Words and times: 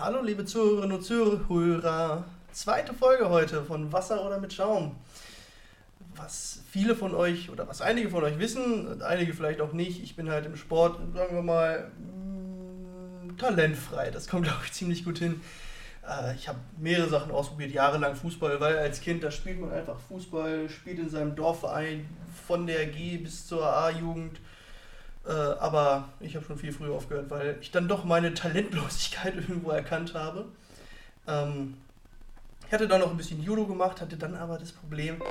Hallo 0.00 0.22
liebe 0.22 0.44
Zuhörerinnen 0.44 0.96
und 0.96 1.02
Zuhörer. 1.02 2.24
Zweite 2.52 2.94
Folge 2.94 3.30
heute 3.30 3.64
von 3.64 3.92
Wasser 3.92 4.24
oder 4.24 4.38
mit 4.38 4.52
Schaum. 4.52 4.94
Was 6.14 6.60
viele 6.70 6.94
von 6.94 7.16
euch 7.16 7.50
oder 7.50 7.66
was 7.66 7.82
einige 7.82 8.08
von 8.08 8.22
euch 8.22 8.38
wissen, 8.38 9.02
einige 9.02 9.34
vielleicht 9.34 9.60
auch 9.60 9.72
nicht, 9.72 10.00
ich 10.00 10.14
bin 10.14 10.30
halt 10.30 10.46
im 10.46 10.54
Sport, 10.54 11.00
sagen 11.14 11.34
wir 11.34 11.42
mal, 11.42 11.90
mh, 13.26 13.38
talentfrei. 13.38 14.12
Das 14.12 14.28
kommt, 14.28 14.44
glaube 14.44 14.60
ich, 14.64 14.72
ziemlich 14.72 15.04
gut 15.04 15.18
hin. 15.18 15.40
Äh, 16.08 16.36
ich 16.36 16.46
habe 16.46 16.60
mehrere 16.78 17.08
Sachen 17.08 17.32
ausprobiert, 17.32 17.72
jahrelang 17.72 18.14
Fußball, 18.14 18.60
weil 18.60 18.78
als 18.78 19.00
Kind, 19.00 19.24
da 19.24 19.32
spielt 19.32 19.60
man 19.60 19.72
einfach 19.72 19.98
Fußball, 20.06 20.68
spielt 20.70 21.00
in 21.00 21.10
seinem 21.10 21.34
Dorfverein 21.34 22.08
von 22.46 22.68
der 22.68 22.86
G 22.86 23.16
bis 23.16 23.48
zur 23.48 23.66
A-Jugend. 23.66 24.38
Äh, 25.28 25.32
aber 25.32 26.08
ich 26.20 26.34
habe 26.36 26.46
schon 26.46 26.56
viel 26.56 26.72
früher 26.72 26.94
aufgehört, 26.94 27.28
weil 27.28 27.58
ich 27.60 27.70
dann 27.70 27.86
doch 27.86 28.04
meine 28.04 28.32
Talentlosigkeit 28.32 29.34
irgendwo 29.48 29.70
erkannt 29.70 30.14
habe. 30.14 30.46
Ähm, 31.26 31.74
ich 32.66 32.72
hatte 32.72 32.88
dann 32.88 33.00
noch 33.00 33.10
ein 33.10 33.16
bisschen 33.16 33.42
Judo 33.42 33.66
gemacht, 33.66 34.00
hatte 34.00 34.16
dann 34.16 34.34
aber 34.34 34.56
das 34.56 34.72
Problem. 34.72 35.22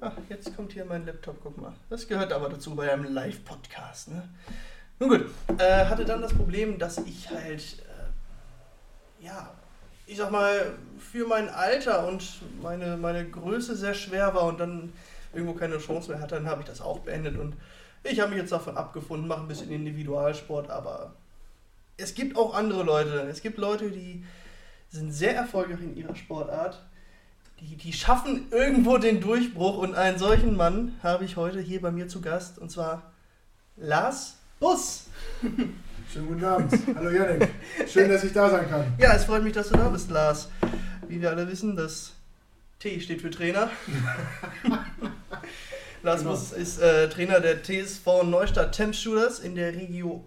Ach, 0.00 0.12
jetzt 0.30 0.56
kommt 0.56 0.72
hier 0.72 0.86
mein 0.86 1.04
Laptop, 1.04 1.36
guck 1.42 1.60
mal. 1.60 1.74
Das 1.90 2.08
gehört 2.08 2.32
aber 2.32 2.48
dazu 2.48 2.74
bei 2.74 2.90
einem 2.90 3.12
Live-Podcast. 3.12 4.08
Ne? 4.08 4.26
Nun 4.98 5.10
gut, 5.10 5.26
äh, 5.58 5.84
hatte 5.84 6.06
dann 6.06 6.22
das 6.22 6.32
Problem, 6.32 6.78
dass 6.78 6.96
ich 6.98 7.28
halt, 7.28 7.60
äh, 7.80 9.24
ja, 9.24 9.50
ich 10.06 10.16
sag 10.16 10.30
mal, 10.30 10.78
für 10.98 11.26
mein 11.26 11.50
Alter 11.50 12.08
und 12.08 12.40
meine, 12.62 12.96
meine 12.96 13.28
Größe 13.28 13.76
sehr 13.76 13.92
schwer 13.92 14.34
war 14.34 14.44
und 14.44 14.58
dann 14.58 14.94
irgendwo 15.34 15.52
keine 15.52 15.76
Chance 15.76 16.10
mehr 16.10 16.20
hatte, 16.20 16.36
dann 16.36 16.46
habe 16.46 16.62
ich 16.62 16.66
das 16.68 16.80
auch 16.80 17.00
beendet 17.00 17.36
und 17.36 17.54
ich 18.02 18.20
habe 18.20 18.30
mich 18.30 18.40
jetzt 18.40 18.52
davon 18.52 18.76
abgefunden, 18.76 19.28
mache 19.28 19.42
ein 19.42 19.48
bisschen 19.48 19.70
Individualsport, 19.70 20.70
aber 20.70 21.14
es 21.96 22.14
gibt 22.14 22.36
auch 22.36 22.54
andere 22.54 22.82
Leute. 22.82 23.26
Es 23.30 23.42
gibt 23.42 23.58
Leute, 23.58 23.90
die 23.90 24.24
sind 24.88 25.12
sehr 25.12 25.34
erfolgreich 25.34 25.80
in 25.82 25.96
ihrer 25.96 26.16
Sportart. 26.16 26.82
Die, 27.60 27.76
die 27.76 27.92
schaffen 27.92 28.46
irgendwo 28.50 28.96
den 28.96 29.20
Durchbruch 29.20 29.78
und 29.78 29.94
einen 29.94 30.18
solchen 30.18 30.56
Mann 30.56 30.96
habe 31.02 31.24
ich 31.24 31.36
heute 31.36 31.60
hier 31.60 31.82
bei 31.82 31.90
mir 31.90 32.08
zu 32.08 32.22
Gast 32.22 32.58
und 32.58 32.70
zwar 32.70 33.12
Lars 33.76 34.38
Bus. 34.58 35.06
Schönen 36.12 36.26
guten 36.26 36.44
Abend. 36.44 36.72
Hallo 36.94 37.10
Janik. 37.10 37.48
Schön, 37.86 38.08
dass 38.08 38.24
ich 38.24 38.32
da 38.32 38.50
sein 38.50 38.68
kann. 38.68 38.92
Ja, 38.98 39.14
es 39.14 39.24
freut 39.24 39.44
mich, 39.44 39.52
dass 39.52 39.68
du 39.68 39.76
da 39.76 39.88
bist, 39.88 40.10
Lars. 40.10 40.48
Wie 41.06 41.20
wir 41.20 41.30
alle 41.30 41.46
wissen, 41.48 41.76
das 41.76 42.14
T 42.78 42.98
steht 43.00 43.20
für 43.20 43.30
Trainer. 43.30 43.70
Lars 46.02 46.20
Genau. 46.20 46.30
Bus 46.32 46.52
ist 46.52 46.80
äh, 46.80 47.08
Trainer 47.08 47.40
der 47.40 47.62
TSV 47.62 48.22
Neustadt 48.24 48.72
Temp 48.72 48.94
Shooters 48.94 49.40
in 49.40 49.54
der 49.54 49.72
Region 49.74 50.22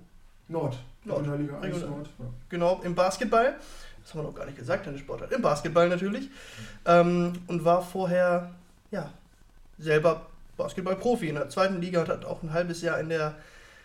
Nord. 0.48 0.78
Nord. 1.06 1.20
Regionalliga 1.22 1.60
1 1.60 1.76
Regional- 1.76 1.90
Nord. 1.98 2.10
Ja. 2.20 2.26
Genau, 2.50 2.82
im 2.84 2.96
Basketball. 2.96 3.56
Das 4.04 4.14
haben 4.14 4.20
wir 4.22 4.24
noch 4.28 4.36
gar 4.36 4.46
nicht 4.46 4.58
gesagt, 4.58 4.86
deine 4.86 4.98
Sportart. 4.98 5.32
Im 5.32 5.42
Basketball 5.42 5.88
natürlich. 5.90 6.30
Ähm, 6.86 7.34
und 7.48 7.64
war 7.66 7.82
vorher, 7.82 8.52
ja, 8.92 9.10
selber 9.80 10.26
Basketball-Profi 10.58 11.30
in 11.30 11.36
der 11.36 11.50
zweiten 11.50 11.82
Liga 11.82 12.02
und 12.02 12.10
hat 12.10 12.26
auch 12.26 12.44
ein 12.44 12.52
halbes 12.54 12.82
Jahr 12.82 13.00
in 13.00 13.10
der 13.10 13.36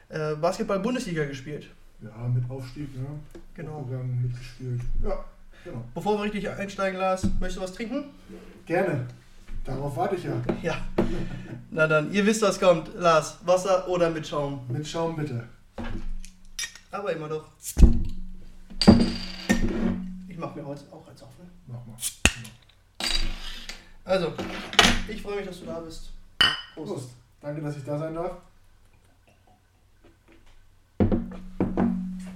äh, 0.09 0.35
Basketball-Bundesliga 0.35 1.25
gespielt. 1.25 1.69
ja, 2.03 2.11
mit 2.29 2.49
Aufstieg, 2.51 2.95
ne? 2.97 3.07
Genau. 3.55 3.81
Mitgespielt. 3.83 4.81
Ja, 5.03 5.25
genau. 5.65 5.85
Bevor 5.95 6.19
wir 6.19 6.25
richtig 6.25 6.49
einsteigen, 6.51 6.99
Lars, 7.01 7.23
möchtest 7.41 7.57
du 7.59 7.63
was 7.63 7.73
trinken? 7.73 8.05
Gerne. 8.67 9.07
Darauf 9.65 9.97
warte 9.97 10.17
ich 10.17 10.25
ja. 10.25 10.33
Ja. 10.63 10.79
Na 11.71 11.87
dann, 11.87 12.13
ihr 12.13 12.25
wisst, 12.25 12.43
was 12.43 12.59
kommt. 12.59 12.95
Lars, 12.95 13.39
Wasser 13.45 13.87
oder 13.89 14.11
mit 14.11 14.27
Schaum? 14.27 14.67
Mit 14.69 14.87
Schaum 14.87 15.17
bitte. 15.17 15.45
Aber 16.91 17.13
immer 17.13 17.29
doch. 17.29 17.45
Ich 20.29 20.39
mach 20.39 20.55
mir 20.55 20.65
heute 20.65 20.85
auch 20.91 21.07
eins 21.09 21.23
auf, 21.23 21.39
ne? 21.39 21.45
Mach 21.67 21.85
mal. 21.87 21.97
Also, 24.05 24.33
ich 25.07 25.21
freue 25.21 25.37
mich, 25.37 25.47
dass 25.47 25.61
du 25.61 25.67
da 25.67 25.81
bist. 25.81 26.11
Prost. 26.75 26.93
Prost. 26.93 27.09
Danke, 27.41 27.61
dass 27.61 27.77
ich 27.77 27.85
da 27.85 27.99
sein 27.99 28.15
darf. 28.15 28.37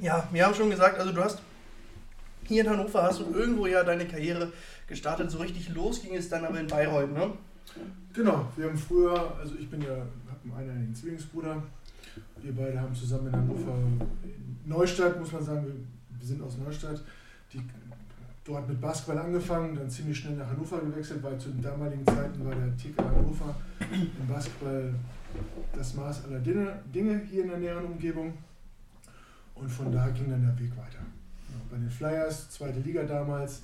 Ja, 0.00 0.28
wir 0.32 0.44
haben 0.44 0.54
schon 0.54 0.68
gesagt, 0.68 0.98
also 0.98 1.12
du 1.12 1.22
hast 1.22 1.38
hier 2.44 2.64
in 2.64 2.70
Hannover 2.70 3.02
hast 3.02 3.20
du 3.20 3.32
irgendwo 3.32 3.66
ja 3.66 3.82
deine 3.84 4.06
Karriere 4.06 4.52
gestartet. 4.86 5.30
So 5.30 5.38
richtig 5.38 5.68
los 5.70 6.02
ging 6.02 6.14
es 6.14 6.28
dann 6.28 6.44
aber 6.44 6.60
in 6.60 6.66
Bayreuth, 6.66 7.12
ne? 7.12 7.32
Genau, 8.12 8.46
wir 8.56 8.66
haben 8.66 8.76
früher, 8.76 9.36
also 9.38 9.54
ich 9.58 9.68
bin 9.70 9.80
ja, 9.80 9.88
habe 9.88 10.40
einen 10.44 10.52
einjährigen 10.54 10.94
Zwillingsbruder. 10.94 11.62
Wir 12.42 12.54
beide 12.54 12.80
haben 12.80 12.94
zusammen 12.94 13.28
in 13.28 13.32
Hannover, 13.32 13.74
in 14.24 14.58
Neustadt, 14.66 15.18
muss 15.18 15.32
man 15.32 15.42
sagen, 15.42 15.66
wir, 15.66 15.74
wir 16.18 16.26
sind 16.26 16.42
aus 16.42 16.58
Neustadt, 16.58 17.00
die, 17.52 17.62
dort 18.44 18.68
mit 18.68 18.80
Basketball 18.80 19.18
angefangen, 19.18 19.76
dann 19.76 19.88
ziemlich 19.88 20.18
schnell 20.18 20.36
nach 20.36 20.48
Hannover 20.48 20.80
gewechselt, 20.80 21.22
weil 21.22 21.38
zu 21.38 21.48
den 21.50 21.62
damaligen 21.62 22.04
Zeiten 22.04 22.44
war 22.44 22.54
der 22.54 22.76
TK 22.76 22.98
Hannover 22.98 23.54
im 23.90 24.26
Basketball 24.26 24.94
das 25.72 25.94
Maß 25.94 26.24
aller 26.24 26.40
Dinge, 26.40 26.80
Dinge 26.94 27.22
hier 27.30 27.44
in 27.44 27.48
der 27.48 27.58
näheren 27.58 27.86
Umgebung. 27.86 28.34
Und 29.54 29.70
von 29.70 29.92
da 29.92 30.08
ging 30.08 30.28
dann 30.28 30.42
der 30.42 30.58
Weg 30.58 30.76
weiter. 30.76 30.98
Ja, 31.72 31.78
bei 31.78 31.78
den 31.78 31.90
Flyers, 31.90 32.50
zweite 32.50 32.80
Liga 32.80 33.02
damals, 33.04 33.62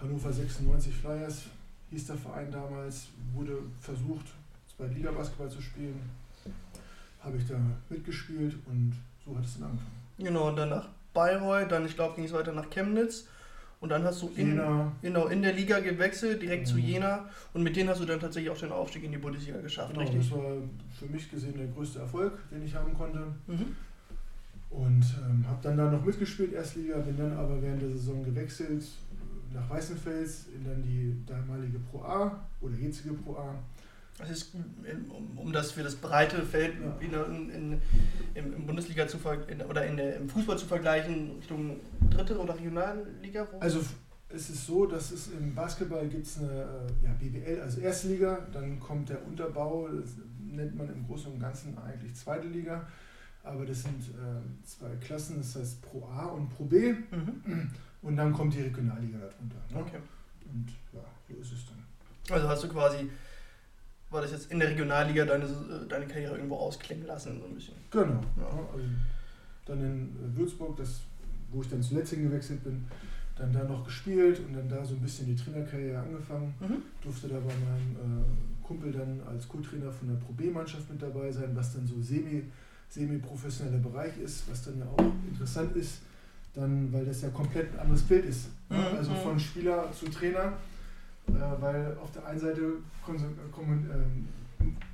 Hannover 0.00 0.32
96 0.32 0.94
Flyers, 0.94 1.42
hieß 1.90 2.06
der 2.06 2.16
Verein 2.16 2.50
damals, 2.50 3.08
wurde 3.34 3.58
versucht, 3.80 4.26
zweite 4.76 4.94
Liga 4.94 5.10
Basketball 5.12 5.48
zu 5.48 5.62
spielen. 5.62 5.98
Habe 7.20 7.36
ich 7.36 7.46
da 7.46 7.54
mitgespielt 7.88 8.54
und 8.66 8.94
so 9.24 9.36
hat 9.36 9.44
es 9.44 9.54
dann 9.54 9.70
angefangen. 9.70 9.92
Genau, 10.18 10.48
und 10.48 10.56
dann 10.56 10.70
nach 10.70 10.88
Bayreuth, 11.14 11.70
dann 11.72 11.86
ich 11.86 11.94
glaube 11.94 12.16
ging 12.16 12.24
es 12.24 12.32
weiter 12.32 12.52
nach 12.52 12.70
Chemnitz 12.70 13.26
und 13.80 13.88
dann 13.90 14.02
hast 14.04 14.22
du 14.22 14.30
in, 14.36 14.50
Jena, 14.50 14.92
genau, 15.02 15.26
in 15.26 15.42
der 15.42 15.52
Liga 15.52 15.80
gewechselt, 15.80 16.42
direkt 16.42 16.66
zu 16.66 16.76
Mhm. 16.76 16.80
Jena 16.84 17.28
und 17.54 17.62
mit 17.62 17.76
denen 17.76 17.88
hast 17.88 18.00
du 18.00 18.04
dann 18.04 18.20
tatsächlich 18.20 18.50
auch 18.50 18.58
den 18.58 18.72
Aufstieg 18.72 19.04
in 19.04 19.12
die 19.12 19.18
Bundesliga 19.18 19.60
geschafft, 19.60 19.90
genau, 19.94 20.02
richtig? 20.02 20.28
das 20.28 20.38
war 20.38 20.56
für 20.98 21.06
mich 21.06 21.30
gesehen 21.30 21.56
der 21.56 21.66
größte 21.68 22.00
Erfolg, 22.00 22.38
den 22.50 22.64
ich 22.64 22.74
haben 22.74 22.94
konnte. 22.94 23.20
Mhm. 23.46 23.76
Und 24.70 25.04
ähm, 25.26 25.46
habe 25.48 25.58
dann 25.62 25.76
da 25.78 25.90
noch 25.90 26.04
mitgespielt, 26.04 26.52
Erstliga, 26.52 26.98
bin 26.98 27.16
dann 27.16 27.32
aber 27.32 27.60
während 27.62 27.80
der 27.82 27.90
Saison 27.90 28.22
gewechselt 28.22 28.82
äh, 28.82 29.54
nach 29.54 29.68
Weißenfels 29.70 30.46
in 30.54 30.64
dann 30.64 30.82
die 30.82 31.16
damalige 31.26 31.78
Pro 31.78 32.02
A 32.02 32.46
oder 32.60 32.74
jetzige 32.74 33.14
Pro 33.14 33.36
A. 33.36 33.54
Das 34.18 34.30
ist, 34.30 34.52
um, 34.54 35.38
um 35.38 35.52
das 35.52 35.72
für 35.72 35.82
das 35.82 35.94
breite 35.94 36.42
Feld 36.42 36.74
Ja. 36.82 37.22
in, 37.22 37.50
in, 37.50 37.80
im, 38.34 38.52
im 38.52 38.66
Bundesliga 38.66 39.06
zu 39.06 39.18
in, 39.46 39.62
oder 39.62 39.86
in 39.86 39.96
der, 39.96 40.16
im 40.16 40.28
Fußball 40.28 40.58
zu 40.58 40.66
vergleichen, 40.66 41.36
Richtung 41.38 41.76
dritte 42.10 42.36
oder 42.38 42.56
Regionalliga? 42.56 43.46
Also 43.60 43.80
es 44.28 44.50
ist 44.50 44.66
so, 44.66 44.86
dass 44.86 45.12
es 45.12 45.30
im 45.32 45.54
Basketball 45.54 46.06
gibt 46.08 46.26
es 46.26 46.38
eine 46.38 46.50
äh, 46.50 47.06
ja, 47.06 47.12
BBL, 47.18 47.60
also 47.62 47.80
erste 47.80 48.08
Liga, 48.08 48.46
dann 48.52 48.78
kommt 48.78 49.08
der 49.08 49.24
Unterbau, 49.24 49.88
das 49.88 50.16
nennt 50.38 50.76
man 50.76 50.88
im 50.90 51.06
Großen 51.06 51.32
und 51.32 51.40
Ganzen 51.40 51.78
eigentlich 51.78 52.14
zweite 52.14 52.48
Liga, 52.48 52.86
aber 53.42 53.64
das 53.64 53.82
sind 53.82 54.02
äh, 54.10 54.64
zwei 54.66 54.94
Klassen, 55.00 55.38
das 55.38 55.56
heißt 55.56 55.82
Pro 55.82 56.04
A 56.06 56.26
und 56.26 56.48
Pro 56.50 56.64
B 56.64 56.92
Mhm. 56.92 57.70
und 58.02 58.16
dann 58.16 58.32
kommt 58.32 58.54
die 58.54 58.60
Regionalliga 58.62 59.18
darunter. 59.18 59.56
Ne? 59.74 59.80
Okay. 59.80 59.98
Und 60.52 60.68
ja, 60.92 61.00
so 61.28 61.34
ist 61.40 61.52
es 61.52 61.66
dann. 61.66 62.34
Also 62.34 62.48
hast 62.48 62.64
du 62.64 62.68
quasi, 62.68 63.10
war 64.10 64.22
das 64.22 64.32
jetzt 64.32 64.50
in 64.50 64.58
der 64.58 64.68
Regionalliga 64.70 65.24
deine, 65.24 65.44
äh, 65.44 65.88
deine 65.88 66.06
Karriere 66.06 66.36
irgendwo 66.36 66.56
ausklingen 66.56 67.06
lassen, 67.06 67.38
so 67.40 67.46
ein 67.46 67.54
bisschen? 67.54 67.74
Genau. 67.90 68.20
Ja. 68.36 68.48
Also 68.72 68.84
dann 69.66 69.80
in 69.80 70.08
äh, 70.16 70.36
Würzburg, 70.36 70.76
das, 70.76 71.00
wo 71.50 71.62
ich 71.62 71.68
dann 71.68 71.82
zuletzt 71.82 72.10
hingewechselt 72.10 72.62
bin, 72.64 72.86
dann 73.36 73.52
da 73.52 73.62
noch 73.64 73.84
gespielt 73.84 74.40
und 74.40 74.54
dann 74.54 74.68
da 74.68 74.84
so 74.84 74.94
ein 74.94 75.00
bisschen 75.00 75.26
die 75.26 75.36
Trainerkarriere 75.36 75.98
angefangen. 76.00 76.52
Mhm. 76.60 76.82
durfte 77.02 77.28
da 77.28 77.36
bei 77.36 77.52
meinem 77.54 78.22
äh, 78.22 78.66
Kumpel 78.66 78.90
dann 78.92 79.20
als 79.26 79.46
Co-Trainer 79.48 79.90
von 79.92 80.08
der 80.08 80.16
Pro 80.16 80.32
B-Mannschaft 80.32 80.90
mit 80.90 81.00
dabei 81.00 81.30
sein, 81.32 81.54
was 81.54 81.72
dann 81.74 81.86
so 81.86 82.00
semi, 82.02 82.42
semi-professioneller 82.88 83.78
Bereich 83.78 84.16
ist, 84.18 84.50
was 84.50 84.64
dann 84.64 84.78
ja 84.78 84.86
auch 84.86 85.04
interessant 85.30 85.74
ist, 85.76 86.00
dann, 86.54 86.92
weil 86.92 87.04
das 87.04 87.20
ja 87.22 87.28
komplett 87.30 87.72
ein 87.74 87.80
anderes 87.80 88.02
Bild 88.02 88.24
ist. 88.24 88.48
ne? 88.70 88.78
Mhm, 88.78 88.96
Also 88.96 89.10
mhm. 89.12 89.16
von 89.16 89.40
Spieler 89.40 89.90
zu 89.92 90.06
Trainer, 90.06 90.52
äh, 91.28 91.32
weil 91.60 91.96
auf 92.02 92.10
der 92.12 92.26
einen 92.26 92.40
Seite 92.40 92.62
kommen, 93.04 93.88
ähm, 93.92 94.28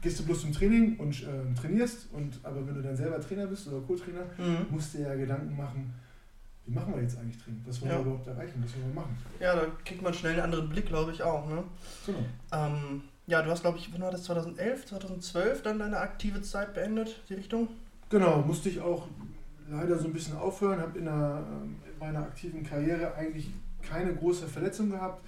gehst 0.02 0.20
du 0.20 0.24
bloß 0.24 0.42
zum 0.42 0.52
Training 0.52 0.96
und 0.98 1.22
ähm, 1.22 1.54
trainierst, 1.54 2.08
und, 2.12 2.38
aber 2.42 2.66
wenn 2.66 2.74
du 2.74 2.82
dann 2.82 2.96
selber 2.96 3.20
Trainer 3.20 3.46
bist 3.46 3.66
oder 3.68 3.80
Co-Trainer, 3.86 4.24
Mhm. 4.38 4.66
musst 4.70 4.94
du 4.94 4.98
dir 4.98 5.08
ja 5.08 5.14
Gedanken 5.14 5.56
machen, 5.56 5.94
wie 6.66 6.72
machen 6.72 6.94
wir 6.94 7.02
jetzt 7.02 7.16
eigentlich 7.18 7.42
Training? 7.42 7.62
Was 7.66 7.80
wollen 7.80 7.90
Ja. 7.90 7.96
wir 7.98 8.02
überhaupt 8.06 8.26
erreichen? 8.26 8.62
Was 8.64 8.74
wollen 8.74 8.88
wir 8.88 8.94
machen? 9.02 9.16
Ja, 9.40 9.54
da 9.54 9.66
kriegt 9.84 10.02
man 10.02 10.12
schnell 10.14 10.32
einen 10.32 10.42
anderen 10.42 10.68
Blick, 10.68 10.86
glaube 10.86 11.12
ich 11.12 11.22
auch. 11.22 11.46
Ne? 11.48 11.62
Genau. 12.06 12.18
Ähm, 12.52 13.02
ja, 13.26 13.40
du 13.42 13.50
hast, 13.50 13.62
glaube 13.62 13.78
ich, 13.78 13.90
wann 13.92 14.02
war 14.02 14.10
das, 14.10 14.24
2011, 14.24 14.86
2012 14.86 15.62
dann 15.62 15.78
deine 15.78 15.98
aktive 15.98 16.42
Zeit 16.42 16.74
beendet, 16.74 17.22
die 17.28 17.34
Richtung? 17.34 17.68
Genau, 18.14 18.42
musste 18.46 18.68
ich 18.68 18.80
auch 18.80 19.08
leider 19.68 19.98
so 19.98 20.06
ein 20.06 20.12
bisschen 20.12 20.36
aufhören, 20.36 20.78
habe 20.78 20.96
in, 20.96 21.08
ähm, 21.08 21.74
in 21.84 21.98
meiner 21.98 22.20
aktiven 22.20 22.62
Karriere 22.62 23.12
eigentlich 23.16 23.50
keine 23.82 24.14
große 24.14 24.46
Verletzung 24.46 24.90
gehabt. 24.90 25.20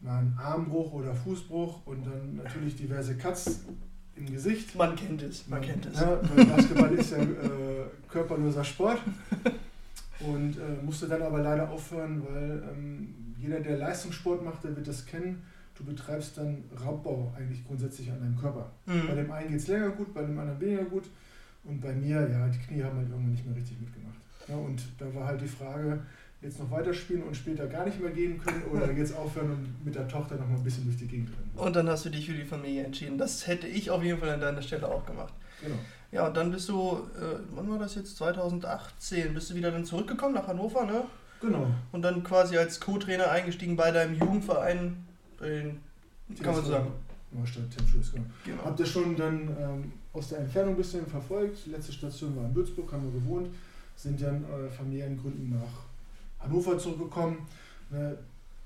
Mal 0.00 0.18
einen 0.18 0.36
Armbruch 0.36 0.92
oder 0.92 1.14
Fußbruch 1.14 1.86
und 1.86 2.04
dann 2.04 2.34
natürlich 2.42 2.74
diverse 2.74 3.16
Cuts 3.16 3.60
im 4.16 4.26
Gesicht. 4.26 4.74
Man 4.74 4.96
kennt 4.96 5.22
es, 5.22 5.46
man 5.46 5.60
kennt 5.60 5.86
es. 5.86 6.00
Ja, 6.00 6.18
weil 6.34 6.46
Basketball 6.46 6.92
ist 6.94 7.12
ja 7.12 7.18
äh, 7.18 7.84
körperloser 8.10 8.64
Sport. 8.64 8.98
Und 10.18 10.56
äh, 10.56 10.84
musste 10.84 11.06
dann 11.06 11.22
aber 11.22 11.38
leider 11.38 11.70
aufhören, 11.70 12.24
weil 12.28 12.60
ähm, 12.72 13.34
jeder, 13.38 13.60
der 13.60 13.76
Leistungssport 13.76 14.44
macht, 14.44 14.64
der 14.64 14.74
wird 14.74 14.88
das 14.88 15.06
kennen. 15.06 15.44
Du 15.76 15.84
betreibst 15.84 16.38
dann 16.38 16.64
Raubbau 16.84 17.32
eigentlich 17.36 17.64
grundsätzlich 17.64 18.10
an 18.10 18.18
deinem 18.18 18.36
Körper. 18.36 18.72
Mhm. 18.86 19.06
Bei 19.06 19.14
dem 19.14 19.30
einen 19.30 19.50
geht 19.50 19.60
es 19.60 19.68
länger 19.68 19.90
gut, 19.90 20.12
bei 20.12 20.22
dem 20.22 20.36
anderen 20.36 20.60
weniger 20.60 20.86
gut. 20.86 21.04
Und 21.68 21.80
bei 21.80 21.92
mir, 21.92 22.28
ja, 22.28 22.48
die 22.48 22.58
Knie 22.58 22.82
haben 22.82 22.96
halt 22.96 23.08
irgendwann 23.08 23.32
nicht 23.32 23.46
mehr 23.46 23.56
richtig 23.56 23.80
mitgemacht. 23.80 24.16
Ja, 24.48 24.54
und 24.56 24.80
da 24.98 25.12
war 25.14 25.26
halt 25.26 25.40
die 25.40 25.48
Frage, 25.48 26.00
jetzt 26.42 26.60
noch 26.60 26.70
weiterspielen 26.70 27.22
und 27.22 27.36
später 27.36 27.66
gar 27.66 27.84
nicht 27.84 28.00
mehr 28.00 28.10
gehen 28.10 28.38
können 28.38 28.62
oder 28.70 28.92
jetzt 28.92 29.16
aufhören 29.16 29.50
und 29.50 29.84
mit 29.84 29.94
der 29.94 30.06
Tochter 30.06 30.36
noch 30.36 30.48
mal 30.48 30.56
ein 30.56 30.64
bisschen 30.64 30.84
durch 30.84 30.96
die 30.96 31.06
Gegend 31.06 31.30
rennen. 31.30 31.50
Und 31.56 31.74
dann 31.74 31.88
hast 31.88 32.04
du 32.04 32.10
dich 32.10 32.26
für 32.26 32.34
die 32.34 32.44
Familie 32.44 32.84
entschieden. 32.84 33.18
Das 33.18 33.46
hätte 33.46 33.66
ich 33.66 33.90
auf 33.90 34.02
jeden 34.02 34.18
Fall 34.20 34.30
an 34.30 34.40
deiner 34.40 34.62
Stelle 34.62 34.86
auch 34.86 35.04
gemacht. 35.04 35.32
Genau. 35.60 35.76
Ja, 36.12 36.28
und 36.28 36.36
dann 36.36 36.52
bist 36.52 36.68
du, 36.68 37.00
äh, 37.16 37.38
wann 37.54 37.68
war 37.70 37.78
das 37.78 37.96
jetzt? 37.96 38.16
2018, 38.16 39.34
bist 39.34 39.50
du 39.50 39.54
wieder 39.54 39.70
dann 39.70 39.84
zurückgekommen 39.84 40.34
nach 40.34 40.46
Hannover, 40.46 40.84
ne? 40.84 41.04
Genau. 41.40 41.66
Und 41.92 42.02
dann 42.02 42.22
quasi 42.22 42.56
als 42.56 42.80
Co-Trainer 42.80 43.30
eingestiegen 43.30 43.76
bei 43.76 43.90
deinem 43.90 44.14
Jugendverein, 44.14 45.04
den, 45.40 45.80
kann 46.42 46.54
man 46.54 46.64
so 46.64 46.70
sagen. 46.70 46.92
Neustadt, 47.32 47.64
Tim 47.76 47.86
Schulz, 47.88 48.12
genau. 48.12 48.24
Genau. 48.44 48.64
Habt 48.64 48.80
ihr 48.80 48.86
schon 48.86 49.16
dann 49.16 49.56
ähm, 49.60 49.92
aus 50.16 50.28
der 50.30 50.38
Entfernung 50.40 50.74
ein 50.74 50.76
bisschen 50.78 51.06
verfolgt. 51.06 51.66
Die 51.66 51.70
letzte 51.70 51.92
Station 51.92 52.34
war 52.36 52.46
in 52.46 52.54
Würzburg, 52.54 52.90
haben 52.92 53.04
wir 53.04 53.20
gewohnt. 53.20 53.48
Sind 53.94 54.20
dann 54.20 54.44
äh, 54.44 54.68
familiären 54.70 55.16
Gründen 55.16 55.50
nach 55.50 55.84
Hannover 56.44 56.78
zurückgekommen. 56.78 57.38
Ne, 57.90 58.16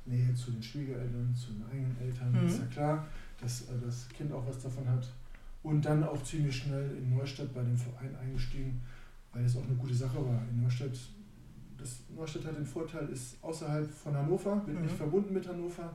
Nähe 0.07 0.35
zu 0.35 0.51
den 0.53 0.63
Schwiegereltern, 0.63 1.35
zu 1.37 1.53
den 1.53 1.65
eigenen 1.71 1.97
Eltern, 2.01 2.33
Mhm. 2.33 2.49
ist 2.49 2.59
ja 2.59 2.67
klar, 2.67 3.07
dass 3.41 3.63
äh, 3.63 3.65
das 3.85 4.09
Kind 4.09 4.33
auch 4.33 4.47
was 4.49 4.63
davon 4.63 4.89
hat. 4.89 5.07
Und 5.63 5.85
dann 5.85 6.03
auch 6.05 6.23
ziemlich 6.23 6.57
schnell 6.57 6.97
in 6.97 7.17
Neustadt 7.17 7.53
bei 7.55 7.63
dem 7.63 7.77
Verein 7.77 8.17
eingestiegen, 8.17 8.81
weil 9.33 9.45
es 9.45 9.57
auch 9.57 9.65
eine 9.65 9.75
gute 9.77 9.95
Sache 9.95 10.17
war. 10.25 10.41
In 10.51 10.63
Neustadt, 10.63 10.99
das, 11.77 11.99
Neustadt 12.17 12.47
hat 12.47 12.57
den 12.57 12.65
Vorteil, 12.67 13.09
ist 13.11 13.37
außerhalb 13.43 13.89
von 13.91 14.17
Hannover, 14.17 14.63
wird 14.67 14.79
Mhm. 14.79 14.85
nicht 14.85 14.97
verbunden 14.97 15.35
mit 15.35 15.47
Hannover. 15.47 15.95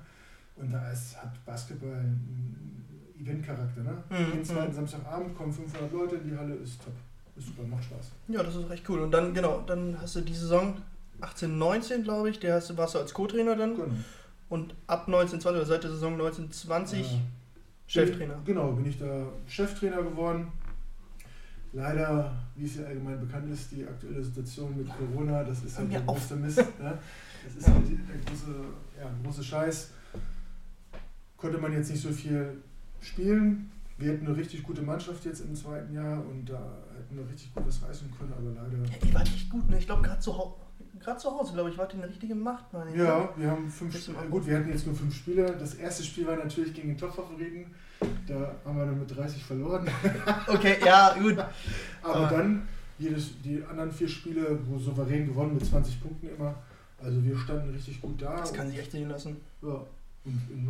Und 0.55 0.71
da 0.71 0.91
ist, 0.91 1.17
hat 1.21 1.43
Basketball 1.45 1.93
einen 1.95 2.85
Eventcharakter. 3.19 3.81
Ne? 3.83 4.03
Mhm, 4.09 4.31
Jeden 4.31 4.45
zweiten 4.45 4.71
mhm. 4.71 4.75
Samstagabend 4.75 5.37
kommen 5.37 5.51
500 5.53 5.91
Leute 5.91 6.15
in 6.15 6.29
die 6.29 6.37
Halle, 6.37 6.55
ist 6.55 6.83
top. 6.83 6.93
Ist 7.37 7.47
super, 7.47 7.63
macht 7.67 7.83
Spaß. 7.83 8.11
Ja, 8.29 8.43
das 8.43 8.55
ist 8.55 8.69
recht 8.69 8.89
cool. 8.89 9.01
Und 9.01 9.11
dann, 9.11 9.33
genau, 9.33 9.61
dann 9.67 9.97
hast 9.99 10.15
du 10.15 10.21
die 10.21 10.33
Saison 10.33 10.77
18, 11.21 11.57
19, 11.57 12.03
glaube 12.03 12.29
ich, 12.29 12.39
der 12.39 12.55
hast, 12.55 12.75
warst 12.77 12.95
du 12.95 12.99
als 12.99 13.13
Co-Trainer 13.13 13.55
dann. 13.55 13.75
Genau. 13.75 13.87
Und 14.49 14.73
ab 14.87 15.07
19, 15.07 15.41
20 15.41 15.57
oder 15.57 15.65
seit 15.67 15.83
der 15.83 15.91
Saison 15.91 16.17
19, 16.17 16.51
20 16.51 17.01
Äh, 17.01 17.19
Cheftrainer. 17.87 18.35
Bin, 18.35 18.55
genau, 18.55 18.71
bin 18.71 18.85
ich 18.85 18.97
da 18.97 19.27
Cheftrainer 19.47 20.01
geworden. 20.01 20.47
Leider, 21.73 22.33
wie 22.55 22.65
es 22.65 22.77
ja 22.77 22.85
allgemein 22.85 23.19
bekannt 23.19 23.51
ist, 23.51 23.71
die 23.71 23.85
aktuelle 23.85 24.23
Situation 24.23 24.77
mit 24.77 24.87
Corona, 24.87 25.43
das 25.43 25.61
ist 25.63 25.77
halt 25.77 25.91
der 25.91 26.01
auf. 26.07 26.15
größte 26.17 26.35
Mist. 26.37 26.57
Ne? 26.81 26.97
Das 27.45 27.55
ist 27.55 27.67
halt 27.67 27.83
der 27.89 28.17
große, 28.25 28.55
ja, 28.97 29.09
große 29.23 29.43
Scheiß. 29.43 29.91
Konnte 31.37 31.57
man 31.57 31.73
jetzt 31.73 31.91
nicht 31.91 32.01
so 32.01 32.09
viel 32.09 32.61
spielen. 33.05 33.71
Wir 33.97 34.11
hatten 34.13 34.25
eine 34.27 34.35
richtig 34.35 34.63
gute 34.63 34.81
Mannschaft 34.81 35.23
jetzt 35.25 35.39
im 35.41 35.55
zweiten 35.55 35.93
Jahr 35.93 36.19
und 36.25 36.45
da 36.49 36.59
hätten 36.97 37.15
wir 37.17 37.29
richtig 37.31 37.53
gut 37.53 37.65
was 37.65 37.81
reißen 37.81 38.09
können, 38.17 38.33
aber 38.33 38.49
leider. 38.51 38.77
Ja, 38.91 39.07
ihr 39.07 39.13
wart 39.13 39.27
echt 39.27 39.49
gut, 39.49 39.69
ne? 39.69 39.77
Ich 39.79 39.85
glaube, 39.85 40.01
gerade 40.01 40.19
zu, 40.19 40.37
Hau 40.37 40.59
grad 40.99 41.21
zu 41.21 41.29
Hause, 41.31 41.53
glaube 41.53 41.69
ich, 41.69 41.77
wart 41.77 41.93
ihr 41.93 41.99
eine 42.03 42.09
richtige 42.09 42.35
Macht, 42.35 42.73
meine. 42.73 42.95
Ja, 42.95 43.29
wir 43.37 43.51
haben 43.51 43.69
fünf 43.69 43.97
Spiele. 43.97 44.17
anders. 44.17 44.31
Gut, 44.31 44.47
wir 44.47 44.57
hatten 44.57 44.69
jetzt 44.69 44.85
nur 44.85 44.95
fünf 44.95 45.15
Spiele. 45.15 45.55
Das 45.57 45.75
erste 45.75 46.03
Spiel 46.03 46.27
war 46.27 46.35
natürlich 46.35 46.73
gegen 46.73 46.89
den 46.89 46.97
Top-Favoriten. 46.97 47.67
Da 48.27 48.55
haben 48.65 48.77
wir 48.77 48.85
dann 48.85 48.99
mit 48.99 49.15
30 49.15 49.43
verloren. 49.43 49.87
Okay, 50.47 50.75
ja, 50.85 51.13
gut. 51.17 51.37
Aber 52.03 52.27
Ah. 52.27 52.29
dann 52.29 52.67
jedes, 52.99 53.39
die 53.41 53.63
anderen 53.63 53.91
vier 53.91 54.07
Spiele 54.09 54.59
wo 54.67 54.77
souverän 54.77 55.27
gewonnen 55.27 55.53
mit 55.53 55.65
20 55.65 56.01
Punkten 56.01 56.27
immer. 56.35 56.55
Also 57.01 57.23
wir 57.23 57.37
standen 57.37 57.69
richtig 57.73 58.01
gut 58.01 58.21
da. 58.21 58.37
Das 58.37 58.53
kann 58.53 58.69
sich 58.69 58.79
echt 58.79 58.91
sehen 58.91 59.09
lassen. 59.09 59.37
ja, 59.61 59.69
und 60.25 60.41
in, 60.49 60.69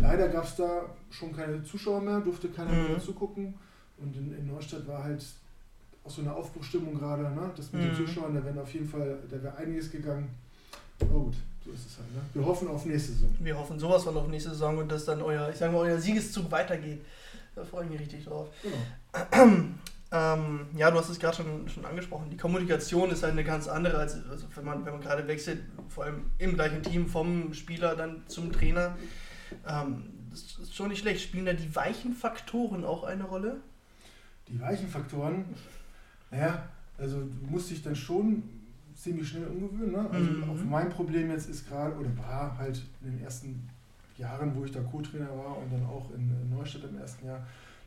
leider 0.00 0.28
gab 0.28 0.44
es 0.44 0.56
da 0.56 0.82
schon 1.10 1.34
keine 1.34 1.62
Zuschauer 1.64 2.00
mehr, 2.00 2.20
durfte 2.20 2.48
keiner 2.48 2.72
Mhm. 2.72 2.88
mehr 2.88 2.98
zugucken. 3.00 3.54
Und 3.98 4.16
in, 4.16 4.36
in 4.36 4.46
Neustadt 4.46 4.86
war 4.86 5.04
halt 5.04 5.24
auch 6.04 6.10
so 6.10 6.22
eine 6.22 6.32
Aufbruchstimmung 6.34 6.98
gerade, 6.98 7.22
ne? 7.24 7.50
Das 7.56 7.72
mit 7.72 7.82
Mhm. 7.82 7.86
den 7.88 8.06
Zuschauern, 8.06 8.34
da 8.34 8.44
wäre 8.44 8.60
auf 8.60 8.72
jeden 8.72 8.88
Fall, 8.88 9.18
da 9.30 9.42
wäre 9.42 9.56
einiges 9.56 9.90
gegangen. 9.90 10.28
Aber 11.00 11.10
gut, 11.20 11.34
so 11.64 11.70
ist 11.72 11.86
es 11.86 11.98
halt. 11.98 12.14
Ne? 12.14 12.20
Wir 12.34 12.44
hoffen 12.46 12.68
auf 12.68 12.84
nächste 12.86 13.12
Saison. 13.12 13.30
Wir 13.40 13.58
hoffen 13.58 13.78
sowas 13.78 14.04
von 14.04 14.16
auf 14.16 14.28
nächste 14.28 14.50
Saison 14.50 14.78
und 14.78 14.90
dass 14.90 15.04
dann 15.04 15.20
euer, 15.22 15.48
ich 15.50 15.56
sage 15.56 15.72
mal, 15.72 15.78
euer 15.80 15.98
Siegeszug 15.98 16.50
weitergeht. 16.50 17.00
Da 17.54 17.64
freue 17.64 17.84
ich 17.84 17.90
mich 17.90 18.00
richtig 18.00 18.24
drauf. 18.24 18.48
Genau. 18.62 19.56
Ähm, 20.12 20.66
ja, 20.76 20.90
du 20.90 20.98
hast 20.98 21.08
es 21.08 21.20
gerade 21.20 21.36
schon, 21.36 21.68
schon 21.68 21.84
angesprochen. 21.84 22.30
Die 22.30 22.36
Kommunikation 22.36 23.12
ist 23.12 23.22
halt 23.22 23.30
eine 23.34 23.44
ganz 23.44 23.68
andere, 23.68 23.98
als 23.98 24.16
also 24.28 24.44
wenn 24.56 24.64
man, 24.64 24.84
wenn 24.84 24.94
man 24.94 25.00
gerade 25.02 25.28
wechselt, 25.28 25.60
vor 25.88 26.02
allem 26.02 26.22
im 26.38 26.54
gleichen 26.54 26.82
Team 26.82 27.06
vom 27.06 27.54
Spieler 27.54 27.94
dann 27.94 28.24
zum 28.26 28.50
Trainer. 28.52 28.96
Ähm, 29.66 30.04
das 30.30 30.58
ist 30.62 30.74
schon 30.74 30.88
nicht 30.88 31.00
schlecht. 31.00 31.22
Spielen 31.22 31.46
da 31.46 31.52
die 31.52 31.74
weichen 31.74 32.14
Faktoren 32.14 32.84
auch 32.84 33.04
eine 33.04 33.24
Rolle? 33.24 33.60
Die 34.48 34.60
weichen 34.60 34.88
Faktoren, 34.88 35.44
naja, 36.30 36.68
also 36.98 37.20
du 37.20 37.50
musst 37.50 37.70
dich 37.70 37.82
dann 37.82 37.94
schon 37.96 38.42
ziemlich 38.94 39.28
schnell 39.28 39.46
umgewöhnen. 39.46 39.92
Ne? 39.92 40.10
Also 40.10 40.30
Mhm. 40.30 40.50
auch 40.50 40.64
mein 40.64 40.90
Problem 40.90 41.30
jetzt 41.30 41.48
ist 41.48 41.68
gerade, 41.68 41.94
oder 41.96 42.10
war 42.18 42.58
halt 42.58 42.82
in 43.02 43.12
den 43.12 43.24
ersten 43.24 43.68
Jahren, 44.18 44.54
wo 44.54 44.64
ich 44.64 44.70
da 44.72 44.80
Co-Trainer 44.80 45.28
war 45.30 45.56
und 45.56 45.72
dann 45.72 45.84
auch 45.86 46.10
in, 46.14 46.50
Neustadt 46.50 46.84
im 46.84 46.98
ersten 46.98 47.26
Jahr, 47.26 47.38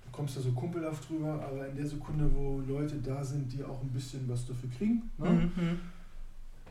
du 0.05 0.11
kommst 0.11 0.35
da 0.37 0.41
so 0.41 0.51
kumpelhaft 0.51 1.07
drüber, 1.07 1.33
aber 1.45 1.67
in 1.67 1.75
der 1.75 1.85
Sekunde, 1.85 2.29
wo 2.33 2.61
Leute 2.67 2.95
da 2.97 3.23
sind, 3.23 3.51
die 3.53 3.63
auch 3.63 3.81
ein 3.81 3.89
bisschen 3.89 4.27
was 4.27 4.47
dafür 4.47 4.69
kriegen, 4.77 5.09
ne? 5.17 5.29
Mhm. 5.55 5.79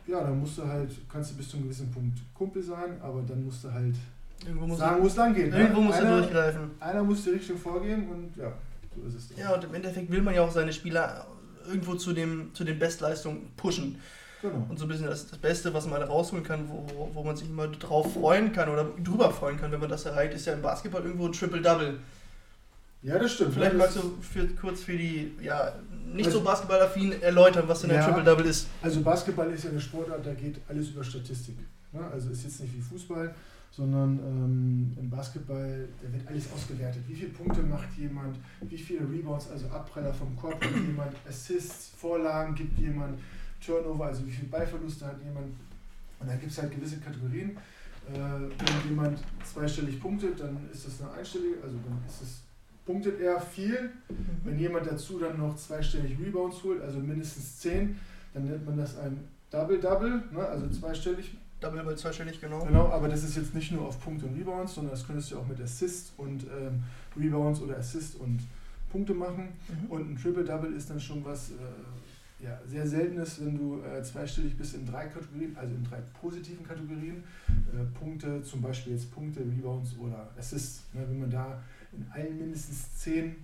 ja, 0.07 0.21
dann 0.23 0.41
musst 0.41 0.59
du 0.59 0.67
halt, 0.67 0.91
kannst 1.09 1.31
du 1.33 1.37
bis 1.37 1.49
zu 1.49 1.57
einem 1.57 1.67
gewissen 1.67 1.91
Punkt 1.93 2.19
Kumpel 2.35 2.63
sein, 2.63 3.01
aber 3.01 3.23
dann 3.23 3.45
musst 3.45 3.63
du 3.65 3.73
halt 3.73 3.95
Irgendwo 4.47 4.67
muss, 4.67 4.79
sagen, 4.79 5.03
wo 5.03 5.07
es 5.07 5.17
lang 5.17 5.35
geht. 5.35 5.51
Ne? 5.51 5.61
irgendwo 5.61 5.81
muss 5.83 5.97
er 5.97 6.19
durchgreifen. 6.19 6.71
einer 6.81 7.03
muss 7.03 7.23
die 7.25 7.31
Richtung 7.31 7.57
vorgeben 7.59 8.09
und 8.09 8.37
ja, 8.37 8.53
so 8.97 9.07
ist 9.09 9.15
es. 9.15 9.29
dann. 9.29 9.39
Ja, 9.39 9.55
und 9.55 9.65
im 9.65 9.75
Endeffekt 9.75 10.11
will 10.11 10.23
man 10.23 10.35
ja 10.35 10.43
auch 10.43 10.51
seine 10.53 10.73
Spieler 10.73 11.27
irgendwo 11.69 11.95
zu, 11.95 12.13
dem, 12.13 12.51
zu 12.55 12.65
den 12.65 12.79
Bestleistungen 12.79 13.51
pushen. 13.57 14.01
Genau. 14.41 14.67
Und 14.69 14.77
so 14.77 14.87
ein 14.87 14.89
bisschen 14.89 15.07
das, 15.07 15.29
das 15.29 15.39
Beste, 15.39 15.73
was 15.73 15.87
man 15.87 16.01
da 16.01 16.07
rausholen 16.07 16.45
kann, 16.45 16.69
wo, 16.69 16.85
wo- 16.97 17.11
wo 17.15 17.23
man 17.23 17.37
sich 17.37 17.49
immer 17.49 17.69
drauf 17.69 18.13
freuen 18.15 18.53
kann 18.53 18.69
oder 18.69 18.85
drüber 19.05 19.31
freuen 19.31 19.57
kann, 19.61 19.71
wenn 19.71 19.79
man 19.79 19.89
das 19.89 20.05
erreicht, 20.05 20.35
ist 20.35 20.47
ja 20.47 20.55
im 20.55 20.63
Basketball 20.63 21.03
irgendwo 21.05 21.27
ein 21.27 21.33
Triple-Double. 21.33 21.99
Ja, 23.05 23.19
das 23.19 23.33
stimmt. 23.33 23.55
Vielleicht 23.55 23.77
magst 23.77 23.97
du 23.97 24.17
für, 24.21 24.47
kurz 24.49 24.83
für 24.83 24.97
die 24.97 25.33
ja, 25.41 25.73
nicht 26.13 26.31
so 26.31 26.39
Also- 26.39 26.45
basketballaffin 26.51 27.23
erläutern, 27.23 27.65
was 27.69 27.83
denn 27.83 27.91
ein 27.91 27.97
Ja. 27.97 28.05
Triple-Double 28.05 28.47
ist. 28.47 28.67
Also 28.83 29.01
Basketball 29.03 29.51
ist 29.53 29.63
ja 29.65 29.71
eine 29.71 29.81
Sportart, 29.81 30.27
da 30.27 30.35
geht 30.35 30.57
alles 30.69 30.89
über 30.89 31.05
Statistik. 31.05 31.57
Ne? 31.93 32.01
Also 32.13 32.31
ist 32.31 32.43
jetzt 32.43 32.61
nicht 32.61 32.75
wie 32.77 32.81
Fußball, 32.81 33.33
sondern 33.73 34.19
ähm, 34.19 34.97
im 35.01 35.09
Basketball, 35.09 35.89
da 36.03 36.13
wird 36.13 36.29
alles 36.29 36.53
ausgewertet. 36.53 37.03
Wie 37.09 37.15
viele 37.15 37.31
Punkte 37.31 37.63
macht 37.63 37.97
jemand, 37.97 38.37
wie 38.61 38.77
viele 38.77 39.01
Rebounds, 39.01 39.51
also 39.51 39.67
Abpraller 39.69 40.13
vom 40.13 40.37
Korb 40.37 40.61
gibt 40.61 40.77
jemand, 40.77 41.15
Assists, 41.27 41.91
Vorlagen 41.97 42.55
gibt 42.55 42.79
jemand, 42.79 43.19
Turnover, 43.65 44.07
also 44.07 44.27
wie 44.27 44.31
viele 44.31 44.49
Ballverluste 44.49 45.07
hat 45.07 45.17
jemand. 45.25 45.47
Und 46.21 46.29
dann 46.29 46.39
gibt 46.39 46.53
es 46.53 46.59
halt 46.59 46.71
gewisse 46.71 46.99
Kategorien. 46.99 47.57
Äh, 48.13 48.19
wenn 48.19 48.91
jemand 48.91 49.19
zweistellig 49.43 50.01
punktet, 50.01 50.39
dann 50.41 50.59
ist 50.71 50.87
das 50.87 51.01
eine 51.01 51.13
einstellige, 51.13 51.63
also 51.63 51.77
dann 51.87 51.99
ist 52.07 52.23
es, 52.23 52.43
punktet 52.85 53.21
er 53.21 53.41
viel, 53.41 53.91
wenn 54.45 54.59
jemand 54.59 54.87
dazu 54.87 55.19
dann 55.19 55.39
noch 55.39 55.57
zweistellig 55.57 56.19
Rebounds 56.19 56.63
holt, 56.63 56.83
also 56.83 56.99
mindestens 56.99 57.61
10, 57.61 57.97
dann 58.35 58.45
nennt 58.45 58.67
man 58.67 58.77
das 58.77 58.99
ein 58.99 59.19
Double-Double, 59.51 60.25
ne? 60.33 60.41
also 60.41 60.69
zweistellig. 60.69 61.37
Double 61.63 61.83
bei 61.85 61.95
zweistellig, 61.95 62.41
genau. 62.41 62.65
Genau, 62.65 62.89
aber 62.89 63.09
das 63.09 63.23
ist 63.23 63.37
jetzt 63.37 63.55
nicht 63.55 63.73
nur 63.73 63.87
auf 63.87 64.01
Punkte 64.01 64.27
und 64.27 64.35
Rebounds, 64.37 64.75
sondern 64.75 64.93
das 64.93 65.07
könntest 65.07 65.31
du 65.31 65.39
auch 65.39 65.47
mit 65.47 65.61
Assists 65.61 66.13
und 66.17 66.45
ähm, 66.45 66.83
Rebounds 67.17 67.61
oder 67.61 67.79
Assist 67.79 68.17
und 68.17 68.41
Punkte 68.91 69.15
machen. 69.15 69.49
Mhm. 69.69 69.91
Und 69.91 70.11
ein 70.11 70.17
Triple-Double 70.17 70.73
ist 70.75 70.91
dann 70.91 71.01
schon 71.01 71.25
was 71.25 71.51
äh, 71.51 72.45
ja, 72.45 72.59
sehr 72.67 72.87
Seltenes, 72.87 73.45
wenn 73.45 73.57
du 73.57 73.81
äh, 73.83 74.03
zweistellig 74.03 74.57
bist 74.57 74.75
in 74.75 74.85
drei 74.85 75.07
Kategorien, 75.07 75.57
also 75.57 75.75
in 75.75 75.85
drei 75.85 76.01
positiven 76.21 76.67
Kategorien. 76.67 77.23
Äh, 77.49 77.85
Punkte, 77.99 78.43
zum 78.43 78.61
Beispiel 78.61 78.95
jetzt 78.95 79.13
Punkte, 79.15 79.41
Rebounds 79.41 79.97
oder 79.99 80.31
Assists. 80.37 80.83
Ne? 80.93 81.07
Wenn 81.09 81.21
man 81.21 81.31
da 81.31 81.63
in 81.93 82.05
allen 82.11 82.39
mindestens 82.39 82.95
10, 82.97 83.37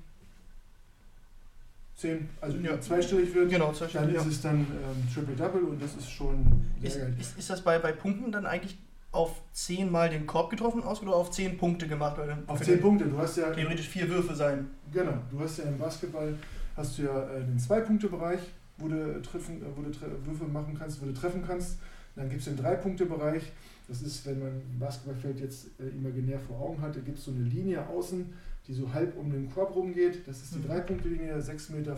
10 1.99 2.29
also 2.41 2.57
Ja. 2.59 2.81
zweistellig 2.81 3.35
wird, 3.35 3.51
Genau, 3.51 3.67
dann 3.67 3.75
zweistellig. 3.75 4.15
ist 4.15 4.23
Ja. 4.25 4.29
es 4.31 4.41
dann 4.43 4.61
ähm, 4.61 5.13
Triple-Double 5.13 5.63
und 5.65 5.83
das 5.83 5.97
ist 5.97 6.09
schon 6.11 6.47
Ist, 6.81 6.97
ist, 6.97 7.39
ist 7.39 7.51
das 7.51 7.61
bei, 7.61 7.79
bei 7.81 7.91
Punkten 7.93 8.31
dann 8.31 8.47
eigentlich 8.47 8.79
auf 9.11 9.41
10 9.53 9.91
Mal 9.91 10.09
den 10.09 10.25
Korb 10.27 10.51
getroffen 10.51 10.83
aus 10.85 11.03
oder 11.03 11.15
auf 11.17 11.31
10 11.33 11.59
Punkte 11.59 11.89
gemacht? 11.89 12.17
Dann 12.19 12.45
Auf 12.47 12.59
für 12.59 12.65
10 12.65 12.75
den- 12.75 12.81
Punkte, 12.83 13.05
du 13.07 13.19
hast 13.19 13.37
ja 13.37 13.51
Theoretisch 13.51 13.89
vier 13.89 14.09
Würfe 14.09 14.35
sein. 14.35 14.69
Genau, 14.93 15.15
du 15.31 15.41
hast 15.41 15.59
ja 15.59 15.65
im 15.65 15.77
Basketball 15.79 16.35
hast 16.77 16.99
du 16.99 17.03
ja 17.03 17.29
äh, 17.31 17.41
den 17.45 17.59
Zwei-Punkte-Bereich, 17.59 18.41
wo 18.77 18.87
du, 18.87 19.21
treffen, 19.21 19.61
äh, 19.61 19.67
wo 19.75 19.83
du 19.83 19.91
tre 19.91 20.07
Würfe 20.25 20.45
machen 20.45 20.77
kannst, 20.79 21.03
wo 21.03 21.07
du 21.07 21.13
treffen 21.13 21.43
kannst. 21.45 21.79
Dann 22.15 22.29
gibt 22.29 22.41
es 22.41 22.45
den 22.47 22.57
Drei-Punkte-Bereich. 22.57 23.43
Das 23.89 24.03
ist, 24.03 24.25
wenn 24.27 24.39
man 24.39 24.49
ein 24.51 24.77
Basketballfeld 24.79 25.41
jetzt 25.41 25.67
äh, 25.81 25.89
imaginär 25.97 26.39
vor 26.39 26.61
Augen 26.61 26.81
hat, 26.81 26.95
da 26.95 27.01
gibt 27.01 27.19
es 27.19 27.25
so 27.25 27.33
eine 27.33 27.43
Linie 27.43 27.85
außen, 27.89 28.27
die 28.69 28.75
so 28.75 28.93
halb 28.93 29.17
um 29.17 29.31
den 29.31 29.51
Korb 29.51 29.75
rumgeht. 29.75 30.29
Das 30.29 30.43
ist 30.43 30.55
die 30.55 30.59
Mhm. 30.59 30.67
Drei-Punkte-Linie, 30.67 31.41
6,75 31.41 31.73
Meter 31.73 31.97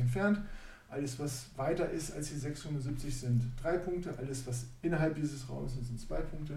entfernt. 0.00 0.40
Alles, 0.88 1.18
was 1.18 1.46
weiter 1.56 1.90
ist 1.90 2.14
als 2.14 2.28
die 2.28 2.36
675, 2.36 3.16
sind 3.16 3.42
drei 3.60 3.78
Punkte. 3.78 4.16
Alles, 4.16 4.46
was 4.46 4.66
innerhalb 4.80 5.16
dieses 5.16 5.48
Raums 5.50 5.76
ist, 5.76 5.88
sind 5.88 5.98
zwei 6.00 6.20
Punkte. 6.20 6.54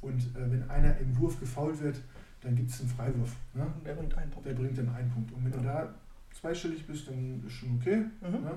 Und 0.00 0.22
äh, 0.36 0.50
wenn 0.50 0.68
einer 0.70 0.96
im 0.98 1.16
Wurf 1.18 1.38
gefault 1.38 1.80
wird, 1.82 2.00
dann 2.40 2.54
gibt 2.54 2.70
es 2.70 2.80
einen 2.80 2.88
Freiwurf. 2.88 3.36
Ne? 3.52 3.66
Der 3.84 3.94
bringt 3.94 4.16
einen 4.16 4.30
Punkt. 4.30 4.48
Der 4.48 4.54
bringt 4.54 4.78
dann 4.78 4.88
einen 4.88 5.10
Punkt. 5.10 5.32
Und 5.32 5.44
wenn 5.44 5.52
du 5.52 5.60
da 5.60 5.92
zweistellig 6.32 6.86
bist, 6.86 7.08
dann 7.08 7.42
ist 7.46 7.52
schon 7.52 7.76
okay. 7.76 7.96
Mhm. 8.22 8.44
Ne? 8.44 8.52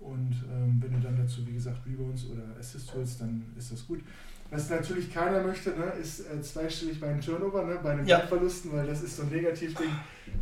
Und 0.00 0.34
ähm, 0.50 0.78
wenn 0.80 0.92
du 0.94 0.98
dann 1.00 1.16
dazu, 1.16 1.46
wie 1.46 1.52
gesagt, 1.52 1.86
Rebounds 1.86 2.26
oder 2.26 2.42
Assist 2.58 2.92
holst, 2.94 3.20
dann 3.20 3.44
ist 3.56 3.70
das 3.70 3.86
gut. 3.86 4.00
Was 4.52 4.68
natürlich 4.68 5.12
keiner 5.14 5.42
möchte, 5.42 5.70
ne, 5.70 5.92
ist 6.00 6.20
äh, 6.20 6.42
zweistellig 6.42 7.00
bei 7.00 7.06
den 7.08 7.20
Turnover, 7.20 7.62
ne, 7.62 7.78
bei 7.82 7.94
den 7.94 8.04
Ja. 8.06 8.18
Ballverlusten, 8.18 8.72
weil 8.72 8.84
das 8.86 9.00
ist 9.02 9.16
so 9.16 9.22
ein 9.22 9.28
Negativding, 9.28 9.90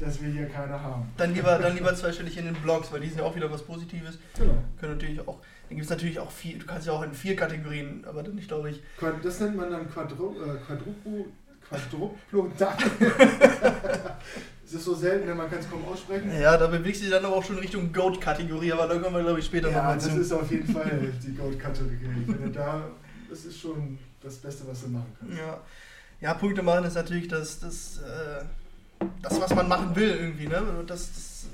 das 0.00 0.22
wir 0.22 0.30
hier 0.30 0.46
keiner 0.46 0.82
haben. 0.82 1.08
Dann 1.18 1.34
lieber, 1.34 1.58
dann 1.58 1.74
lieber 1.74 1.94
zweistellig 1.94 2.38
in 2.38 2.46
den 2.46 2.54
Blogs, 2.54 2.90
weil 2.90 3.00
die 3.00 3.08
sind 3.08 3.18
ja 3.18 3.24
auch 3.24 3.36
wieder 3.36 3.50
was 3.52 3.62
Positives. 3.62 4.18
Genau. 4.38 4.54
Können 4.80 4.92
natürlich 4.94 5.20
auch, 5.20 5.40
dann 5.68 5.76
gibt 5.76 5.82
es 5.84 5.90
natürlich 5.90 6.18
auch 6.18 6.30
vier, 6.30 6.58
du 6.58 6.64
kannst 6.64 6.86
ja 6.86 6.94
auch 6.94 7.02
in 7.02 7.12
vier 7.12 7.36
Kategorien, 7.36 8.02
aber 8.08 8.22
dann 8.22 8.34
nicht, 8.34 8.48
glaube 8.48 8.70
ich. 8.70 8.82
Das 9.22 9.40
nennt 9.40 9.56
man 9.56 9.70
dann 9.70 9.90
Quadru 9.90 10.34
äh, 10.42 10.56
Quadruplo, 10.66 11.26
Quadruplodat. 11.68 12.78
Es 14.64 14.74
ist 14.74 14.84
so 14.84 14.94
selten, 14.94 15.26
ne, 15.26 15.34
man 15.34 15.50
kann 15.50 15.58
es 15.58 15.68
kaum 15.70 15.84
aussprechen. 15.86 16.30
Ja, 16.40 16.56
da 16.56 16.66
bewegst 16.66 17.00
du 17.02 17.04
dich 17.06 17.12
dann 17.14 17.24
aber 17.24 17.36
auch 17.36 17.44
schon 17.44 17.58
Richtung 17.58 17.92
Goat-Kategorie, 17.92 18.72
aber 18.72 18.86
da 18.86 18.98
kommen 18.98 19.16
wir, 19.16 19.22
glaube 19.22 19.38
ich, 19.40 19.44
später 19.46 19.70
Ja, 19.70 19.76
nochmal 19.78 19.94
das 19.96 20.10
zu. 20.12 20.20
ist 20.20 20.32
auf 20.32 20.50
jeden 20.50 20.72
Fall 20.72 20.90
die 21.26 21.34
Gold-Kategorie. 21.34 22.24
Wenn 22.26 22.42
du 22.42 22.50
da, 22.50 22.84
das 23.28 23.44
ist 23.44 23.61
schon 23.61 23.99
das 24.23 24.37
Beste, 24.37 24.66
was 24.66 24.82
du 24.82 24.88
machen 24.88 25.14
kannst. 25.18 25.37
Ja. 25.37 25.61
ja, 26.20 26.35
Punkte 26.35 26.62
machen 26.62 26.85
ist 26.85 26.94
natürlich 26.94 27.28
das, 27.28 27.61
das, 27.61 27.99
äh, 27.99 28.44
das 29.23 29.40
was 29.40 29.54
man 29.54 29.68
machen 29.68 29.94
will 29.94 30.11
irgendwie. 30.11 30.47
Ne? 30.47 30.62
Das, 30.87 31.12
das, 31.12 31.47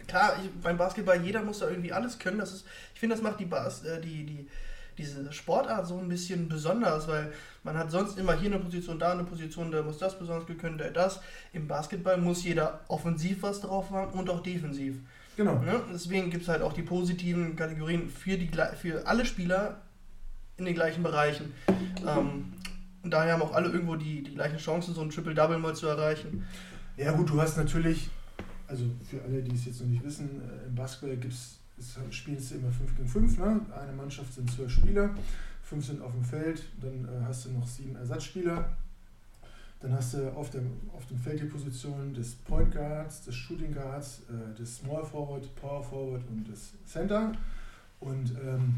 äh, 0.00 0.06
klar, 0.06 0.36
ich, 0.42 0.50
beim 0.62 0.76
Basketball, 0.76 1.22
jeder 1.22 1.42
muss 1.42 1.58
da 1.58 1.68
irgendwie 1.68 1.92
alles 1.92 2.18
können. 2.18 2.38
Das 2.38 2.52
ist, 2.52 2.66
ich 2.94 3.00
finde, 3.00 3.16
das 3.16 3.22
macht 3.22 3.40
die, 3.40 3.46
Bas, 3.46 3.84
äh, 3.84 4.00
die, 4.00 4.24
die, 4.24 4.48
diese 4.96 5.32
Sportart 5.32 5.86
so 5.86 5.98
ein 5.98 6.08
bisschen 6.08 6.48
besonders, 6.48 7.08
weil 7.08 7.32
man 7.64 7.76
hat 7.76 7.90
sonst 7.90 8.18
immer 8.18 8.34
hier 8.38 8.52
eine 8.52 8.62
Position, 8.62 8.98
da 8.98 9.12
eine 9.12 9.24
Position, 9.24 9.70
der 9.70 9.82
muss 9.82 9.98
das 9.98 10.18
besonders 10.18 10.46
können, 10.58 10.78
der 10.78 10.90
das. 10.90 11.20
Im 11.52 11.66
Basketball 11.66 12.16
muss 12.16 12.44
jeder 12.44 12.80
offensiv 12.88 13.42
was 13.42 13.60
drauf 13.60 13.90
haben 13.90 14.12
und 14.18 14.30
auch 14.30 14.42
defensiv. 14.42 14.96
Genau. 15.36 15.58
Ne? 15.58 15.80
Deswegen 15.92 16.30
gibt 16.30 16.44
es 16.44 16.48
halt 16.48 16.62
auch 16.62 16.72
die 16.72 16.82
positiven 16.82 17.56
Kategorien 17.56 18.08
für, 18.08 18.36
die, 18.36 18.50
für 18.80 19.06
alle 19.06 19.26
Spieler 19.26 19.80
in 20.56 20.64
den 20.64 20.74
gleichen 20.74 21.02
Bereichen. 21.02 21.52
Ähm, 22.06 22.52
und 23.02 23.10
daher 23.10 23.34
haben 23.34 23.42
auch 23.42 23.52
alle 23.52 23.68
irgendwo 23.68 23.96
die, 23.96 24.22
die 24.22 24.34
gleichen 24.34 24.58
Chancen, 24.58 24.94
so 24.94 25.02
ein 25.02 25.10
Triple-Double 25.10 25.58
mal 25.58 25.74
zu 25.74 25.86
erreichen. 25.86 26.44
Ja 26.96 27.12
gut, 27.12 27.28
du 27.28 27.40
hast 27.40 27.56
natürlich, 27.56 28.08
also 28.66 28.84
für 29.08 29.20
alle, 29.22 29.42
die 29.42 29.54
es 29.54 29.66
jetzt 29.66 29.80
noch 29.80 29.88
nicht 29.88 30.04
wissen, 30.04 30.40
äh, 30.42 30.66
im 30.66 30.74
Basketball 30.74 31.16
gibt's, 31.16 31.58
es 31.78 31.98
spielst 32.10 32.52
du 32.52 32.56
immer 32.56 32.70
5 32.70 32.96
gegen 32.96 33.08
5. 33.08 33.38
Ne? 33.38 33.60
Eine 33.78 33.92
Mannschaft 33.92 34.32
sind 34.32 34.50
zwölf 34.50 34.70
Spieler, 34.70 35.10
fünf 35.62 35.84
sind 35.84 36.00
auf 36.00 36.12
dem 36.12 36.24
Feld, 36.24 36.62
dann 36.80 37.04
äh, 37.04 37.24
hast 37.26 37.46
du 37.46 37.50
noch 37.50 37.66
sieben 37.66 37.96
Ersatzspieler. 37.96 38.76
Dann 39.80 39.92
hast 39.92 40.14
du 40.14 40.32
auf 40.34 40.48
dem, 40.48 40.80
auf 40.96 41.04
dem 41.08 41.18
Feld 41.18 41.42
die 41.42 41.44
Positionen 41.44 42.14
des 42.14 42.36
Point 42.36 42.72
Guards, 42.72 43.22
des 43.24 43.34
Shooting 43.34 43.74
Guards, 43.74 44.22
äh, 44.30 44.56
des 44.56 44.76
Small 44.76 45.04
Forward, 45.04 45.54
Power 45.56 45.82
Forward 45.82 46.22
und 46.30 46.48
des 46.48 46.72
Center. 46.86 47.32
Und 48.00 48.30
ähm, 48.42 48.76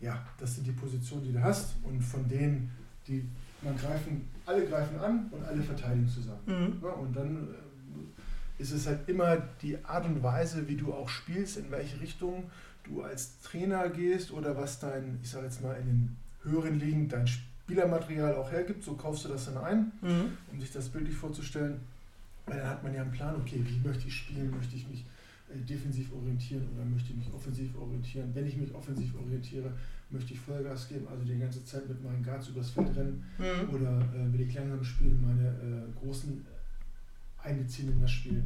ja, 0.00 0.24
das 0.38 0.54
sind 0.56 0.66
die 0.66 0.72
Positionen, 0.72 1.24
die 1.24 1.32
du 1.32 1.42
hast. 1.42 1.74
Und 1.84 2.00
von 2.02 2.26
denen, 2.28 2.70
die 3.06 3.24
man 3.62 3.76
greifen, 3.76 4.28
alle 4.46 4.66
greifen 4.66 4.98
an 4.98 5.26
und 5.30 5.42
alle 5.44 5.62
verteidigen 5.62 6.08
zusammen. 6.08 6.40
Mhm. 6.46 6.78
Ja, 6.82 6.90
und 6.92 7.16
dann 7.16 7.48
äh, 7.48 8.62
ist 8.62 8.72
es 8.72 8.86
halt 8.86 9.08
immer 9.08 9.36
die 9.62 9.82
Art 9.84 10.04
und 10.06 10.22
Weise, 10.22 10.68
wie 10.68 10.76
du 10.76 10.92
auch 10.92 11.08
spielst, 11.08 11.56
in 11.56 11.70
welche 11.70 12.00
Richtung 12.00 12.44
du 12.84 13.02
als 13.02 13.40
Trainer 13.40 13.88
gehst 13.88 14.30
oder 14.30 14.56
was 14.56 14.78
dein, 14.78 15.18
ich 15.22 15.30
sage 15.30 15.46
jetzt 15.46 15.62
mal 15.62 15.74
in 15.76 15.86
den 15.86 16.16
höheren 16.42 16.78
Ligen, 16.78 17.08
dein 17.08 17.26
Spielermaterial 17.26 18.34
auch 18.34 18.50
hergibt. 18.52 18.84
So 18.84 18.94
kaufst 18.94 19.24
du 19.24 19.28
das 19.30 19.46
dann 19.46 19.56
ein, 19.58 19.92
Mhm. 20.02 20.36
um 20.52 20.60
sich 20.60 20.70
das 20.72 20.88
bildlich 20.90 21.16
vorzustellen. 21.16 21.80
Weil 22.46 22.58
dann 22.58 22.68
hat 22.68 22.82
man 22.82 22.92
ja 22.94 23.00
einen 23.00 23.10
Plan, 23.12 23.34
okay, 23.36 23.64
wie 23.66 23.88
möchte 23.88 24.06
ich 24.06 24.14
spielen? 24.14 24.50
Möchte 24.50 24.76
ich 24.76 24.86
mich 24.86 25.06
defensiv 25.60 26.12
orientieren 26.12 26.68
oder 26.74 26.84
möchte 26.84 27.10
ich 27.12 27.16
mich 27.18 27.32
offensiv 27.34 27.76
orientieren? 27.78 28.30
Wenn 28.34 28.46
ich 28.46 28.56
mich 28.56 28.74
offensiv 28.74 29.14
orientiere, 29.16 29.72
möchte 30.10 30.34
ich 30.34 30.40
Vollgas 30.40 30.88
geben, 30.88 31.06
also 31.08 31.24
die 31.24 31.38
ganze 31.38 31.64
Zeit 31.64 31.88
mit 31.88 32.02
meinen 32.02 32.22
Guards 32.22 32.48
übers 32.48 32.70
Feld 32.70 32.94
rennen 32.96 33.24
Mhm. 33.38 33.74
oder 33.74 34.00
äh, 34.14 34.32
will 34.32 34.42
ich 34.42 34.54
langsam 34.54 34.82
spielen, 34.84 35.20
meine 35.22 35.48
äh, 35.48 35.98
großen 36.04 36.44
äh, 36.44 37.46
einbeziehen 37.48 37.92
in 37.92 38.00
das 38.00 38.10
Spiel. 38.10 38.42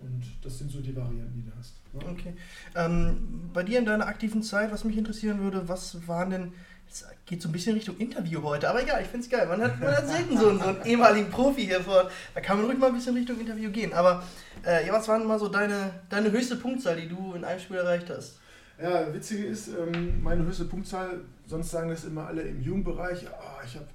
Und 0.00 0.22
das 0.42 0.58
sind 0.58 0.70
so 0.70 0.80
die 0.80 0.96
Varianten, 0.96 1.32
die 1.34 1.42
du 1.48 1.56
hast. 1.56 1.74
Ne? 1.94 2.00
Okay. 2.10 2.32
Ähm, 2.74 3.48
bei 3.52 3.62
dir 3.62 3.78
in 3.78 3.84
deiner 3.84 4.06
aktiven 4.08 4.42
Zeit, 4.42 4.72
was 4.72 4.84
mich 4.84 4.96
interessieren 4.96 5.38
würde, 5.40 5.68
was 5.68 6.06
waren 6.08 6.30
denn. 6.30 6.52
Es 6.92 7.06
geht 7.24 7.40
so 7.40 7.48
ein 7.48 7.52
bisschen 7.52 7.74
Richtung 7.74 7.96
Interview 7.96 8.42
heute, 8.42 8.68
aber 8.68 8.82
egal, 8.82 9.00
ich 9.00 9.08
finde 9.08 9.24
es 9.24 9.30
geil. 9.30 9.46
Man 9.48 9.62
hat, 9.62 9.80
man 9.80 9.96
hat 9.96 10.06
selten 10.06 10.36
so, 10.36 10.48
einen- 10.50 10.58
so 10.58 10.66
einen 10.66 10.82
ehemaligen 10.84 11.30
Profi 11.30 11.62
hier 11.64 11.80
vor. 11.80 12.10
Da 12.34 12.40
kann 12.42 12.58
man 12.58 12.66
ruhig 12.66 12.78
mal 12.78 12.88
ein 12.88 12.94
bisschen 12.94 13.14
Richtung 13.16 13.40
Interview 13.40 13.70
gehen. 13.70 13.94
Aber 13.94 14.22
äh, 14.66 14.86
ja, 14.86 14.92
was 14.92 15.08
waren 15.08 15.26
mal 15.26 15.38
so 15.38 15.48
deine, 15.48 15.90
deine 16.10 16.30
höchste 16.30 16.56
Punktzahl, 16.56 17.00
die 17.00 17.08
du 17.08 17.32
in 17.34 17.44
einem 17.44 17.58
Spiel 17.58 17.76
erreicht 17.76 18.10
hast? 18.10 18.38
Ja, 18.82 19.12
witzige 19.14 19.46
ist, 19.46 19.68
ähm, 19.68 20.22
meine 20.22 20.44
höchste 20.44 20.64
Punktzahl, 20.66 21.20
sonst 21.46 21.70
sagen 21.70 21.88
das 21.88 22.04
immer 22.04 22.26
alle 22.26 22.42
im 22.42 22.60
Jugendbereich, 22.60 23.26
ah, 23.28 23.60
ich 23.64 23.76
habe, 23.76 23.86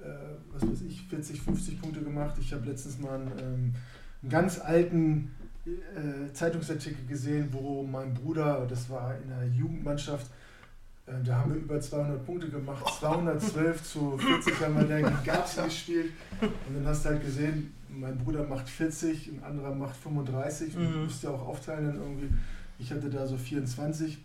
äh, 0.00 0.36
was 0.52 0.62
weiß 0.62 0.82
ich, 0.88 1.02
40, 1.08 1.40
50 1.42 1.80
Punkte 1.82 2.00
gemacht. 2.00 2.36
Ich 2.40 2.52
habe 2.54 2.64
letztens 2.66 2.98
mal 2.98 3.14
einen, 3.16 3.32
ähm, 3.38 3.74
einen 4.22 4.30
ganz 4.30 4.58
alten 4.60 5.34
äh, 5.66 6.32
Zeitungsartikel 6.32 7.04
gesehen, 7.06 7.48
wo 7.52 7.82
mein 7.82 8.14
Bruder, 8.14 8.66
das 8.70 8.88
war 8.88 9.14
in 9.22 9.28
der 9.28 9.46
Jugendmannschaft, 9.48 10.26
da 11.24 11.36
haben 11.36 11.52
wir 11.54 11.60
über 11.60 11.80
200 11.80 12.24
Punkte 12.26 12.48
gemacht, 12.48 12.84
212 13.00 13.82
zu 13.82 14.18
40 14.18 14.60
haben 14.60 14.76
wir 14.76 14.84
da 14.84 15.00
gegen 15.00 15.24
Garbsen 15.24 15.64
gespielt. 15.64 16.12
Und 16.40 16.74
dann 16.76 16.86
hast 16.86 17.04
du 17.04 17.08
halt 17.10 17.24
gesehen, 17.24 17.72
mein 17.88 18.16
Bruder 18.18 18.44
macht 18.44 18.68
40, 18.68 19.28
ein 19.32 19.42
anderer 19.42 19.74
macht 19.74 19.96
35 19.96 20.76
und 20.76 20.84
du 20.84 20.88
Mhm. 20.98 21.04
musst 21.04 21.22
ja 21.22 21.30
auch 21.30 21.46
aufteilen 21.48 21.86
dann 21.86 21.96
irgendwie. 21.96 22.28
Ich 22.78 22.90
hatte 22.92 23.08
da 23.10 23.26
so 23.26 23.36
24 23.36 24.18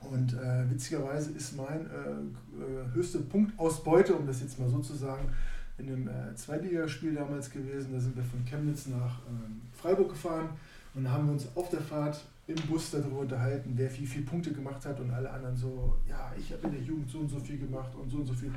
und 0.00 0.32
äh, 0.34 0.70
witzigerweise 0.70 1.32
ist 1.32 1.56
mein 1.56 1.86
äh, 1.86 2.60
äh, 2.62 2.94
höchste 2.94 3.18
Punktausbeute, 3.20 4.14
um 4.14 4.26
das 4.26 4.40
jetzt 4.40 4.58
mal 4.58 4.68
so 4.68 4.78
zu 4.80 4.94
sagen, 4.94 5.28
in 5.76 5.86
einem 5.88 6.08
äh, 6.08 6.34
Zweitligaspiel 6.34 7.14
damals 7.14 7.50
gewesen. 7.50 7.92
Da 7.92 8.00
sind 8.00 8.16
wir 8.16 8.24
von 8.24 8.44
Chemnitz 8.44 8.86
nach 8.86 9.20
ähm, 9.28 9.60
Freiburg 9.80 10.08
gefahren 10.10 10.48
und 10.94 11.08
haben 11.10 11.26
wir 11.26 11.32
uns 11.34 11.46
auf 11.54 11.68
der 11.70 11.80
Fahrt 11.80 12.24
im 12.48 12.56
Bus 12.66 12.90
darüber 12.90 13.18
unterhalten, 13.18 13.72
wer 13.76 13.92
wie 13.98 14.06
viele 14.06 14.24
Punkte 14.24 14.52
gemacht 14.52 14.84
hat 14.86 14.98
und 14.98 15.10
alle 15.10 15.30
anderen 15.30 15.54
so, 15.54 15.96
ja, 16.08 16.32
ich 16.36 16.50
habe 16.52 16.66
in 16.66 16.72
der 16.72 16.82
Jugend 16.82 17.08
so 17.10 17.18
und 17.18 17.28
so 17.28 17.38
viel 17.38 17.58
gemacht 17.58 17.94
und 17.94 18.10
so 18.10 18.18
und 18.18 18.26
so 18.26 18.32
viel. 18.32 18.50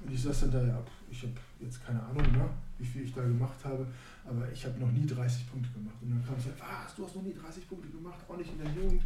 Und 0.00 0.12
ich 0.12 0.20
saß 0.20 0.40
dann 0.40 0.50
da, 0.50 0.62
ja, 0.66 0.82
ich 1.08 1.22
habe 1.22 1.32
jetzt 1.60 1.84
keine 1.84 2.02
Ahnung, 2.02 2.22
ne, 2.32 2.48
wie 2.78 2.84
viel 2.84 3.04
ich 3.04 3.14
da 3.14 3.22
gemacht 3.22 3.64
habe, 3.64 3.86
aber 4.24 4.50
ich 4.52 4.64
habe 4.66 4.78
noch 4.80 4.90
nie 4.90 5.06
30 5.06 5.48
Punkte 5.50 5.70
gemacht. 5.70 5.94
Und 6.02 6.10
dann 6.10 6.26
kam 6.26 6.34
halt, 6.34 6.54
was, 6.58 6.94
du 6.96 7.06
hast 7.06 7.14
noch 7.14 7.22
nie 7.22 7.34
30 7.34 7.68
Punkte 7.68 7.88
gemacht, 7.88 8.18
auch 8.28 8.36
nicht 8.36 8.50
in 8.50 8.58
der 8.58 8.82
Jugend. 8.82 9.02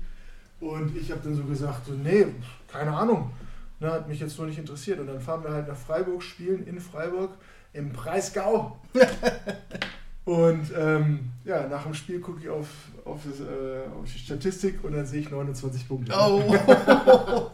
Und 0.59 0.97
ich 0.97 1.11
habe 1.11 1.21
dann 1.23 1.35
so 1.35 1.45
gesagt, 1.45 1.87
so, 1.87 1.93
nee, 1.93 2.27
keine 2.67 2.97
Ahnung, 2.97 3.31
ne, 3.79 3.93
hat 3.93 4.09
mich 4.09 4.21
jetzt 4.21 4.39
nur 4.39 4.47
nicht 4.47 4.59
interessiert. 4.59 5.01
Und 5.01 5.07
dann 5.07 5.21
fahren 5.21 5.45
wir 5.45 5.53
halt 5.53 5.69
nach 5.69 5.77
Freiburg, 5.77 6.23
spielen 6.23 6.67
in 6.67 6.81
Freiburg 6.81 7.37
im 7.75 7.93
Breisgau. 7.93 8.81
Und 10.31 10.71
ähm, 10.79 11.19
ja, 11.45 11.67
nach 11.67 11.83
dem 11.83 11.95
Spiel 11.95 12.21
gucke 12.21 12.41
ich 12.41 12.49
auf, 12.49 12.69
auf, 13.05 13.21
das, 13.25 13.41
äh, 13.41 13.89
auf 13.99 14.05
die 14.05 14.19
Statistik 14.19 14.85
und 14.85 14.93
dann 14.93 15.05
sehe 15.05 15.23
ich 15.23 15.31
29 15.31 15.89
Punkte. 15.89 16.13
Oh, 16.17 16.55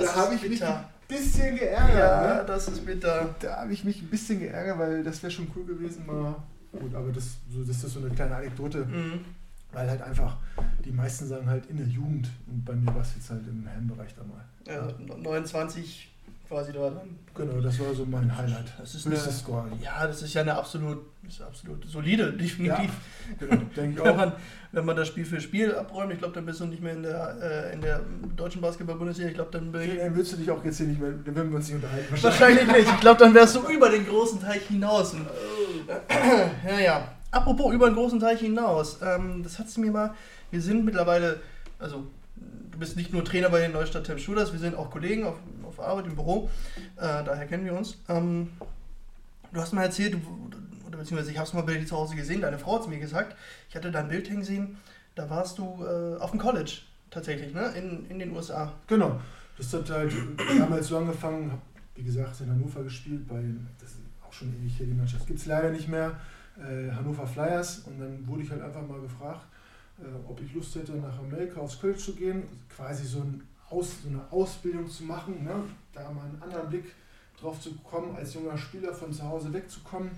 da 0.00 0.14
habe 0.14 0.34
ich 0.36 0.42
mich 0.42 0.50
bitter. 0.60 0.76
ein 0.78 0.84
bisschen 1.08 1.56
geärgert. 1.56 1.98
Ja, 1.98 2.34
Ne? 2.36 2.44
das 2.46 2.68
ist 2.68 2.86
bitter. 2.86 3.34
Da 3.40 3.56
habe 3.62 3.72
ich 3.72 3.82
mich 3.84 4.00
ein 4.02 4.08
bisschen 4.08 4.38
geärgert, 4.38 4.78
weil 4.78 5.02
das 5.02 5.20
wäre 5.22 5.30
schon 5.32 5.48
cool 5.56 5.64
gewesen, 5.64 6.06
mal. 6.06 6.36
Gut, 6.72 6.94
aber 6.94 7.10
das, 7.10 7.38
so, 7.52 7.64
das 7.64 7.82
ist 7.82 7.94
so 7.94 7.98
eine 7.98 8.10
kleine 8.10 8.36
Anekdote, 8.36 8.84
Mhm. 8.84 9.24
weil 9.72 9.90
halt 9.90 10.02
einfach 10.02 10.36
die 10.84 10.92
meisten 10.92 11.26
sagen 11.26 11.48
halt 11.48 11.66
in 11.66 11.78
der 11.78 11.86
Jugend 11.88 12.28
und 12.46 12.64
bei 12.64 12.74
mir 12.74 12.94
war 12.94 13.02
es 13.02 13.14
jetzt 13.16 13.28
halt 13.30 13.42
im 13.48 13.66
Herrenbereich 13.66 14.14
da 14.14 14.22
mal. 14.22 14.44
Also 14.78 14.94
29 15.20 16.12
quasi 16.50 16.72
da 16.72 16.90
dann. 16.90 17.16
Genau, 17.32 17.60
das 17.60 17.78
war 17.78 17.94
so 17.94 18.04
mein 18.04 18.36
Highlight. 18.36 18.72
Das 18.76 18.94
ist 18.94 19.06
Höchstes 19.06 19.38
Scoring. 19.38 19.78
ja, 19.80 20.04
das 20.06 20.20
ist 20.20 20.34
ja 20.34 20.40
eine 20.42 20.56
absolut, 20.56 20.98
ist 21.26 21.40
absolut 21.40 21.88
solide, 21.88 22.32
definitiv. 22.32 22.90
Genau, 23.38 23.56
denke 23.76 23.98
ich 24.00 24.04
Wenn 24.04 24.12
auch. 24.12 24.16
man, 24.16 24.32
wenn 24.72 24.84
man 24.84 24.96
das 24.96 25.06
Spiel 25.06 25.24
für 25.24 25.40
Spiel 25.40 25.72
abräumt, 25.72 26.12
ich 26.12 26.18
glaube, 26.18 26.34
dann 26.34 26.44
bist 26.44 26.58
du 26.58 26.66
nicht 26.66 26.82
mehr 26.82 26.94
in 26.94 27.04
der, 27.04 27.36
äh, 27.40 27.72
in 27.72 27.80
der 27.80 28.00
deutschen 28.36 28.60
Basketball-Bundesliga. 28.60 29.28
Ich 29.28 29.36
glaube, 29.36 29.52
dann 29.52 29.72
Dann 29.72 30.14
würdest 30.16 30.32
du 30.32 30.36
dich 30.38 30.50
auch 30.50 30.64
jetzt 30.64 30.78
hier 30.78 30.86
nicht 30.88 31.00
mehr, 31.00 31.12
dann 31.12 31.36
würden 31.36 31.50
wir 31.50 31.56
uns 31.56 31.68
nicht 31.68 31.76
unterhalten. 31.76 32.20
Wahrscheinlich 32.20 32.66
nicht. 32.66 32.88
Ich 32.92 33.00
glaube, 33.00 33.20
dann 33.20 33.32
wärst 33.32 33.54
du 33.54 33.60
über 33.68 33.88
den 33.88 34.04
großen 34.06 34.40
Teich 34.40 34.62
hinaus. 34.66 35.14
Und, 35.14 35.26
ja, 36.68 36.80
ja. 36.80 37.12
Apropos 37.30 37.72
über 37.72 37.86
den 37.88 37.94
großen 37.94 38.18
Teich 38.18 38.40
hinaus. 38.40 38.98
Ähm, 39.02 39.44
das 39.44 39.56
hat 39.60 39.70
sie 39.70 39.80
mir 39.80 39.92
mal. 39.92 40.14
Wir 40.50 40.60
sind 40.60 40.84
mittlerweile, 40.84 41.38
also 41.78 42.08
bist 42.80 42.96
nicht 42.96 43.12
nur 43.12 43.24
Trainer 43.24 43.50
bei 43.50 43.60
den 43.60 43.72
Neustadt 43.72 44.04
Temp 44.04 44.18
Shooters, 44.18 44.52
wir 44.52 44.58
sind 44.58 44.74
auch 44.74 44.90
Kollegen 44.90 45.24
auf, 45.24 45.36
auf 45.62 45.78
Arbeit 45.78 46.06
im 46.06 46.16
Büro. 46.16 46.50
Äh, 46.96 47.22
daher 47.24 47.46
kennen 47.46 47.64
wir 47.64 47.74
uns. 47.74 47.98
Ähm, 48.08 48.50
du 49.52 49.60
hast 49.60 49.72
mal 49.72 49.84
erzählt, 49.84 50.16
oder 50.86 50.98
beziehungsweise 50.98 51.30
ich 51.30 51.38
habe 51.38 51.46
es 51.46 51.54
mal 51.54 51.62
bei 51.62 51.74
dir 51.74 51.86
zu 51.86 51.96
Hause 51.96 52.16
gesehen, 52.16 52.40
deine 52.40 52.58
Frau 52.58 52.74
hat 52.74 52.82
es 52.82 52.88
mir 52.88 52.98
gesagt. 52.98 53.36
Ich 53.68 53.76
hatte 53.76 53.92
da 53.92 54.00
ein 54.00 54.08
Bild 54.08 54.28
hängen 54.28 54.42
sehen, 54.42 54.78
da 55.14 55.30
warst 55.30 55.58
du 55.58 55.84
äh, 55.84 56.20
auf 56.20 56.30
dem 56.30 56.40
College. 56.40 56.78
tatsächlich, 57.10 57.54
ne? 57.54 57.72
In, 57.76 58.06
in 58.08 58.18
den 58.18 58.32
USA. 58.32 58.72
Genau. 58.86 59.20
Das 59.58 59.72
hat 59.72 59.90
halt 59.90 60.12
damals 60.58 60.88
so 60.88 60.96
angefangen, 60.96 61.52
habe 61.52 61.60
wie 61.94 62.02
gesagt 62.02 62.40
in 62.40 62.50
Hannover 62.50 62.82
gespielt, 62.82 63.28
bei 63.28 63.42
das 63.78 63.90
ist 63.90 63.98
auch 64.26 64.32
schon 64.32 64.48
ewig 64.54 64.74
hier, 64.76 64.86
die 64.86 64.94
Mannschaft 64.94 65.26
gibt 65.26 65.38
es 65.38 65.46
leider 65.46 65.70
nicht 65.70 65.88
mehr, 65.88 66.18
äh, 66.56 66.90
Hannover 66.92 67.26
Flyers 67.26 67.80
und 67.80 68.00
dann 68.00 68.26
wurde 68.26 68.42
ich 68.42 68.50
halt 68.50 68.62
einfach 68.62 68.86
mal 68.86 69.00
gefragt, 69.00 69.44
ob 70.28 70.40
ich 70.40 70.52
Lust 70.54 70.74
hätte, 70.76 70.92
nach 70.92 71.18
Amerika 71.18 71.60
aufs 71.60 71.80
College 71.80 71.98
zu 71.98 72.14
gehen, 72.14 72.42
quasi 72.74 73.04
so, 73.04 73.20
ein 73.20 73.42
Aus, 73.70 74.02
so 74.02 74.08
eine 74.08 74.20
Ausbildung 74.30 74.88
zu 74.88 75.04
machen, 75.04 75.44
ne? 75.44 75.54
da 75.92 76.10
mal 76.10 76.24
einen 76.24 76.42
anderen 76.42 76.68
Blick 76.68 76.84
drauf 77.40 77.60
zu 77.60 77.74
kommen, 77.76 78.14
als 78.16 78.34
junger 78.34 78.56
Spieler 78.58 78.92
von 78.92 79.12
zu 79.12 79.22
Hause 79.24 79.52
wegzukommen 79.52 80.10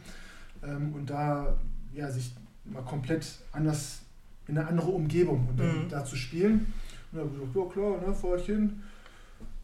ähm, 0.63 0.93
und 0.95 1.09
da 1.11 1.57
ja, 1.95 2.11
sich 2.11 2.33
mal 2.65 2.83
komplett 2.83 3.27
anders 3.53 4.01
in 4.49 4.57
eine 4.59 4.67
andere 4.69 4.91
Umgebung 4.91 5.47
und 5.49 5.59
Mhm. 5.59 5.89
da 5.89 6.05
zu 6.05 6.17
spielen. 6.17 6.73
Und 7.13 7.19
da 7.19 7.19
habe 7.21 7.31
ich 7.31 7.39
gesagt, 7.41 7.57
ja 7.57 7.65
klar, 7.73 8.09
ne, 8.09 8.15
fahr 8.15 8.37
ich 8.37 8.47
hin. 8.47 8.83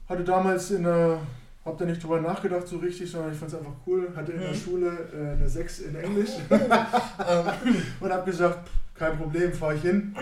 Hatte 0.09 0.25
damals 0.25 0.71
in 0.71 0.83
der, 0.85 1.21
hab 1.65 1.77
da 1.79 1.85
nicht 1.85 2.03
drüber 2.03 2.21
nachgedacht 2.21 2.67
so 2.69 2.77
richtig, 2.79 3.11
sondern 3.11 3.33
ich 3.33 3.39
fand 3.39 3.53
es 3.53 3.59
einfach 3.59 3.73
cool. 3.87 4.11
Hatte 4.15 4.33
in 4.33 4.41
der 4.41 4.51
Mhm. 4.51 4.55
Schule 4.57 5.09
äh, 5.15 5.33
eine 5.37 5.49
6 5.49 5.81
in 5.81 5.95
Englisch 5.97 6.31
ähm, 6.51 7.77
und 8.01 8.13
habe 8.13 8.31
gesagt, 8.31 8.69
kein 8.99 9.17
Problem, 9.17 9.52
fahre 9.52 9.75
ich 9.76 9.83
hin. 9.83 10.14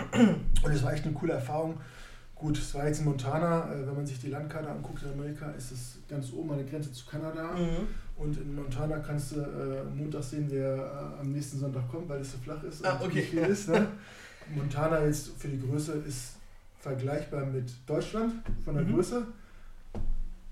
Und 0.63 0.71
es 0.71 0.83
war 0.83 0.93
echt 0.93 1.05
eine 1.05 1.13
coole 1.13 1.33
Erfahrung. 1.33 1.77
Gut, 2.35 2.57
es 2.57 2.73
war 2.75 2.85
jetzt 2.87 2.99
in 2.99 3.05
Montana, 3.05 3.73
äh, 3.73 3.87
wenn 3.87 3.95
man 3.95 4.05
sich 4.05 4.19
die 4.19 4.29
Landkarte 4.29 4.69
anguckt 4.69 5.01
in 5.03 5.11
Amerika, 5.11 5.49
ist 5.51 5.71
es 5.71 5.97
ganz 6.07 6.31
oben 6.33 6.51
an 6.51 6.57
der 6.57 6.67
Grenze 6.67 6.91
zu 6.91 7.05
Kanada. 7.05 7.53
mhm. 7.53 7.87
Und 8.15 8.37
in 8.37 8.55
Montana 8.55 8.97
kannst 8.99 9.31
du 9.33 9.41
äh, 9.41 9.83
Montag 9.95 10.23
sehen, 10.23 10.47
wer 10.49 10.75
äh, 10.75 11.21
am 11.21 11.31
nächsten 11.31 11.59
Sonntag 11.59 11.87
kommt, 11.89 12.07
weil 12.09 12.21
es 12.21 12.31
so 12.31 12.37
flach 12.39 12.63
ist 12.63 12.85
Ah, 12.85 12.93
und 12.97 13.07
okay. 13.07 13.21
viel 13.23 13.39
ist. 13.39 13.69
Ne? 13.69 13.87
Montana 14.55 15.03
jetzt 15.05 15.31
für 15.37 15.47
die 15.47 15.59
Größe 15.59 15.93
ist 16.07 16.35
vergleichbar 16.79 17.45
mit 17.45 17.71
Deutschland 17.85 18.33
von 18.63 18.75
der 18.75 18.83
Mhm. 18.85 18.93
Größe. 18.95 19.25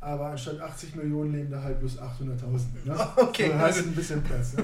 Aber 0.05 0.27
anstatt 0.27 0.61
80 0.61 0.97
Millionen 0.97 1.33
leben 1.33 1.49
da 1.49 1.63
halt 1.63 1.79
bloß 1.79 1.97
800.000. 1.99 2.85
Ne? 2.85 3.07
Okay, 3.17 3.49
na 3.51 3.61
hast 3.61 3.79
gut. 3.79 3.87
ein 3.87 3.95
bisschen 3.95 4.21
Platz. 4.23 4.53
Ne? 4.53 4.63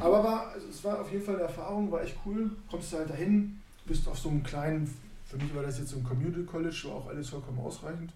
Aber 0.00 0.24
war, 0.24 0.48
also 0.48 0.66
es 0.68 0.82
war 0.82 1.00
auf 1.00 1.12
jeden 1.12 1.24
Fall 1.24 1.36
eine 1.36 1.44
Erfahrung, 1.44 1.92
war 1.92 2.02
echt 2.02 2.16
cool. 2.26 2.50
Kommst 2.68 2.92
du 2.92 2.96
halt 2.96 3.08
dahin, 3.08 3.60
bist 3.86 4.08
auf 4.08 4.18
so 4.18 4.30
einem 4.30 4.42
kleinen, 4.42 4.92
für 5.26 5.36
mich 5.36 5.54
war 5.54 5.62
das 5.62 5.78
jetzt 5.78 5.90
so 5.90 5.98
ein 5.98 6.02
Community 6.02 6.42
College, 6.42 6.82
war 6.86 6.96
auch 6.96 7.08
alles 7.08 7.28
vollkommen 7.28 7.60
ausreichend. 7.60 8.12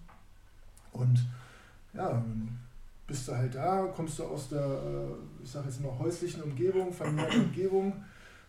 Und 0.91 1.25
ja, 1.93 2.21
bist 3.07 3.25
du 3.29 3.37
halt 3.37 3.55
da, 3.55 3.85
kommst 3.95 4.19
du 4.19 4.25
aus 4.25 4.49
der, 4.49 4.65
äh, 4.65 5.43
ich 5.45 5.51
sag 5.51 5.63
jetzt 5.63 5.81
mal, 5.81 5.97
häuslichen 5.97 6.43
Umgebung, 6.43 6.91
familiären 6.91 7.45
Umgebung, 7.45 7.93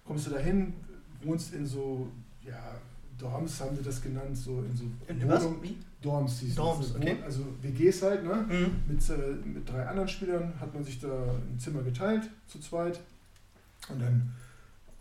kommst 0.05 0.27
du 0.27 0.31
dahin, 0.33 0.75
wohnst 1.23 1.55
in 1.55 1.65
so, 1.65 2.09
ja, 2.45 2.75
Dorms 3.19 3.61
haben 3.61 3.77
sie 3.77 3.83
das 3.83 4.03
genannt, 4.03 4.37
so 4.37 4.63
in 4.63 4.77
so 4.77 4.85
In 5.09 5.21
Wie? 5.63 5.79
Dorms, 6.03 6.41
hieß 6.41 6.55
Dorms, 6.55 6.93
das, 6.93 6.97
okay. 6.97 7.17
Also 7.25 7.45
WGs 7.63 8.03
halt, 8.03 8.25
ne? 8.25 8.35
Mhm. 8.49 8.93
Mit, 8.93 9.11
äh, 9.11 9.49
mit 9.49 9.69
drei 9.69 9.87
anderen 9.87 10.09
Spielern 10.09 10.53
hat 10.61 10.73
man 10.75 10.85
sich 10.85 11.01
da 11.01 11.09
ein 11.09 11.59
Zimmer 11.59 11.83
geteilt, 11.83 12.31
zu 12.47 12.59
zweit. 12.61 13.01
Und 13.89 14.01
dann 14.01 14.33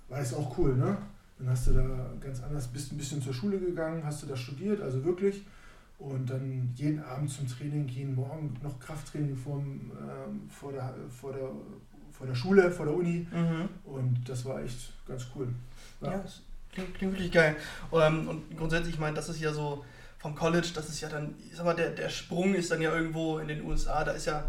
war 0.09 0.19
es 0.19 0.33
auch 0.33 0.57
cool, 0.57 0.75
ne? 0.75 0.97
Dann 1.37 1.49
hast 1.49 1.67
du 1.67 1.73
da 1.73 2.13
ganz 2.21 2.41
anders, 2.41 2.67
bist 2.67 2.91
ein 2.91 2.97
bisschen 2.97 3.21
zur 3.21 3.33
Schule 3.33 3.59
gegangen, 3.59 4.03
hast 4.05 4.23
du 4.23 4.27
da 4.27 4.37
studiert, 4.37 4.81
also 4.81 5.03
wirklich. 5.03 5.43
Und 5.99 6.29
dann 6.29 6.73
jeden 6.75 7.03
Abend 7.03 7.29
zum 7.29 7.47
Training, 7.47 7.87
jeden 7.87 8.15
Morgen 8.15 8.53
noch 8.63 8.79
Krafttraining 8.79 9.35
vorm, 9.35 9.91
ähm, 9.99 10.49
vor, 10.49 10.71
der, 10.71 10.93
vor, 11.09 11.33
der, 11.33 11.49
vor 12.11 12.27
der 12.27 12.35
Schule, 12.35 12.71
vor 12.71 12.85
der 12.85 12.95
Uni. 12.95 13.27
Mhm. 13.31 13.69
Und 13.83 14.27
das 14.27 14.45
war 14.45 14.61
echt 14.61 14.93
ganz 15.07 15.27
cool. 15.35 15.47
Ja, 16.01 16.17
das 16.17 16.41
klingt, 16.75 16.95
klingt 16.95 17.13
wirklich 17.13 17.31
geil. 17.31 17.55
Ähm, 17.93 18.27
und 18.27 18.57
grundsätzlich, 18.57 18.93
ich 18.95 18.99
meine, 18.99 19.15
das 19.15 19.29
ist 19.29 19.39
ja 19.39 19.51
so 19.53 19.83
vom 20.19 20.35
College, 20.35 20.67
das 20.75 20.89
ist 20.89 21.01
ja 21.01 21.09
dann, 21.09 21.35
ich 21.49 21.55
sag 21.55 21.65
mal, 21.65 21.75
der, 21.75 21.89
der 21.91 22.09
Sprung 22.09 22.53
ist 22.53 22.69
dann 22.71 22.81
ja 22.81 22.93
irgendwo 22.93 23.39
in 23.39 23.47
den 23.47 23.63
USA, 23.65 24.03
da 24.03 24.11
ist 24.11 24.25
ja, 24.25 24.43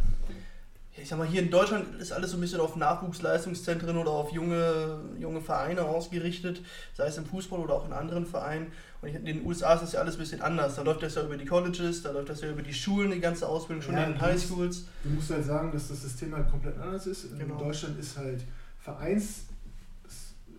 ich 0.99 1.07
sag 1.09 1.19
mal, 1.19 1.27
hier 1.27 1.43
in 1.43 1.51
Deutschland 1.51 2.01
ist 2.01 2.13
alles 2.13 2.31
so 2.31 2.39
ein 2.39 2.41
bisschen 2.41 2.61
auf 2.61 2.77
Nachwuchsleistungszentren 2.77 3.99
oder 3.99 4.11
auf 4.13 4.33
junge, 4.33 5.01
junge 5.19 5.43
Vereine 5.43 5.83
ausgerichtet, 5.83 6.63
sei 6.95 7.07
es 7.09 7.19
im 7.19 7.27
Fußball 7.27 7.61
oder 7.61 7.75
auch 7.75 7.85
in 7.87 7.93
anderen 7.93 8.25
Vereinen. 8.27 8.73
Und 9.03 9.09
in 9.11 9.27
den 9.27 9.45
USA 9.45 9.75
ist 9.75 9.83
das 9.83 9.93
ja 9.93 10.01
alles 10.01 10.15
ein 10.15 10.21
bisschen 10.21 10.41
anders. 10.41 10.77
Da 10.77 10.83
läuft 10.83 11.03
das 11.03 11.15
ja 11.17 11.23
über 11.23 11.37
die 11.37 11.45
Colleges, 11.45 12.03
da 12.03 12.13
läuft 12.13 12.31
das 12.31 12.41
ja 12.41 12.49
über 12.49 12.63
die 12.63 12.73
Schulen, 12.73 13.11
die 13.11 13.21
ganze 13.21 13.47
Ausbildung, 13.47 13.83
schon 13.83 13.95
Ja, 13.95 14.05
in 14.05 14.13
den 14.13 14.21
Highschools. 14.23 14.87
Du 15.05 15.11
musst 15.11 15.31
halt 15.31 15.45
sagen, 15.45 15.71
dass 15.71 15.89
das 15.89 16.01
System 16.01 16.35
halt 16.35 16.51
komplett 16.51 16.79
anders 16.79 17.07
ist. 17.07 17.25
In 17.25 17.39
Genau. 17.41 17.59
Deutschland 17.59 17.99
ist 18.01 18.17
halt 18.17 18.41
Vereins, 18.81 19.41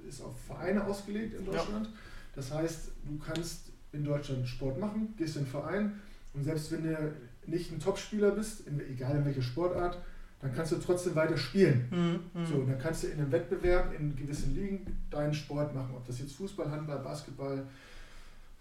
ist 0.08 0.22
auf 0.22 0.36
Vereine 0.46 0.84
ausgelegt 0.86 1.36
in 1.36 1.46
Ja. 1.46 1.52
Deutschland. 1.52 1.90
Das 2.36 2.52
heißt, 2.54 2.92
du 3.06 3.18
kannst 3.18 3.72
in 3.92 4.04
Deutschland 4.04 4.48
Sport 4.48 4.80
machen, 4.80 5.14
gehst 5.18 5.36
in 5.38 5.44
den 5.44 5.50
Verein 5.50 5.94
und 6.34 6.44
selbst 6.44 6.72
wenn 6.72 6.84
du 6.84 7.14
nicht 7.48 7.72
ein 7.72 7.80
Topspieler 7.80 8.32
bist, 8.32 8.68
in, 8.68 8.80
egal 8.80 9.18
in 9.18 9.26
welcher 9.26 9.42
Sportart, 9.42 9.98
dann 10.40 10.54
kannst 10.54 10.72
du 10.72 10.76
trotzdem 10.78 11.16
weiter 11.16 11.38
spielen. 11.38 11.88
Mhm. 12.34 12.46
So, 12.46 12.56
und 12.56 12.68
dann 12.68 12.78
kannst 12.78 13.04
du 13.04 13.08
in 13.08 13.20
einem 13.20 13.32
Wettbewerb 13.32 13.92
in 13.98 14.16
gewissen 14.16 14.54
Ligen 14.54 14.86
deinen 15.10 15.34
Sport 15.34 15.74
machen, 15.74 15.96
ob 15.96 16.06
das 16.06 16.20
jetzt 16.20 16.36
Fußball, 16.36 16.70
Handball, 16.70 17.00
Basketball, 17.00 17.64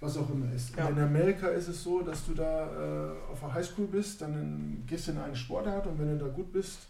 was 0.01 0.17
auch 0.17 0.31
immer 0.31 0.51
ist. 0.55 0.75
Ja. 0.77 0.87
Und 0.87 0.97
in 0.97 1.03
Amerika 1.03 1.49
ist 1.49 1.69
es 1.69 1.83
so, 1.83 2.01
dass 2.03 2.25
du 2.27 2.33
da 2.35 2.67
äh, 2.67 3.31
auf 3.33 3.41
der 3.41 3.53
Highschool 3.53 3.87
bist, 3.89 4.23
dann 4.23 4.35
in, 4.35 4.87
gehst 4.87 5.09
du 5.09 5.13
in 5.13 5.19
eine 5.19 5.37
Sportart 5.37 5.87
und 5.87 5.99
wenn 5.99 6.19
du 6.19 6.25
da 6.25 6.31
gut 6.31 6.51
bist, 6.53 6.87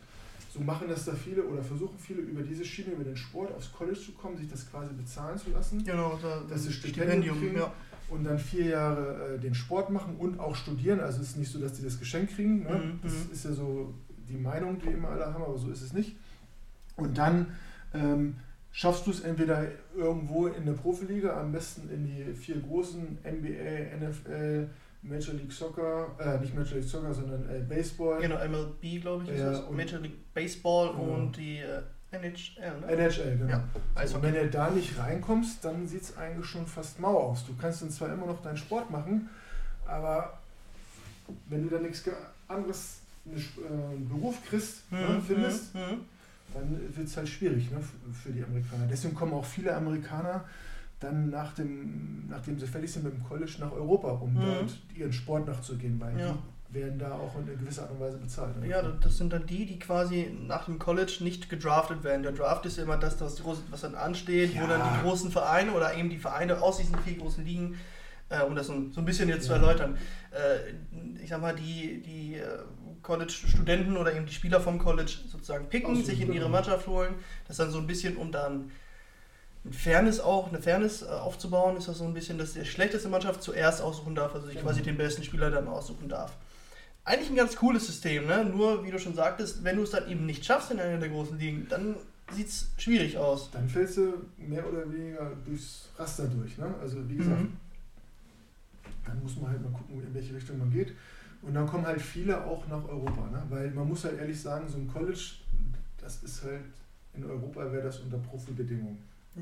so 0.56 0.62
machen 0.62 0.88
das 0.88 1.04
da 1.04 1.12
viele 1.14 1.44
oder 1.44 1.62
versuchen 1.62 1.98
viele 1.98 2.20
über 2.22 2.42
diese 2.42 2.64
Schiene, 2.64 2.92
über 2.92 3.04
den 3.04 3.16
Sport 3.16 3.52
aufs 3.54 3.72
College 3.72 3.98
zu 3.98 4.12
kommen, 4.12 4.36
sich 4.36 4.48
das 4.48 4.70
quasi 4.70 4.92
bezahlen 4.94 5.36
zu 5.38 5.50
lassen 5.50 5.84
Genau, 5.84 6.18
da, 6.22 6.42
Das 6.48 6.64
ist 6.66 6.74
Stipendium 6.74 7.38
kriegen. 7.38 7.56
ja. 7.58 7.72
und 8.08 8.24
dann 8.24 8.38
vier 8.38 8.66
Jahre 8.66 9.34
äh, 9.34 9.38
den 9.38 9.54
Sport 9.54 9.90
machen 9.90 10.16
und 10.16 10.40
auch 10.40 10.54
studieren. 10.56 11.00
Also 11.00 11.20
es 11.20 11.30
ist 11.30 11.36
nicht 11.36 11.50
so, 11.52 11.58
dass 11.58 11.74
die 11.74 11.82
das 11.82 11.98
Geschenk 11.98 12.30
kriegen. 12.34 12.62
Ne? 12.62 12.70
Mhm, 12.78 13.00
Das 13.02 13.12
mhm. 13.12 13.32
ist 13.32 13.44
ja 13.44 13.52
so 13.52 13.92
die 14.28 14.36
Meinung, 14.38 14.78
die 14.80 14.88
immer 14.88 15.08
alle 15.10 15.26
haben, 15.32 15.42
aber 15.44 15.58
so 15.58 15.70
ist 15.70 15.82
es 15.82 15.92
nicht. 15.92 16.16
Und 16.96 17.18
dann 17.18 17.48
ähm, 17.92 18.36
schaffst 18.72 19.06
du 19.06 19.10
es 19.10 19.20
entweder 19.20 19.68
irgendwo 19.94 20.46
in 20.46 20.64
der 20.64 20.72
Profiliga, 20.72 21.38
am 21.40 21.52
besten 21.52 21.90
in 21.90 22.06
die 22.06 22.34
vier 22.34 22.60
großen, 22.60 23.18
NBA, 23.24 23.96
NFL, 24.08 24.68
Major 25.08 25.34
League 25.34 25.52
Soccer, 25.52 26.08
äh, 26.18 26.38
nicht 26.40 26.54
Major 26.54 26.74
League 26.78 26.88
Soccer, 26.88 27.12
sondern 27.14 27.48
äh, 27.48 27.60
Baseball, 27.60 28.20
Genau, 28.20 28.36
MLB, 28.36 29.00
glaube 29.00 29.24
ich, 29.24 29.30
ist 29.30 29.40
Ja, 29.40 29.58
und- 29.60 29.76
Major 29.76 30.00
League 30.00 30.32
Baseball 30.34 30.90
Genau. 30.92 31.02
und 31.14 31.36
die 31.36 31.58
äh, 31.58 31.82
NHL, 32.12 32.80
ne? 32.80 32.86
NHL, 32.86 33.36
genau. 33.38 33.50
Ja, 33.50 33.56
Und 33.74 33.82
Eishockey. 34.00 34.22
wenn 34.22 34.34
du 34.34 34.48
da 34.50 34.70
nicht 34.70 34.98
reinkommst, 34.98 35.64
dann 35.64 35.86
sieht 35.86 36.02
es 36.02 36.16
eigentlich 36.16 36.46
schon 36.46 36.66
fast 36.66 36.98
mau 37.00 37.18
aus. 37.18 37.44
Du 37.46 37.54
kannst 37.60 37.82
dann 37.82 37.90
zwar 37.90 38.12
immer 38.12 38.26
noch 38.26 38.40
deinen 38.42 38.56
Sport 38.56 38.90
machen, 38.90 39.28
aber 39.86 40.38
wenn 41.48 41.62
du 41.64 41.68
da 41.76 41.80
nichts 41.82 42.04
anderes, 42.48 43.00
einen 43.26 43.36
äh, 43.36 44.08
Beruf 44.08 44.36
kriegst, 44.48 44.90
ne, 44.92 44.98
Mhm, 45.18 45.22
findest, 45.22 45.74
mhm, 45.74 45.80
mhm. 45.80 46.00
dann 46.54 46.96
wird 46.96 47.06
es 47.08 47.16
halt 47.16 47.28
schwierig 47.28 47.70
ne, 47.72 47.78
für 48.22 48.30
die 48.30 48.42
Amerikaner. 48.44 48.86
Deswegen 48.88 49.14
kommen 49.14 49.32
auch 49.32 49.44
viele 49.44 49.74
Amerikaner 49.74 50.44
dann 51.00 51.28
nach 51.30 51.52
dem, 51.54 52.26
nachdem 52.28 52.58
sie 52.58 52.66
fertig 52.66 52.90
sind 52.92 53.04
mit 53.04 53.12
dem 53.14 53.22
College 53.24 53.52
nach 53.60 53.72
Europa, 53.72 54.08
um 54.12 54.32
Mhm. 54.34 54.40
dort 54.40 54.78
ihren 54.94 55.12
Sport 55.12 55.46
nachzugehen, 55.46 56.00
weil 56.00 56.18
Ja. 56.18 56.38
die 56.70 56.74
werden 56.74 56.98
da 56.98 57.12
auch 57.12 57.34
in 57.38 57.42
einer 57.48 57.54
gewisser 57.58 57.82
Art 57.82 57.92
und 57.92 58.00
Weise 58.00 58.18
bezahlt. 58.18 58.58
ne? 58.60 58.68
Ja, 58.68 58.82
das 58.82 59.16
sind 59.18 59.32
dann 59.32 59.46
die, 59.46 59.66
die 59.66 59.78
quasi 59.78 60.34
nach 60.46 60.64
dem 60.64 60.78
College 60.78 61.18
nicht 61.20 61.48
gedraftet 61.50 62.02
werden. 62.02 62.22
Der 62.22 62.32
Draft 62.32 62.64
ist 62.66 62.78
ja 62.78 62.84
immer 62.84 62.96
das, 62.96 63.18
große- 63.20 63.60
was 63.70 63.82
dann 63.82 63.94
ansteht, 63.94 64.54
wo 64.54 64.60
Ja. 64.62 64.66
dann 64.66 64.94
die 64.94 65.02
großen 65.02 65.30
Vereine 65.30 65.72
oder 65.72 65.94
eben 65.94 66.08
die 66.10 66.18
Vereine 66.18 66.60
aus 66.62 66.78
diesen 66.78 66.96
vier 67.00 67.18
großen 67.18 67.44
Ligen, 67.44 67.76
äh, 68.30 68.40
um 68.42 68.54
das 68.56 68.66
so, 68.66 68.72
ein 68.72 69.04
bisschen 69.04 69.28
jetzt 69.28 69.44
zu 69.44 69.52
Ja. 69.52 69.58
erläutern, 69.58 69.96
äh, 70.32 71.20
ich 71.22 71.28
sag 71.28 71.40
mal, 71.40 71.54
die, 71.54 72.02
die 72.02 72.34
äh, 72.36 72.58
College-Studenten 73.02 73.96
oder 73.96 74.14
eben 74.14 74.26
die 74.26 74.32
Spieler 74.34 74.60
vom 74.60 74.78
College 74.78 75.12
sozusagen 75.28 75.68
picken, 75.68 76.02
sich 76.04 76.20
in 76.20 76.32
ihre. 76.32 76.48
Mannschaft 76.48 76.86
holen. 76.88 77.14
Das 77.46 77.56
dann 77.58 77.70
so 77.70 77.78
ein 77.78 77.86
bisschen, 77.86 78.16
um 78.16 78.32
dann 78.32 78.70
Fairness 79.72 80.20
auch, 80.20 80.48
eine 80.48 80.60
Fairness 80.60 81.02
äh, 81.02 81.06
aufzubauen, 81.06 81.76
ist 81.76 81.88
das 81.88 81.98
so 81.98 82.04
ein 82.04 82.14
bisschen, 82.14 82.38
dass 82.38 82.52
die 82.54 82.64
schlechteste 82.64 83.08
Mannschaft 83.08 83.42
zuerst 83.42 83.80
aussuchen 83.82 84.14
darf, 84.14 84.34
also 84.34 84.46
sich 84.46 84.56
Genau. 84.56 84.66
quasi 84.68 84.82
den 84.82 84.96
besten 84.96 85.22
Spieler 85.24 85.50
dann 85.50 85.66
aussuchen 85.68 86.08
darf. 86.08 86.36
Eigentlich 87.04 87.30
ein 87.30 87.36
ganz 87.36 87.54
cooles 87.56 87.86
System, 87.86 88.26
ne? 88.26 88.44
Nur, 88.44 88.84
wie 88.84 88.90
du 88.90 88.98
schon 88.98 89.14
sagtest, 89.14 89.62
wenn 89.62 89.76
du 89.76 89.82
es 89.82 89.90
dann 89.90 90.08
eben 90.10 90.26
nicht 90.26 90.44
schaffst 90.44 90.70
in 90.72 90.80
einer 90.80 90.98
der 90.98 91.08
großen 91.08 91.38
Ligen, 91.38 91.66
dann 91.68 91.96
sieht 92.32 92.48
es 92.48 92.66
schwierig 92.78 93.16
aus. 93.16 93.50
Dann 93.52 93.68
fällst 93.68 93.96
du 93.98 94.14
mehr 94.38 94.66
oder 94.68 94.90
weniger 94.92 95.30
durchs 95.44 95.88
Raster 95.96 96.26
durch. 96.26 96.58
Ne? 96.58 96.74
Also 96.82 97.08
wie 97.08 97.16
gesagt, 97.16 97.40
Mhm. 97.42 97.56
dann 99.06 99.22
muss 99.22 99.36
man 99.36 99.50
halt 99.50 99.62
mal 99.62 99.70
gucken, 99.70 100.02
in 100.02 100.12
welche 100.14 100.34
Richtung 100.34 100.58
man 100.58 100.70
geht. 100.72 100.92
Und 101.42 101.54
dann 101.54 101.66
kommen 101.66 101.86
halt 101.86 102.00
viele 102.02 102.44
auch 102.44 102.66
nach 102.66 102.82
Europa. 102.88 103.28
Ne? 103.30 103.40
Weil 103.50 103.70
man 103.70 103.88
muss 103.88 104.04
halt 104.04 104.18
ehrlich 104.18 104.40
sagen, 104.40 104.68
so 104.68 104.78
ein 104.78 104.88
College, 104.92 105.34
das 106.00 106.22
ist 106.24 106.42
halt, 106.42 106.62
in 107.14 107.24
Europa 107.24 107.70
wäre 107.72 107.84
das 107.84 108.00
unter 108.00 108.18
Profibedingungen. 108.18 108.98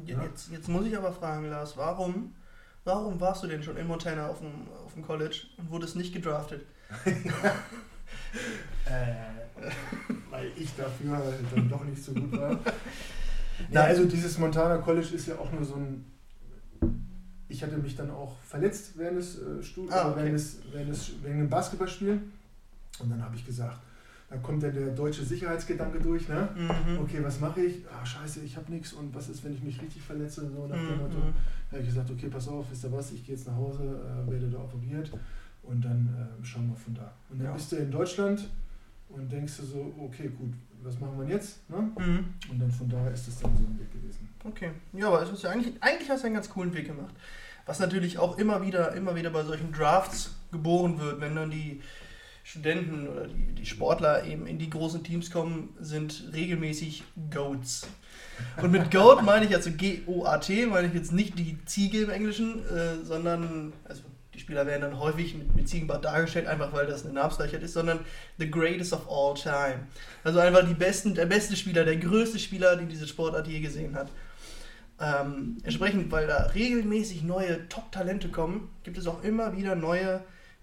Ja. 0.07 0.23
Jetzt, 0.23 0.51
jetzt 0.51 0.69
muss 0.69 0.87
ich 0.87 0.97
aber 0.97 1.13
fragen, 1.13 1.49
Lars, 1.49 1.77
warum, 1.77 2.35
warum 2.85 3.21
warst 3.21 3.43
du 3.45 3.47
denn 3.47 3.63
schon 3.63 3.77
in 3.77 3.87
Montana 3.87 4.29
auf 4.29 4.41
dem, 4.41 4.69
auf 4.85 4.95
dem 4.95 5.03
College 5.03 5.43
und 5.57 5.71
wurdest 5.71 5.97
nicht 5.97 6.13
gedraftet? 6.13 6.63
Äh, 8.87 9.63
weil 10.31 10.51
ich 10.57 10.75
dafür 10.77 11.17
halt 11.17 11.35
dann 11.55 11.69
doch 11.69 11.85
nicht 11.85 12.03
so 12.03 12.13
gut 12.13 12.33
war. 12.39 12.59
Ja. 13.71 13.83
Also 13.85 14.05
dieses 14.05 14.37
Montana 14.39 14.79
College 14.79 15.15
ist 15.15 15.29
ja 15.29 15.39
auch 15.39 15.51
nur 15.53 15.65
so 15.65 15.77
ein. 15.77 16.05
Ich 17.49 17.63
hatte 17.63 17.77
mich 17.79 17.95
dann 17.95 18.11
auch 18.11 18.37
verletzt 18.43 18.99
während 18.99 19.19
des 19.19 19.39
äh, 19.39 19.63
Studiums, 19.63 19.95
Ah, 19.95 20.09
okay. 20.11 20.17
während, 20.19 20.35
des, 20.35 20.59
während, 20.73 20.91
des, 20.91 21.13
während 21.23 21.41
dem 21.43 21.49
Basketballspiel. 21.49 22.21
Und 22.99 23.11
dann 23.11 23.23
habe 23.23 23.37
ich 23.37 23.47
gesagt, 23.47 23.79
da 24.35 24.41
kommt 24.41 24.63
dann 24.65 24.75
der 24.75 24.89
deutsche 24.89 25.23
Sicherheitsgedanke 25.25 26.01
durch, 26.01 26.29
ne? 26.29 26.49
Mhm. 26.57 26.99
Okay, 26.99 27.21
was 27.23 27.39
mache 27.41 27.61
ich? 27.63 27.85
Ah, 27.89 28.05
scheiße, 28.05 28.41
ich 28.41 28.57
habe 28.57 28.71
nichts 28.73 28.93
und 28.93 29.15
was 29.15 29.29
ist, 29.29 29.45
wenn 29.45 29.55
ich 29.55 29.63
mich 29.63 29.81
richtig 29.81 30.03
verletze? 30.03 30.51
So 30.51 30.67
nach 30.67 30.77
dem 30.77 30.99
Motto. 30.99 31.19
Mhm. 31.19 31.33
Da 31.71 31.77
habe 31.77 31.83
ich 31.83 31.89
gesagt, 31.89 32.11
okay, 32.11 32.27
pass 32.29 32.49
auf, 32.49 32.67
wisst 32.71 32.85
ihr 32.85 32.93
was, 32.93 33.13
ich 33.13 33.25
gehe 33.25 33.37
jetzt 33.37 33.47
nach 33.47 33.55
Hause, 33.55 33.83
äh, 34.27 34.31
werde 34.31 34.49
da 34.49 34.59
operiert 34.59 35.11
und 35.63 35.85
dann 35.85 36.09
äh, 36.43 36.45
schauen 36.45 36.69
wir 36.69 36.77
von 36.77 36.95
da. 36.95 37.13
Und 37.31 37.39
dann 37.39 37.47
Ja. 37.47 37.53
bist 37.53 37.71
du 37.71 37.77
in 37.77 37.91
Deutschland 37.93 38.49
und 39.09 39.31
denkst 39.31 39.57
du 39.59 39.63
so, 39.65 39.95
okay, 40.01 40.29
gut, 40.37 40.53
was 40.83 40.99
machen 40.99 41.19
wir 41.21 41.29
jetzt? 41.29 41.69
Ne? 41.71 41.77
Mhm. 41.99 42.25
Und 42.51 42.59
dann 42.61 42.71
von 42.73 42.89
da 42.89 43.09
ist 43.11 43.29
es 43.29 43.39
dann 43.39 43.57
so 43.57 43.63
ein 43.63 43.79
Weg 43.79 43.93
gewesen. 43.93 44.29
Okay. 44.45 44.71
Ja, 44.95 45.07
aber 45.09 45.23
es 45.23 45.31
ist 45.31 45.43
ja 45.45 45.51
eigentlich, 45.51 45.75
eigentlich 45.81 46.11
hast 46.11 46.23
du 46.23 46.27
einen 46.27 46.35
ganz 46.35 46.51
coolen 46.51 46.75
Weg 46.75 46.87
gemacht. 46.87 47.15
Was 47.67 47.79
natürlich 47.79 48.19
auch 48.19 48.37
immer 48.37 48.61
wieder, 48.67 48.93
immer 48.95 49.15
wieder 49.15 49.31
bei 49.31 49.45
solchen 49.45 49.73
Drafts 49.73 50.35
geboren 50.51 50.99
wird, 50.99 51.21
wenn 51.21 51.35
dann 51.37 51.51
die 51.51 51.81
Studenten 52.45 53.09
oder 53.09 53.27
die, 53.27 53.55
die 53.55 53.67
Sportler 53.67 54.25
eben 54.25 54.47
in 54.47 54.59
die 54.59 54.69
großen 54.69 55.03
Teams 55.03 55.31
kommen, 55.31 55.75
sind 55.81 56.31
regelmäßig 56.35 57.03
Goats. 57.31 57.89
Und 58.61 58.71
mit 58.71 58.91
Goat 58.91 59.23
meine 59.25 59.47
ich 59.47 59.55
also 59.55 59.71
G-O-A-T, 59.71 60.67
meine 60.67 60.89
ich 60.89 60.95
jetzt 60.95 61.11
nicht 61.11 61.39
die 61.39 61.59
Ziege 61.65 62.03
im 62.03 62.11
Englischen, 62.11 62.63
äh, 62.69 63.03
sondern, 63.03 63.73
also 63.85 64.03
die 64.35 64.41
Spieler 64.41 64.67
werden 64.67 64.83
dann 64.83 64.99
häufig 64.99 65.35
mit, 65.35 65.57
mit 65.57 65.69
Ziegenbart 65.71 66.05
dargestellt, 66.05 66.47
einfach 66.47 66.71
weil 66.75 66.87
das 66.87 67.05
eine 67.05 67.15
Namensgleichheit 67.15 67.63
ist, 67.63 67.73
sondern 67.73 68.01
the 68.37 68.51
greatest 68.51 68.93
of 68.93 69.09
all 69.09 69.35
time. 69.35 69.87
Also 70.23 70.39
einfach 70.39 70.69
die 70.69 70.75
besten, 70.75 71.15
der 71.15 71.27
beste 71.27 71.57
Spieler, 71.57 71.85
der 71.85 71.97
größte 71.97 72.39
Spieler, 72.39 72.77
die 72.77 72.87
diese 72.87 73.09
Sportart 73.09 73.49
je 73.49 73.61
gesehen 73.61 73.95
hat. 73.95 74.11
Ähm, 75.01 75.57
entsprechend, 75.63 76.13
weil 76.13 76.27
da 76.27 76.51
regelmäßig 76.55 77.23
neue 77.23 77.67
Top-Talente 77.71 78.29
kommen, 78.29 78.69
gibt 78.83 78.99
es 78.99 79.07
auch 79.07 79.25
immer 79.25 79.57
wieder 79.57 79.75
neue 79.75 80.23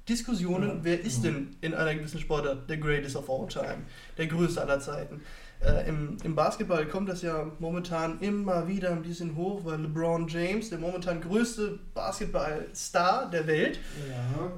Diskussionen, 0.09 0.69
Ja, 0.69 0.79
wer 0.83 1.01
ist 1.01 1.23
ja. 1.23 1.31
denn 1.31 1.55
in 1.61 1.73
einer 1.73 1.93
gewissen 1.95 2.19
Sportart 2.19 2.69
der 2.69 2.77
greatest 2.77 3.15
of 3.15 3.29
all 3.29 3.47
time, 3.47 3.83
der 4.17 4.27
größte 4.27 4.61
aller 4.61 4.79
Zeiten. 4.79 5.21
Äh, 5.63 5.87
im, 5.87 6.17
Im 6.23 6.33
Basketball 6.35 6.87
kommt 6.87 7.07
das 7.07 7.21
ja 7.21 7.51
momentan 7.59 8.19
immer 8.19 8.67
wieder 8.67 8.91
ein 8.91 9.03
bisschen 9.03 9.35
hoch, 9.35 9.63
weil 9.63 9.79
LeBron 9.79 10.27
James, 10.27 10.69
der 10.69 10.79
momentan 10.79 11.21
größte 11.21 11.77
Basketball-Star 11.93 13.29
der 13.29 13.45
Welt, 13.45 13.79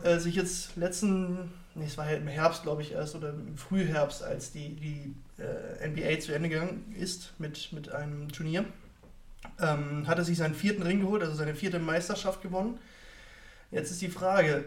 Ja, 0.03 0.09
äh, 0.11 0.19
sich 0.19 0.35
jetzt 0.35 0.77
letzten, 0.77 1.51
nee, 1.75 1.85
es 1.85 1.97
war 1.97 2.09
ja 2.09 2.15
im 2.15 2.27
Herbst, 2.27 2.63
glaube 2.63 2.83
ich, 2.83 2.93
erst 2.93 3.15
oder 3.15 3.29
im 3.31 3.57
Frühherbst, 3.57 4.23
als 4.23 4.53
die, 4.53 4.75
die 4.75 5.13
äh, 5.41 5.87
NBA 5.89 6.21
zu 6.21 6.33
Ende 6.33 6.47
gegangen 6.47 6.95
ist 6.97 7.33
mit, 7.37 7.73
mit 7.73 7.91
einem 7.91 8.31
Turnier, 8.31 8.63
ähm, 9.59 10.07
hat 10.07 10.17
er 10.19 10.23
sich 10.23 10.37
seinen 10.37 10.55
vierten 10.55 10.83
Ring 10.83 11.01
geholt, 11.01 11.21
also 11.21 11.35
seine 11.35 11.53
vierte 11.53 11.79
Meisterschaft 11.79 12.41
gewonnen. 12.41 12.79
Jetzt 13.71 13.91
ist 13.91 14.01
die 14.01 14.07
Frage, 14.07 14.63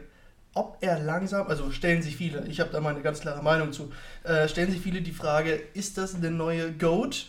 ob 0.57 0.79
er 0.81 0.99
langsam, 0.99 1.47
also 1.49 1.71
stellen 1.71 2.03
sich 2.03 2.17
viele, 2.17 2.47
ich 2.47 2.61
habe 2.61 2.71
da 2.71 2.81
mal 2.81 2.95
eine 2.95 3.03
ganz 3.03 3.21
klare 3.21 3.43
Meinung 3.43 3.73
zu, 3.73 3.93
äh, 4.25 4.49
stellen 4.49 4.71
sich 4.71 4.81
viele 4.81 5.03
die 5.03 5.13
Frage, 5.13 5.53
ist 5.75 5.99
das 5.99 6.19
der 6.19 6.31
neue 6.31 6.73
GOAT 6.73 7.27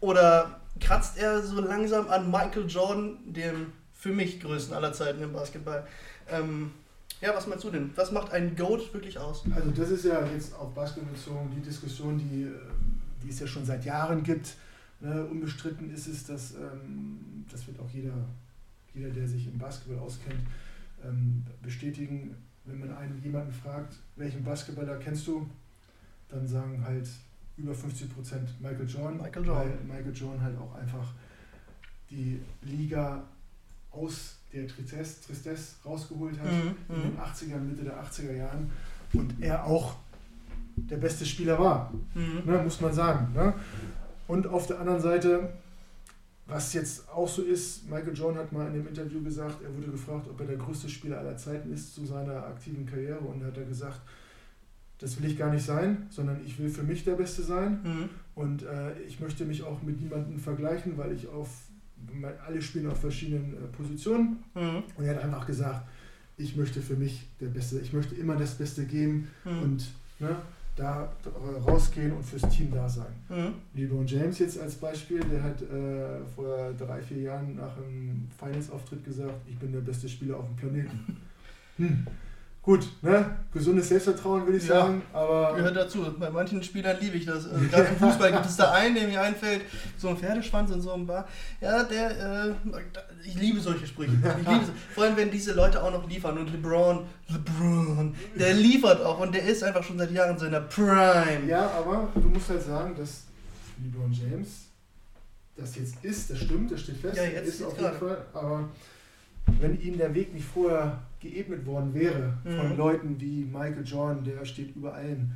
oder 0.00 0.60
kratzt 0.80 1.16
er 1.16 1.42
so 1.42 1.60
langsam 1.60 2.08
an 2.08 2.30
Michael 2.30 2.66
Jordan, 2.66 3.18
dem 3.24 3.72
für 3.92 4.10
mich 4.10 4.40
größten 4.40 4.74
aller 4.74 4.92
Zeiten 4.92 5.22
im 5.22 5.32
Basketball? 5.32 5.86
Ähm, 6.28 6.72
ja, 7.20 7.34
was 7.36 7.46
meinst 7.46 7.62
du 7.62 7.70
denn? 7.70 7.92
Was 7.94 8.10
macht 8.10 8.32
ein 8.32 8.56
GOAT 8.56 8.92
wirklich 8.92 9.16
aus? 9.16 9.44
also 9.54 9.70
das 9.70 9.90
ist 9.90 10.04
ja 10.04 10.26
jetzt 10.26 10.54
auf 10.56 10.74
Basketball 10.74 11.12
bezogen 11.12 11.52
die 11.54 11.62
Diskussion, 11.62 12.18
die, 12.18 12.42
äh, 12.42 12.50
die 13.22 13.28
es 13.28 13.38
ja 13.38 13.46
schon 13.46 13.64
seit 13.64 13.84
Jahren 13.84 14.24
gibt. 14.24 14.56
Ne, 15.00 15.24
unbestritten 15.24 15.94
ist 15.94 16.08
es, 16.08 16.26
dass 16.26 16.54
ähm, 16.54 17.44
das 17.50 17.64
wird 17.68 17.78
auch 17.78 17.90
jeder, 17.92 18.26
jeder, 18.92 19.10
der 19.10 19.28
sich 19.28 19.46
im 19.46 19.58
Basketball 19.58 19.98
auskennt, 20.00 20.40
ähm, 21.06 21.44
bestätigen. 21.62 22.34
Wenn 22.64 22.80
man 22.80 22.96
einen 22.96 23.20
jemanden 23.22 23.52
fragt, 23.52 23.96
welchen 24.16 24.42
Basketballer 24.42 24.96
kennst 24.96 25.26
du, 25.26 25.46
dann 26.28 26.46
sagen 26.48 26.82
halt 26.84 27.08
über 27.56 27.74
50 27.74 28.12
Prozent 28.14 28.48
Michael 28.60 28.88
Jordan, 28.88 29.18
Michael 29.18 29.44
Jordan. 29.46 29.68
weil 29.68 29.96
Michael 29.96 30.14
Jordan 30.16 30.42
halt 30.42 30.58
auch 30.58 30.74
einfach 30.74 31.12
die 32.10 32.40
Liga 32.62 33.22
aus 33.90 34.36
der 34.52 34.66
Tristesse, 34.66 35.22
Tristesse 35.26 35.74
rausgeholt 35.84 36.38
hat 36.40 36.46
Mhm, 36.46 36.74
in 36.96 37.02
den 37.02 37.12
mhm. 37.14 37.20
80ern, 37.20 37.60
Mitte 37.60 37.84
der 37.84 38.02
80er 38.02 38.32
Jahren 38.32 38.70
und 39.12 39.34
er 39.42 39.64
auch 39.64 39.96
der 40.76 40.96
beste 40.96 41.24
Spieler 41.26 41.58
war, 41.58 41.92
Mhm. 42.14 42.42
ne, 42.50 42.58
muss 42.64 42.80
man 42.80 42.92
sagen. 42.92 43.32
Ne? 43.34 43.54
Und 44.26 44.46
auf 44.46 44.66
der 44.66 44.80
anderen 44.80 45.00
Seite, 45.00 45.52
was 46.46 46.72
jetzt 46.74 47.08
auch 47.08 47.28
so 47.28 47.42
ist, 47.42 47.88
Michael 47.88 48.14
Jordan 48.14 48.40
hat 48.42 48.52
mal 48.52 48.66
in 48.68 48.74
dem 48.74 48.86
Interview 48.88 49.22
gesagt, 49.22 49.62
er 49.62 49.74
wurde 49.74 49.90
gefragt, 49.90 50.28
ob 50.28 50.38
er 50.40 50.46
der 50.46 50.56
größte 50.56 50.88
Spieler 50.88 51.18
aller 51.18 51.36
Zeiten 51.36 51.72
ist 51.72 51.94
zu 51.94 52.04
seiner 52.04 52.44
aktiven 52.46 52.84
Karriere 52.84 53.18
und 53.20 53.40
da 53.40 53.46
hat 53.46 53.56
er 53.56 53.64
gesagt, 53.64 54.00
das 54.98 55.20
will 55.20 55.28
ich 55.30 55.38
gar 55.38 55.52
nicht 55.52 55.64
sein, 55.64 56.06
sondern 56.10 56.40
ich 56.44 56.58
will 56.58 56.68
für 56.68 56.82
mich 56.82 57.02
der 57.04 57.14
Beste 57.16 57.42
sein 57.42 57.80
Mhm. 57.82 58.08
und 58.34 58.62
äh, 58.62 58.98
ich 59.02 59.20
möchte 59.20 59.44
mich 59.44 59.62
auch 59.62 59.82
mit 59.82 60.00
niemandem 60.00 60.38
vergleichen, 60.38 60.96
weil 60.98 61.12
ich 61.12 61.26
auf, 61.28 61.48
alle 62.46 62.60
spielen 62.60 62.90
auf 62.90 63.00
verschiedenen 63.00 63.54
äh, 63.54 63.66
Positionen 63.76 64.42
Mhm. 64.54 64.82
und 64.96 65.04
er 65.04 65.16
hat 65.16 65.24
einfach 65.24 65.46
gesagt, 65.46 65.88
ich 66.36 66.56
möchte 66.56 66.82
für 66.82 66.96
mich 66.96 67.26
der 67.40 67.46
Beste, 67.48 67.78
ich 67.80 67.92
möchte 67.92 68.14
immer 68.16 68.36
das 68.36 68.54
Beste 68.56 68.84
geben 68.84 69.28
Mhm. 69.44 69.62
und 69.62 69.86
ne, 70.20 70.36
da 70.76 71.12
rausgehen 71.66 72.12
und 72.12 72.24
fürs 72.24 72.48
Team 72.48 72.70
da 72.72 72.88
sein. 72.88 73.12
Mhm. 73.28 73.54
LeBron 73.74 74.06
James 74.06 74.38
jetzt 74.38 74.60
als 74.60 74.74
Beispiel, 74.74 75.20
der 75.20 75.42
hat 75.42 75.62
äh, 75.62 76.24
vor 76.34 76.72
drei, 76.72 77.00
vier 77.00 77.22
Jahren 77.22 77.56
nach 77.56 77.76
einem 77.76 78.28
Finals-Auftritt 78.38 79.04
gesagt, 79.04 79.40
ich 79.46 79.56
bin 79.58 79.72
der 79.72 79.80
beste 79.80 80.08
Spieler 80.08 80.38
auf 80.38 80.46
dem 80.46 80.56
Planeten. 80.56 81.16
Hm. 81.76 82.06
Gut, 82.64 82.88
ne? 83.02 83.36
gesundes 83.52 83.88
Selbstvertrauen 83.90 84.46
würde 84.46 84.56
ich 84.56 84.66
Ja, 84.66 84.80
sagen, 84.80 85.02
aber 85.12 85.54
Gehört 85.54 85.76
dazu. 85.76 86.06
Bei 86.18 86.30
manchen 86.30 86.62
Spielern 86.62 86.96
liebe 86.98 87.18
ich 87.18 87.26
das. 87.26 87.46
Also 87.46 87.66
gerade 87.70 87.84
im 87.88 87.96
Fußball 87.96 88.32
gibt 88.32 88.46
es 88.46 88.56
da 88.56 88.72
einen, 88.72 88.94
der 88.94 89.06
mir 89.06 89.20
einfällt, 89.20 89.62
so 89.98 90.08
ein 90.08 90.16
Pferdeschwanz 90.16 90.70
in 90.70 90.80
so 90.80 90.92
einem 90.92 91.06
Bar. 91.06 91.28
Ja, 91.60 91.82
der, 91.84 92.46
äh, 92.46 92.54
ich 93.26 93.34
liebe 93.34 93.60
solche 93.60 93.86
Sprüche. 93.86 94.12
Ich 94.12 94.48
liebe, 94.48 94.64
so- 94.64 94.72
vor 94.94 95.04
allem, 95.04 95.16
wenn 95.18 95.30
diese 95.30 95.52
Leute 95.52 95.82
auch 95.82 95.90
noch 95.92 96.08
liefern. 96.08 96.38
Und 96.38 96.50
LeBron, 96.52 97.04
LeBron, 97.28 98.14
der 98.34 98.54
liefert 98.54 99.02
auch 99.04 99.20
und 99.20 99.34
der 99.34 99.42
ist 99.44 99.62
einfach 99.62 99.82
schon 99.84 99.98
seit 99.98 100.10
Jahren 100.10 100.30
in 100.30 100.38
seiner 100.38 100.60
Prime. 100.62 101.46
ja, 101.46 101.68
aber 101.70 102.08
du 102.14 102.28
musst 102.30 102.48
halt 102.48 102.62
sagen, 102.62 102.94
dass 102.96 103.24
LeBron 103.84 104.10
James 104.10 104.48
das 105.56 105.76
jetzt 105.76 105.96
ist, 106.02 106.30
das 106.30 106.38
stimmt, 106.38 106.72
das 106.72 106.80
steht 106.80 106.96
fest, 106.96 107.16
Ja, 107.16 107.24
jetzt- 107.24 107.46
ist 107.48 107.62
auf 107.62 107.78
jeden. 107.78 107.94
Fall, 107.96 108.24
aber 108.32 108.68
wenn 109.60 109.80
ihm 109.80 109.96
der 109.98 110.14
Weg 110.14 110.32
nicht 110.34 110.44
vorher 110.46 111.02
geebnet 111.20 111.64
worden 111.66 111.94
wäre 111.94 112.36
von 112.44 112.70
Mhm. 112.72 112.76
Leuten 112.76 113.20
wie 113.20 113.44
Michael 113.44 113.84
Jordan, 113.84 114.24
der 114.24 114.44
steht 114.44 114.74
über 114.76 114.94
allen, 114.94 115.32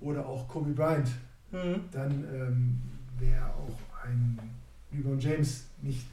oder 0.00 0.26
auch 0.26 0.48
Kobe 0.48 0.70
Bryant, 0.72 1.08
Mhm. 1.52 1.80
dann 1.92 2.24
ähm, 2.34 2.80
wäre 3.18 3.46
auch 3.46 4.04
ein 4.04 4.38
LeBron 4.90 5.20
James 5.20 5.66
nicht 5.82 6.06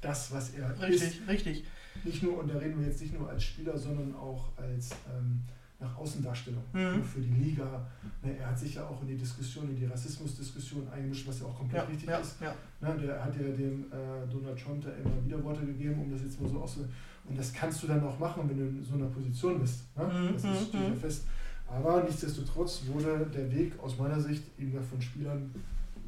das, 0.00 0.32
was 0.32 0.50
er 0.54 0.72
ist. 0.72 0.82
Richtig, 0.82 1.20
richtig. 1.28 1.64
Nicht 2.04 2.22
nur, 2.22 2.38
und 2.40 2.48
da 2.52 2.58
reden 2.58 2.80
wir 2.80 2.88
jetzt 2.88 3.00
nicht 3.00 3.16
nur 3.18 3.28
als 3.28 3.44
Spieler, 3.44 3.76
sondern 3.78 4.14
auch 4.16 4.48
als 4.56 4.90
ähm, 5.14 5.40
nach 5.82 5.96
Außendarstellung 5.96 6.62
Mhm. 6.72 7.02
für 7.04 7.20
die 7.20 7.32
Liga. 7.34 7.86
Ne, 8.22 8.36
er 8.38 8.48
hat 8.50 8.58
sich 8.58 8.76
ja 8.76 8.86
auch 8.86 9.00
in 9.02 9.08
die 9.08 9.16
Diskussion, 9.16 9.68
in 9.68 9.76
die 9.76 9.86
Rassismusdiskussion 9.86 10.88
eingemischt, 10.88 11.26
was 11.28 11.40
ja 11.40 11.46
auch 11.46 11.56
komplett 11.58 11.82
Ja, 11.82 11.88
richtig 11.88 12.08
ja, 12.08 12.18
ist. 12.18 12.36
ja. 12.40 12.54
Ne, 12.80 12.96
der 13.00 13.24
hat 13.24 13.34
ja 13.36 13.42
dem 13.42 13.84
äh, 13.92 14.30
Donald 14.32 14.58
Trump 14.58 14.82
da 14.84 14.90
immer 14.90 15.24
wieder 15.24 15.42
Worte 15.44 15.66
gegeben, 15.66 16.00
um 16.02 16.10
das 16.10 16.22
jetzt 16.22 16.40
mal 16.40 16.48
so 16.48 16.60
auszu... 16.60 16.80
Und 17.28 17.38
das 17.38 17.52
kannst 17.52 17.80
du 17.82 17.86
dann 17.86 18.02
auch 18.04 18.18
machen, 18.18 18.48
wenn 18.48 18.56
du 18.58 18.64
in 18.64 18.82
so 18.82 18.94
einer 18.94 19.06
Position 19.06 19.60
bist. 19.60 19.84
Ne? 19.96 20.04
Mhm, 20.04 20.32
Das 20.32 20.42
ist, 20.44 20.68
steht 20.68 20.80
ja 20.80 20.88
mhm. 20.88 20.96
fest. 20.96 21.24
Aber 21.68 22.02
nichtsdestotrotz 22.02 22.82
wurde 22.88 23.26
der 23.32 23.50
Weg 23.52 23.78
aus 23.80 23.96
meiner 23.96 24.20
Sicht 24.20 24.42
eben 24.58 24.82
von 24.82 25.00
Spielern 25.00 25.54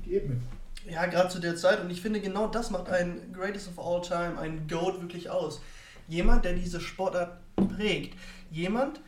geebnet. 0.05 0.41
Ja, 0.91 1.07
gerade 1.07 1.29
zu 1.29 1.39
der 1.39 1.55
Zeit. 1.57 1.81
Und 1.83 1.89
ich 1.91 2.01
finde, 2.03 2.21
genau 2.21 2.49
das 2.49 2.71
macht 2.73 2.91
ein 2.91 3.33
Greatest 3.33 3.69
of 3.69 3.79
All 3.79 4.03
Time, 4.03 4.39
ein 4.39 4.67
GOAT 4.69 5.01
wirklich 5.01 5.31
aus. 5.31 5.61
Jemand, 6.09 6.45
der 6.45 6.55
diese 6.55 6.81
Sportart 6.81 7.39
prägt. 7.57 8.19
Jemand, 8.51 9.01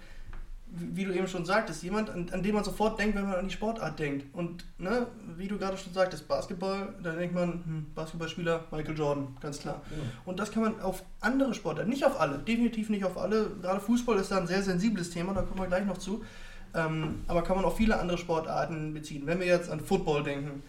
wie 0.69 1.05
du 1.05 1.13
eben 1.13 1.27
schon 1.27 1.45
sagtest, 1.45 1.83
jemand, 1.83 2.11
an, 2.11 2.29
an 2.33 2.43
den 2.43 2.55
man 2.55 2.65
sofort 2.65 2.99
denkt, 2.99 3.17
wenn 3.17 3.25
man 3.25 3.37
an 3.37 3.47
die 3.47 3.55
Sportart 3.55 3.99
denkt. 3.99 4.27
Und 4.35 4.65
ne, 4.79 5.07
wie 5.37 5.49
du 5.49 5.59
gerade 5.59 5.77
schon 5.77 5.93
sagtest, 5.93 6.27
Basketball, 6.29 6.95
da 7.03 7.13
denkt 7.13 7.35
man, 7.35 7.65
hm, 7.65 7.87
Basketballspieler 7.95 8.65
Michael 8.71 8.97
Jordan, 8.97 9.37
ganz 9.41 9.61
klar. 9.61 9.83
Genau. 9.89 10.03
Und 10.25 10.39
das 10.39 10.51
kann 10.51 10.63
man 10.65 10.81
auf 10.81 11.05
andere 11.21 11.55
Sportarten, 11.55 11.91
nicht 11.91 12.05
auf 12.05 12.21
alle, 12.21 12.39
definitiv 12.39 12.91
nicht 12.91 13.05
auf 13.05 13.17
alle. 13.17 13.51
Gerade 13.63 13.81
Fußball 13.81 14.19
ist 14.19 14.31
da 14.31 14.39
ein 14.39 14.47
sehr 14.47 14.63
sensibles 14.63 15.11
Thema, 15.11 15.33
da 15.35 15.43
kommen 15.43 15.61
wir 15.61 15.67
gleich 15.67 15.87
noch 15.87 15.99
zu. 15.99 16.25
Ähm, 16.75 17.23
aber 17.27 17.43
kann 17.43 17.57
man 17.57 17.65
auf 17.65 17.77
viele 17.77 17.99
andere 17.99 18.19
Sportarten 18.19 18.93
beziehen. 18.93 19.23
Wenn 19.25 19.41
wir 19.41 19.47
jetzt 19.47 19.71
an 19.71 19.81
Football 19.81 20.25
denken, 20.25 20.63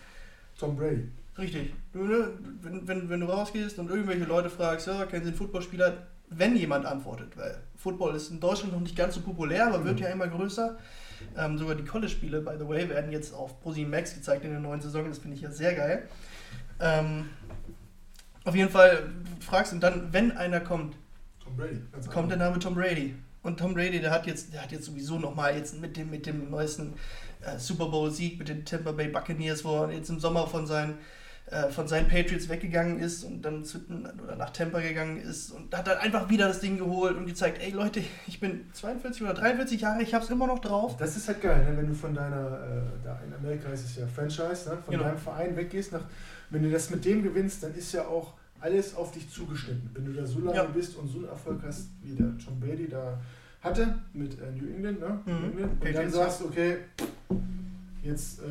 Tom 0.58 0.76
Brady. 0.76 1.10
Richtig. 1.38 1.74
Du, 1.94 2.04
ne, 2.04 2.30
wenn, 2.62 2.88
wenn, 2.88 3.10
wenn 3.10 3.20
du 3.20 3.28
rausgehst 3.28 3.78
und 3.78 3.90
irgendwelche 3.90 4.24
Leute 4.24 4.50
fragst, 4.50 4.88
ja, 4.88 5.06
kennen 5.06 5.24
Sie 5.24 5.30
einen 5.30 5.38
Footballspieler, 5.38 6.08
wenn 6.30 6.56
jemand 6.56 6.86
antwortet, 6.86 7.38
weil 7.38 7.62
Football 7.76 8.16
ist 8.16 8.30
in 8.32 8.40
Deutschland 8.40 8.74
noch 8.74 8.82
nicht 8.82 8.96
ganz 8.96 9.16
so 9.16 9.22
populär, 9.22 9.68
aber 9.68 9.86
wird 9.86 10.00
ja 10.00 10.10
immer 10.10 10.28
größer. 10.28 10.78
Ähm, 11.38 11.58
sogar 11.58 11.76
die 11.76 11.86
College-Spiele, 11.86 12.42
by 12.42 12.52
the 12.60 12.68
way, 12.68 12.88
werden 12.90 13.12
jetzt 13.12 13.34
auf 13.34 13.60
ProSieben 13.62 13.90
Max 13.90 14.14
gezeigt 14.14 14.46
in 14.46 14.52
der 14.52 14.60
neuen 14.60 14.82
Saison, 14.82 15.08
das 15.08 15.20
finde 15.20 15.36
ich 15.36 15.42
ja 15.42 15.52
sehr 15.52 15.74
geil. 15.74 16.08
Ähm, 16.80 17.30
Auf 18.44 18.56
jeden 18.56 18.70
Fall 18.70 19.10
fragst 19.40 19.74
du 19.74 19.78
dann, 19.78 20.14
wenn 20.14 20.32
einer 20.32 20.60
kommt, 20.60 20.96
Tom 21.44 21.58
Brady. 21.58 21.82
kommt 22.12 22.32
der. 22.32 22.38
Name 22.38 22.60
Tom 22.60 22.76
Brady. 22.76 23.16
Und 23.44 23.60
Tom 23.60 23.74
Brady, 23.74 24.00
der 24.00 24.12
hat 24.12 24.28
jetzt, 24.28 24.54
der 24.54 24.62
hat 24.62 24.72
jetzt 24.72 24.86
sowieso 24.86 25.18
nochmal 25.20 25.56
jetzt 25.56 25.80
mit 25.80 25.98
dem, 25.98 26.10
mit 26.10 26.26
dem 26.26 26.50
neuesten 26.50 26.94
äh, 27.42 27.58
Super 27.58 27.88
Bowl-Sieg 27.88 28.38
mit 28.40 28.50
den 28.50 28.66
Tampa 28.66 28.92
Bay 28.92 29.08
Buccaneers, 29.08 29.64
wo 29.64 29.84
er 29.84 29.92
jetzt 29.92 30.10
im 30.10 30.20
Sommer 30.20 30.48
von 30.48 30.68
seinen, 30.68 30.98
äh, 31.50 31.70
von 31.70 31.88
seinen 31.88 32.08
Patriots 32.10 32.50
weggegangen 32.50 33.00
ist 33.00 33.24
und 33.24 33.42
dann 33.42 33.64
zu, 33.64 33.80
oder 34.24 34.36
nach 34.36 34.50
Tampa 34.50 34.82
gegangen 34.82 35.18
ist 35.22 35.52
und 35.52 35.74
hat 35.76 35.88
dann 35.88 35.98
einfach 36.00 36.30
wieder 36.30 36.48
das 36.50 36.60
Ding 36.60 36.78
geholt 36.78 37.16
und 37.16 37.26
gezeigt, 37.26 37.62
ey 37.62 37.72
Leute, 37.72 38.02
ich 38.28 38.40
bin 38.42 38.66
42 38.74 39.24
oder 39.24 39.34
43 39.34 39.80
Jahre, 39.80 40.02
ich 40.04 40.14
hab's 40.14 40.30
immer 40.30 40.46
noch 40.48 40.60
drauf. 40.60 40.98
Das 40.98 41.16
ist 41.16 41.28
halt 41.30 41.42
geil, 41.42 41.64
ne? 41.72 41.78
wenn 41.78 41.88
du 41.88 41.94
von 41.94 42.14
deiner, 42.14 42.48
äh, 42.48 42.82
da 43.04 43.20
in 43.26 43.34
Amerika 43.34 43.70
ist 43.70 43.86
es 43.86 43.96
ja 43.96 44.06
Franchise, 44.08 44.70
ne? 44.70 44.78
von 44.84 44.92
Genau. 44.92 45.04
deinem 45.06 45.18
Verein 45.18 45.56
weggehst, 45.56 45.94
nach, 45.94 46.04
wenn 46.50 46.64
du 46.64 46.70
das 46.70 46.90
mit 46.90 47.06
dem 47.06 47.24
gewinnst, 47.24 47.64
dann 47.64 47.74
ist 47.76 47.94
ja 47.94 48.06
auch 48.08 48.34
alles 48.60 48.96
auf 48.96 49.12
dich 49.14 49.30
zugeschnitten. 49.30 49.90
Wenn 49.94 50.04
du 50.06 50.14
da 50.14 50.26
so 50.26 50.40
lange 50.40 50.58
Ja. 50.58 50.64
bist 50.64 50.98
und 50.98 51.08
so 51.08 51.20
einen 51.20 51.28
Erfolg 51.30 51.62
hast, 51.66 51.88
wie 52.02 52.14
der 52.16 52.38
Tom 52.44 52.60
Brady 52.60 52.90
da 52.90 53.18
hatte 53.62 53.96
mit 54.14 54.34
äh, 54.42 54.52
New 54.52 54.68
England, 54.76 55.00
ne? 55.00 55.20
Mhm. 55.26 55.32
New 55.34 55.48
England, 55.62 55.82
und 55.86 55.94
dann 55.96 56.12
sagst, 56.12 56.42
okay, 56.42 56.78
jetzt 58.04 58.40
äh, 58.42 58.44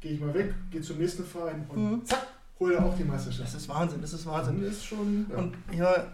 gehe 0.00 0.12
ich 0.12 0.20
mal 0.20 0.32
weg, 0.34 0.54
gehe 0.70 0.80
zum 0.80 0.98
nächsten 0.98 1.24
Verein 1.24 1.66
und 1.68 1.90
Mhm. 1.92 2.04
zack, 2.04 2.26
hol 2.58 2.72
er 2.72 2.84
auch 2.84 2.94
die 2.96 3.02
Das 3.04 3.12
Meisterschaft. 3.12 3.54
ist 3.54 3.68
Wahnsinn, 3.68 4.00
das 4.00 4.12
ist 4.12 4.26
Wahnsinn. 4.26 4.60
Das 4.62 4.72
ist 4.72 4.84
schon, 4.86 5.26
ja. 5.30 5.36
Und 5.38 5.54
ja, 5.76 6.06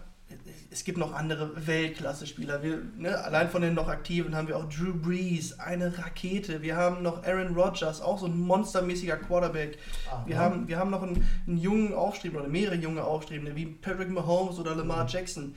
es 0.69 0.83
gibt 0.83 0.97
noch 0.97 1.13
andere 1.13 1.51
Weltklasse-Spieler. 1.65 2.61
Wir, 2.61 2.81
ne, 2.97 3.17
allein 3.17 3.49
von 3.49 3.61
den 3.61 3.73
noch 3.73 3.87
Aktiven 3.87 4.35
haben 4.35 4.49
wir 4.49 4.57
auch 4.57 4.67
Drew 4.67 4.93
Brees, 4.93 5.57
eine 5.59 5.97
Rakete. 5.97 6.61
Wir 6.61 6.75
haben 6.75 7.01
noch 7.01 7.23
Aaron 7.25 7.55
Rodgers, 7.55 8.01
auch 8.01 8.19
so 8.19 8.25
ein 8.25 8.37
monstermäßiger 8.37 9.15
Quarterback. 9.17 9.77
Wir, 10.25 10.35
Aha. 10.37 10.43
haben, 10.43 10.67
wir 10.67 10.77
haben 10.77 10.91
noch 10.91 11.01
einen, 11.03 11.25
einen 11.47 11.57
jungen 11.57 11.93
Aufstrebenden 11.93 12.43
oder 12.45 12.51
mehrere 12.51 12.75
junge 12.75 13.03
Aufstrebende, 13.05 13.55
wie 13.55 13.65
Patrick 13.67 14.09
Mahomes 14.09 14.59
oder 14.59 14.75
Lamar 14.75 15.03
Mhm. 15.05 15.09
Jackson. 15.09 15.55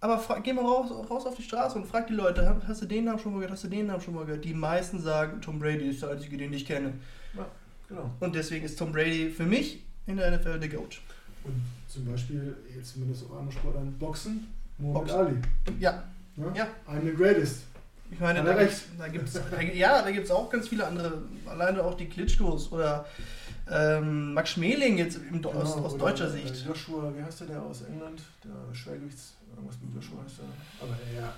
Aber 0.00 0.20
geh 0.44 0.52
mal 0.52 0.64
raus, 0.64 0.90
raus 1.10 1.26
auf 1.26 1.34
die 1.36 1.42
Straße 1.42 1.76
und 1.78 1.84
frag 1.86 2.06
die 2.08 2.12
Leute, 2.14 2.60
"Hast- 2.68 2.82
du 2.82 2.86
den 2.86 3.04
Namen 3.04 3.18
schon 3.18 3.32
mal 3.32 3.38
gehört, 3.38 3.52
hast 3.52 3.64
du 3.64 3.68
den 3.68 3.86
Namen 3.86 4.00
schon 4.00 4.14
mal 4.14 4.24
gehört? 4.24 4.44
Die 4.44 4.54
meisten 4.54 5.00
sagen, 5.00 5.40
Tom 5.40 5.58
Brady 5.58 5.88
ist 5.88 6.02
der 6.02 6.10
einzige, 6.10 6.36
den 6.36 6.52
ich 6.52 6.66
kenne. 6.66 6.94
Genau. 7.88 8.10
Und 8.20 8.34
deswegen 8.34 8.64
ist 8.64 8.78
Tom 8.78 8.92
Brady 8.92 9.30
für 9.30 9.44
mich 9.44 9.84
in 10.06 10.16
der 10.16 10.30
NFL 10.36 10.58
der 10.58 10.68
GOAT. 10.68 11.00
Und 11.44 11.62
zum 11.86 12.04
Beispiel, 12.04 12.56
jetzt 12.76 12.92
zumindest 12.92 13.24
auch 13.26 13.38
andere 13.38 13.52
Sportarten, 13.52 13.98
Boxen, 13.98 14.46
Muhammad 14.78 15.08
Boxen. 15.08 15.18
Ali. 15.18 15.80
Ja, 15.80 16.04
Ne? 16.38 16.52
Ja. 16.54 16.68
I'm 16.86 17.04
the 17.04 17.12
greatest. 17.12 17.64
Ich 18.10 18.20
meine, 18.20 18.42
da 18.42 18.54
gibt's, 18.54 18.84
da 18.96 19.08
gibt's, 19.08 19.32
da, 19.34 19.60
ja, 19.60 20.00
da 20.00 20.10
gibt 20.10 20.24
es 20.24 20.30
auch 20.30 20.48
ganz 20.48 20.68
viele 20.68 20.86
andere, 20.86 21.20
alleine 21.46 21.82
auch 21.84 21.94
die 21.94 22.06
Klitschkos 22.06 22.72
oder 22.72 23.04
ähm, 23.70 24.32
Max 24.32 24.50
Schmeling 24.50 24.96
jetzt 24.96 25.18
im, 25.30 25.44
aus, 25.44 25.74
Genau, 25.74 25.84
aus 25.84 25.94
oder, 25.94 26.04
deutscher 26.04 26.28
äh, 26.28 26.30
Sicht. 26.30 26.64
Joshua, 26.66 27.12
wie 27.14 27.22
heißt 27.22 27.40
der, 27.40 27.48
der 27.48 27.62
aus 27.62 27.82
England? 27.82 28.22
Der 28.44 28.74
Schwergewichts, 28.74 29.34
irgendwas 29.54 29.76
mit 29.80 29.94
Joshua 29.94 30.20
er. 30.20 30.84
Aber 30.84 30.94
ja. 31.16 31.32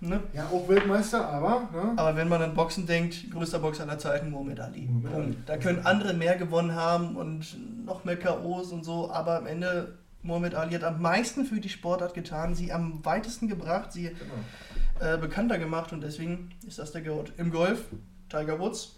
Ne? 0.00 0.20
Ja, 0.32 0.46
auch 0.48 0.68
Weltmeister, 0.68 1.26
aber, 1.28 1.68
ne? 1.72 1.92
Aber 1.96 2.16
wenn 2.16 2.28
man 2.28 2.42
an 2.42 2.54
Boxen 2.54 2.86
denkt, 2.86 3.30
größter 3.30 3.58
Boxer 3.58 3.84
aller 3.84 3.98
Zeiten, 3.98 4.30
Muhammad 4.30 4.60
Ali. 4.60 4.82
Muhammad 4.82 5.12
Punkt. 5.12 5.36
Ali. 5.36 5.44
Da 5.46 5.56
können 5.56 5.86
andere 5.86 6.14
mehr 6.14 6.36
gewonnen 6.36 6.74
haben 6.74 7.16
und 7.16 7.56
noch 7.84 8.04
mehr 8.04 8.16
K.O.s 8.18 8.72
und 8.72 8.84
so, 8.84 9.10
aber 9.10 9.38
am 9.38 9.46
Ende, 9.46 9.98
Muhammad 10.22 10.54
Ali 10.54 10.74
hat 10.74 10.84
am 10.84 11.00
meisten 11.02 11.44
für 11.44 11.60
die 11.60 11.68
Sportart 11.68 12.14
getan, 12.14 12.54
sie 12.54 12.72
am 12.72 13.04
weitesten 13.04 13.48
gebracht, 13.48 13.92
sie 13.92 14.10
Genau. 14.10 15.14
äh, 15.14 15.18
bekannter 15.18 15.58
gemacht 15.58 15.92
und 15.92 16.02
deswegen 16.02 16.50
ist 16.66 16.78
das 16.78 16.92
der 16.92 17.02
Goat. 17.02 17.32
Im 17.36 17.50
Golf, 17.50 17.84
Tiger 18.28 18.58
Woods, 18.58 18.94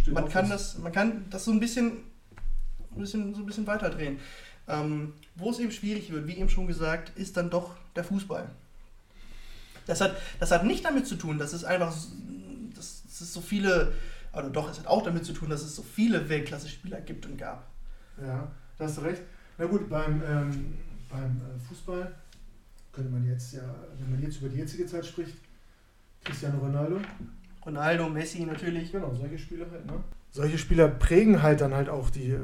Steht 0.00 0.14
man 0.14 0.28
kann 0.28 0.48
das, 0.48 0.78
man 0.78 0.92
kann 0.92 1.26
das 1.30 1.44
so 1.44 1.50
ein 1.52 1.60
bisschen, 1.60 1.98
ein 2.94 3.00
bisschen, 3.00 3.34
so 3.34 3.40
ein 3.42 3.46
bisschen 3.46 3.66
weiterdrehen. 3.66 4.18
Ähm, 4.68 5.12
wo 5.36 5.50
es 5.50 5.58
eben 5.58 5.70
schwierig 5.70 6.10
wird, 6.10 6.26
wie 6.26 6.36
eben 6.36 6.48
schon 6.48 6.66
gesagt, 6.66 7.16
ist 7.16 7.36
dann 7.36 7.50
doch 7.50 7.76
der 7.94 8.04
Fußball. 8.04 8.48
Das 9.86 10.00
hat, 10.00 10.16
das 10.40 10.50
hat 10.50 10.64
nicht 10.64 10.84
damit 10.84 11.06
zu 11.06 11.14
tun, 11.16 11.38
dass 11.38 11.52
es 11.52 11.64
einfach, 11.64 11.94
dass, 12.74 13.02
dass 13.04 13.20
es 13.20 13.32
so 13.32 13.40
viele, 13.40 13.92
also 14.32 14.50
doch, 14.50 14.70
es 14.70 14.78
hat 14.78 14.86
auch 14.86 15.02
damit 15.02 15.24
zu 15.24 15.32
tun, 15.32 15.48
dass 15.48 15.62
es 15.62 15.76
so 15.76 15.82
viele 15.82 16.28
Weltklasse-Spieler 16.28 17.00
gibt 17.00 17.26
und 17.26 17.38
gab. 17.38 17.64
Ja, 18.20 18.50
da 18.78 18.84
hast 18.84 18.98
du 18.98 19.02
recht. 19.02 19.22
Na 19.58 19.66
gut, 19.66 19.88
beim, 19.88 20.22
ähm, 20.28 20.74
beim 21.08 21.40
äh, 21.40 21.68
Fußball 21.68 22.12
könnte 22.92 23.10
man 23.10 23.26
jetzt 23.26 23.52
ja, 23.52 23.62
wenn 23.98 24.10
man 24.10 24.22
jetzt 24.22 24.38
über 24.38 24.48
die 24.48 24.58
jetzige 24.58 24.86
Zeit 24.86 25.06
spricht, 25.06 25.36
Cristiano 26.24 26.58
Ronaldo, 26.58 27.00
Ronaldo, 27.64 28.08
Messi 28.08 28.44
natürlich. 28.44 28.92
Genau, 28.92 29.14
solche 29.14 29.38
Spieler 29.38 29.66
halt, 29.70 29.86
ne? 29.86 30.02
Solche 30.30 30.58
Spieler 30.58 30.88
prägen 30.88 31.42
halt 31.42 31.60
dann 31.60 31.74
halt 31.74 31.88
auch 31.88 32.10
die, 32.10 32.36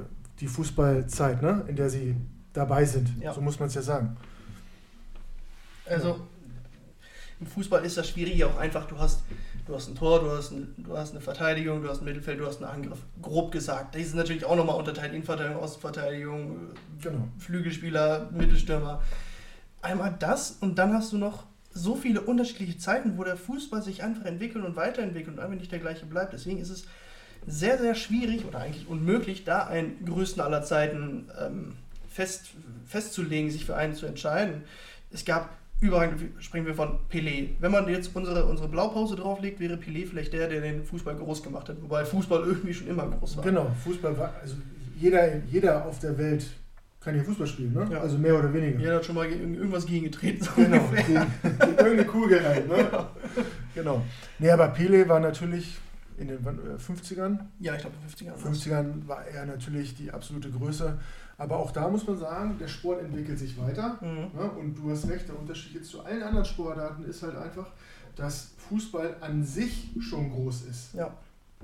die 0.42 0.48
Fußballzeit, 0.48 1.40
ne? 1.40 1.64
In 1.68 1.76
der 1.76 1.88
sie 1.88 2.16
dabei 2.52 2.84
sind. 2.84 3.08
Ja. 3.20 3.32
So 3.32 3.40
muss 3.40 3.60
man 3.60 3.68
es 3.68 3.74
ja 3.74 3.82
sagen. 3.82 4.16
Also 5.86 6.20
im 7.40 7.46
Fußball 7.46 7.84
ist 7.84 7.96
das 7.96 8.08
Schwierige 8.08 8.48
auch 8.48 8.56
einfach, 8.56 8.86
du 8.86 8.98
hast, 8.98 9.22
du 9.66 9.74
hast 9.74 9.88
ein 9.88 9.94
Tor, 9.94 10.20
du 10.20 10.30
hast, 10.30 10.50
ein, 10.50 10.74
du 10.78 10.96
hast 10.96 11.12
eine 11.12 11.20
Verteidigung, 11.20 11.82
du 11.82 11.88
hast 11.88 12.02
ein 12.02 12.04
Mittelfeld, 12.04 12.40
du 12.40 12.46
hast 12.46 12.62
einen 12.62 12.70
Angriff. 12.70 12.98
Grob 13.20 13.52
gesagt. 13.52 13.94
Die 13.94 14.02
sind 14.02 14.16
natürlich 14.16 14.44
auch 14.44 14.56
nochmal 14.56 14.76
unterteilt, 14.76 15.12
Innenverteidigung, 15.12 15.62
Außenverteidigung, 15.62 16.56
Genau. 17.00 17.28
Flügelspieler, 17.38 18.28
Mittelstürmer. 18.32 19.00
Einmal 19.80 20.16
das 20.18 20.56
und 20.60 20.76
dann 20.76 20.92
hast 20.92 21.12
du 21.12 21.18
noch 21.18 21.44
so 21.72 21.94
viele 21.94 22.20
unterschiedliche 22.20 22.78
Zeiten, 22.78 23.16
wo 23.16 23.24
der 23.24 23.36
Fußball 23.36 23.82
sich 23.82 24.02
einfach 24.02 24.24
entwickelt 24.24 24.64
und 24.64 24.74
weiterentwickelt 24.74 25.36
und 25.36 25.42
einfach 25.42 25.56
nicht 25.56 25.72
der 25.72 25.78
gleiche 25.78 26.04
bleibt. 26.04 26.32
Deswegen 26.32 26.58
ist 26.58 26.70
es 26.70 26.84
sehr, 27.46 27.78
sehr 27.78 27.94
schwierig 27.94 28.44
oder 28.46 28.60
eigentlich 28.60 28.86
unmöglich, 28.88 29.44
da 29.44 29.66
einen 29.66 30.04
größten 30.04 30.42
aller 30.42 30.62
Zeiten 30.62 31.28
ähm, 31.40 31.72
fest, 32.08 32.50
festzulegen, 32.86 33.50
sich 33.50 33.64
für 33.64 33.76
einen 33.76 33.94
zu 33.94 34.06
entscheiden. 34.06 34.62
Es 35.10 35.24
gab 35.24 35.50
überall, 35.80 36.10
springen 36.38 36.66
wir 36.66 36.74
von 36.74 36.98
Pelé. 37.10 37.50
Wenn 37.58 37.72
man 37.72 37.88
jetzt 37.88 38.14
unsere, 38.14 38.46
unsere 38.46 38.68
Blaupause 38.68 39.16
drauflegt, 39.16 39.60
wäre 39.60 39.74
Pelé 39.74 40.06
vielleicht 40.06 40.32
der, 40.32 40.48
der 40.48 40.60
den 40.60 40.84
Fußball 40.84 41.16
groß 41.16 41.42
gemacht 41.42 41.68
hat. 41.68 41.82
Wobei 41.82 42.04
Fußball 42.04 42.44
irgendwie 42.44 42.72
schon 42.72 42.86
immer 42.86 43.06
groß 43.08 43.38
war. 43.38 43.44
Genau, 43.44 43.70
Fußball 43.82 44.16
war, 44.16 44.32
also 44.40 44.54
jeder, 44.98 45.38
jeder 45.50 45.84
auf 45.84 45.98
der 45.98 46.16
Welt 46.16 46.46
kann 47.00 47.14
hier 47.14 47.24
Fußball 47.24 47.48
spielen, 47.48 47.72
ne? 47.72 47.88
Ja. 47.90 48.00
Also 48.00 48.16
mehr 48.16 48.38
oder 48.38 48.54
weniger. 48.54 48.78
Jeder 48.78 48.94
hat 48.96 49.04
schon 49.04 49.16
mal 49.16 49.28
gegen 49.28 49.54
irgendwas 49.54 49.84
gegengetreten. 49.84 50.44
So 50.44 50.50
Genau, 50.54 50.88
gegen, 50.88 51.26
gegen 51.42 51.76
irgendeine 51.76 52.04
Kugel 52.04 52.44
halt, 52.44 52.68
ne? 52.68 52.76
Genau. 53.74 54.02
Nee, 54.38 54.50
aber 54.50 54.68
Pele 54.68 55.08
war 55.08 55.18
natürlich 55.18 55.78
in 56.18 56.28
den 56.28 56.38
wann, 56.44 56.58
äh, 56.58 56.78
50ern, 56.78 57.38
Ja, 57.60 57.74
ich 57.74 57.80
glaube, 57.80 57.96
50er. 58.08 58.30
war's. 58.32 58.42
50ern 58.42 59.06
war 59.08 59.24
er 59.26 59.46
natürlich 59.46 59.94
die 59.94 60.10
absolute 60.10 60.50
Größe. 60.50 60.98
Aber 61.38 61.56
auch 61.56 61.70
da 61.72 61.88
muss 61.88 62.06
man 62.06 62.18
sagen, 62.18 62.56
der 62.58 62.68
Sport 62.68 63.02
entwickelt 63.02 63.38
sich 63.38 63.58
weiter. 63.58 63.98
Mhm. 64.00 64.38
Ne? 64.38 64.50
Und 64.58 64.74
du 64.76 64.90
hast 64.90 65.08
recht, 65.08 65.28
der 65.28 65.38
Unterschied 65.38 65.74
jetzt 65.74 65.88
zu 65.90 66.02
allen 66.04 66.22
anderen 66.22 66.44
Sportarten 66.44 67.04
ist 67.04 67.22
halt 67.22 67.36
einfach, 67.36 67.66
dass 68.14 68.50
Fußball 68.68 69.16
an 69.20 69.42
sich 69.44 69.90
schon 70.00 70.30
groß 70.30 70.62
ist. 70.66 70.94
Ja, 70.94 71.12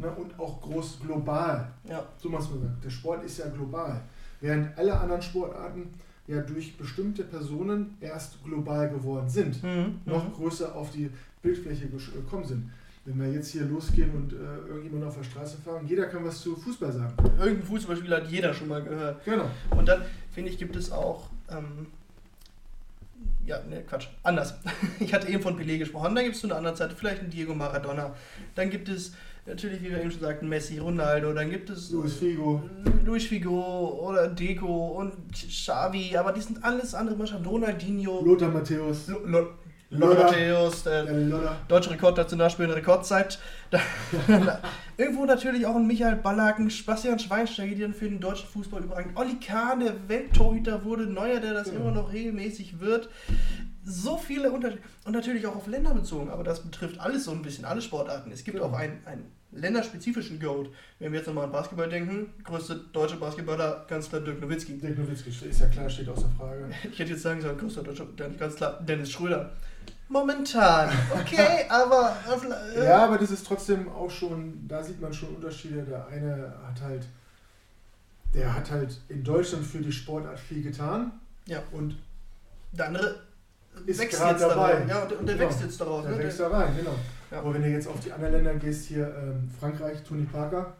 Ne? 0.01 0.09
Und 0.13 0.39
auch 0.39 0.61
groß 0.61 1.01
global. 1.01 1.73
ja. 1.85 2.05
So 2.19 2.29
muss 2.29 2.49
man 2.51 2.61
sagen. 2.61 2.77
Der 2.85 2.91
Sport 2.91 3.25
ist 3.25 3.39
ja 3.39 3.49
global. 3.49 4.01
Während 4.41 4.79
alle 4.79 4.99
anderen 4.99 5.21
Sportarten 5.21 5.89
ja 6.29 6.41
durch 6.43 6.77
bestimmte 6.77 7.25
Personen 7.25 7.97
erst 8.01 8.43
global 8.45 8.89
geworden 8.91 9.29
sind, 9.29 9.61
Mhm. 9.63 10.01
noch 10.05 10.29
Mhm. 10.29 10.33
größer 10.35 10.75
auf 10.75 10.93
die 10.93 11.11
Bildfläche 11.43 11.87
gesch- 11.87 12.13
gekommen 12.13 12.45
sind. 12.45 12.71
Wenn 13.11 13.21
wir 13.21 13.33
jetzt 13.33 13.49
hier 13.53 13.63
losgehen 13.65 14.11
und 14.15 14.35
äh, 14.35 14.37
irgendjemand 14.69 15.05
auf 15.05 15.17
der 15.17 15.25
Straße 15.25 15.57
fahren, 15.65 15.87
jeder 15.87 16.05
kann 16.07 16.25
was 16.27 16.43
zu 16.43 16.55
Fußball 16.55 16.93
sagen. 16.93 17.15
Irgendein 17.39 17.67
Fußballspieler 17.67 18.19
hat 18.19 18.29
jeder 18.31 18.53
schon 18.53 18.69
mal 18.69 18.83
gehört. 18.83 19.25
Genau. 19.25 19.49
Und 19.71 19.89
dann, 19.89 20.03
finde 20.31 20.51
ich, 20.51 20.59
gibt 20.59 20.77
es 20.77 20.93
auch. 20.93 21.31
Ähm, 21.51 21.87
ja, 23.47 23.63
ne, 23.65 23.83
Quatsch. 23.89 24.09
Anders. 24.23 24.55
Ich 25.01 25.15
hatte 25.15 25.29
eben 25.29 25.41
von 25.43 25.59
Pelé 25.59 25.79
gesprochen. 25.79 26.15
Dann 26.15 26.25
gibt 26.25 26.35
es 26.35 26.43
zu 26.43 26.49
einer 26.49 26.57
anderen 26.57 26.77
Zeit 26.77 26.93
vielleicht 26.93 27.23
einen 27.23 27.31
Diego 27.31 27.55
Maradona. 27.55 28.15
Dann 28.55 28.69
gibt 28.69 28.91
es 28.91 29.15
natürlich, 29.47 29.81
wie 29.83 29.89
wir 29.91 30.01
eben 30.03 30.11
schon 30.11 30.21
sagten, 30.21 30.47
Messi, 30.49 30.77
Ronaldo. 30.79 31.33
Dann 31.33 31.51
gibt 31.51 31.71
es. 31.71 31.91
Luis 31.91 32.13
Figo. 32.17 32.63
Luis 33.07 33.25
Figo 33.25 34.07
oder 34.07 34.29
Deco 34.29 34.89
und 35.01 35.15
Xavi. 35.33 36.15
Aber 36.15 36.33
die 36.33 36.43
sind 36.43 36.63
alles 36.63 36.95
andere 36.95 37.17
Mannschaften. 37.17 37.47
Ronaldinho. 37.47 38.23
Lothar 38.23 38.51
Matthäus. 38.51 39.09
Lo- 39.09 39.25
Lo- 39.25 39.53
Lothar 39.91 40.25
Matthäus, 40.25 40.83
der 40.83 41.05
Lothar. 41.05 41.57
Deutsche 41.67 41.91
Rekord 41.91 42.19
dazu 42.19 42.37
nachspielen, 42.37 42.71
Rekordzeit. 42.73 43.39
Irgendwo 44.99 45.25
natürlich 45.25 45.65
auch 45.65 45.77
ein 45.77 45.87
Michael 45.87 46.17
Ballack, 46.17 46.59
ein 46.59 46.69
Sebastian 46.69 47.19
Schweinsteiger, 47.19 47.75
die 47.75 47.81
dann 47.83 47.95
für 47.95 48.09
den 48.09 48.21
deutschen 48.21 48.49
Fußball 48.49 48.83
überragend. 48.83 49.17
Olli 49.17 49.37
Kahn, 49.41 49.81
der 49.81 50.09
Welttorhüter 50.09 50.85
wurde, 50.85 51.07
neuer, 51.07 51.41
der 51.41 51.55
das 51.55 51.71
Genau. 51.71 51.83
immer 51.83 51.91
noch 51.93 52.13
regelmäßig 52.13 52.81
wird. 52.81 53.09
So 53.85 54.19
viele 54.19 54.51
Unterschiede. 54.51 54.83
Und 55.07 55.13
natürlich 55.13 55.47
auch 55.47 55.57
auf 55.57 55.67
Länder 55.69 55.95
bezogen, 55.95 56.29
aber 56.31 56.45
das 56.45 56.61
betrifft 56.61 57.01
alles 57.01 57.25
so 57.25 57.31
ein 57.31 57.41
bisschen, 57.43 57.65
alle 57.65 57.81
Sportarten. 57.81 58.31
Es 58.33 58.45
gibt 58.45 58.59
Genau. 58.59 58.69
auch 58.71 58.75
einen, 58.79 58.99
einen 59.07 59.25
länderspezifischen 59.53 60.39
Goat. 60.41 60.69
Wenn 60.99 61.13
wir 61.13 61.21
jetzt 61.21 61.27
nochmal 61.29 61.45
an 61.45 61.53
Basketball 61.53 61.89
denken, 61.89 62.35
größte 62.45 62.75
deutsche 62.93 63.17
Basketballer, 63.17 63.87
ganz 63.89 64.11
klar 64.11 64.21
Dirk 64.21 64.41
Nowitzki. 64.43 64.77
Dirk 64.79 64.99
Nowitzki, 64.99 65.31
ist 65.31 65.61
ja 65.61 65.67
klar, 65.69 65.89
steht 65.89 66.09
außer 66.11 66.29
Frage. 66.37 66.69
Ich 66.93 66.99
hätte 66.99 67.13
jetzt 67.13 67.23
sagen 67.23 67.41
sollen, 67.41 67.57
größter 67.57 67.83
deutscher, 67.83 68.07
ganz 68.39 68.57
klar, 68.57 68.79
Dennis 68.87 69.11
Schröder. 69.11 69.53
Momentan. 70.09 70.89
Okay, 71.21 71.67
aber. 71.69 72.17
äh, 72.75 72.85
Ja, 72.87 73.05
aber 73.05 73.19
das 73.19 73.31
ist 73.31 73.47
trotzdem 73.47 73.89
auch 73.91 74.11
schon, 74.11 74.67
da 74.67 74.83
sieht 74.83 75.01
man 75.01 75.13
schon 75.13 75.35
Unterschiede. 75.37 75.83
Der 75.83 76.07
eine 76.09 76.53
hat 76.67 76.81
halt 76.83 77.07
der 78.35 78.55
hat 78.55 78.71
halt 78.71 78.95
in 79.09 79.25
Deutschland 79.25 79.65
für 79.65 79.79
die 79.79 79.91
Sportart 79.93 80.39
viel 80.39 80.63
getan. 80.63 81.13
Ja. 81.47 81.63
Und 81.73 81.97
Der 82.73 82.89
andere 82.89 83.17
Ist 83.87 83.99
wächst 84.01 84.21
jetzt 84.21 84.43
dabei. 84.43 84.73
dabei. 84.75 84.87
Ja, 84.87 85.03
und, 85.03 85.13
und 85.13 85.27
der 85.27 85.37
Genau. 85.37 85.49
wächst 85.49 85.63
jetzt 85.63 85.81
daraus. 85.81 86.03
der 86.05 86.13
Ne? 86.17 86.19
wächst 86.25 86.41
da 86.41 86.49
rein, 86.49 86.77
genau. 86.77 86.95
Ja. 87.31 87.39
Aber 87.39 87.55
wenn 87.55 87.63
du 87.63 87.69
jetzt 87.71 87.89
auf 87.89 88.01
die 88.01 88.13
anderen 88.13 88.35
Länder 88.35 88.55
gehst, 88.57 88.87
hier 88.87 89.07
ähm, 89.17 89.51
Frankreich, 89.59 90.03
Tony 90.07 90.25
Parker, 90.25 90.75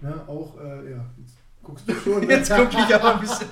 ne, 0.00 0.20
auch, 0.26 0.58
äh, 0.60 0.90
ja, 0.92 1.04
guckst 1.64 1.88
du 1.88 1.94
schon. 1.94 2.20
ne? 2.26 2.34
jetzt 2.34 2.50
gucke 2.54 2.76
ich 2.76 2.94
aber 2.94 3.14
ein 3.14 3.20
bisschen. 3.20 3.48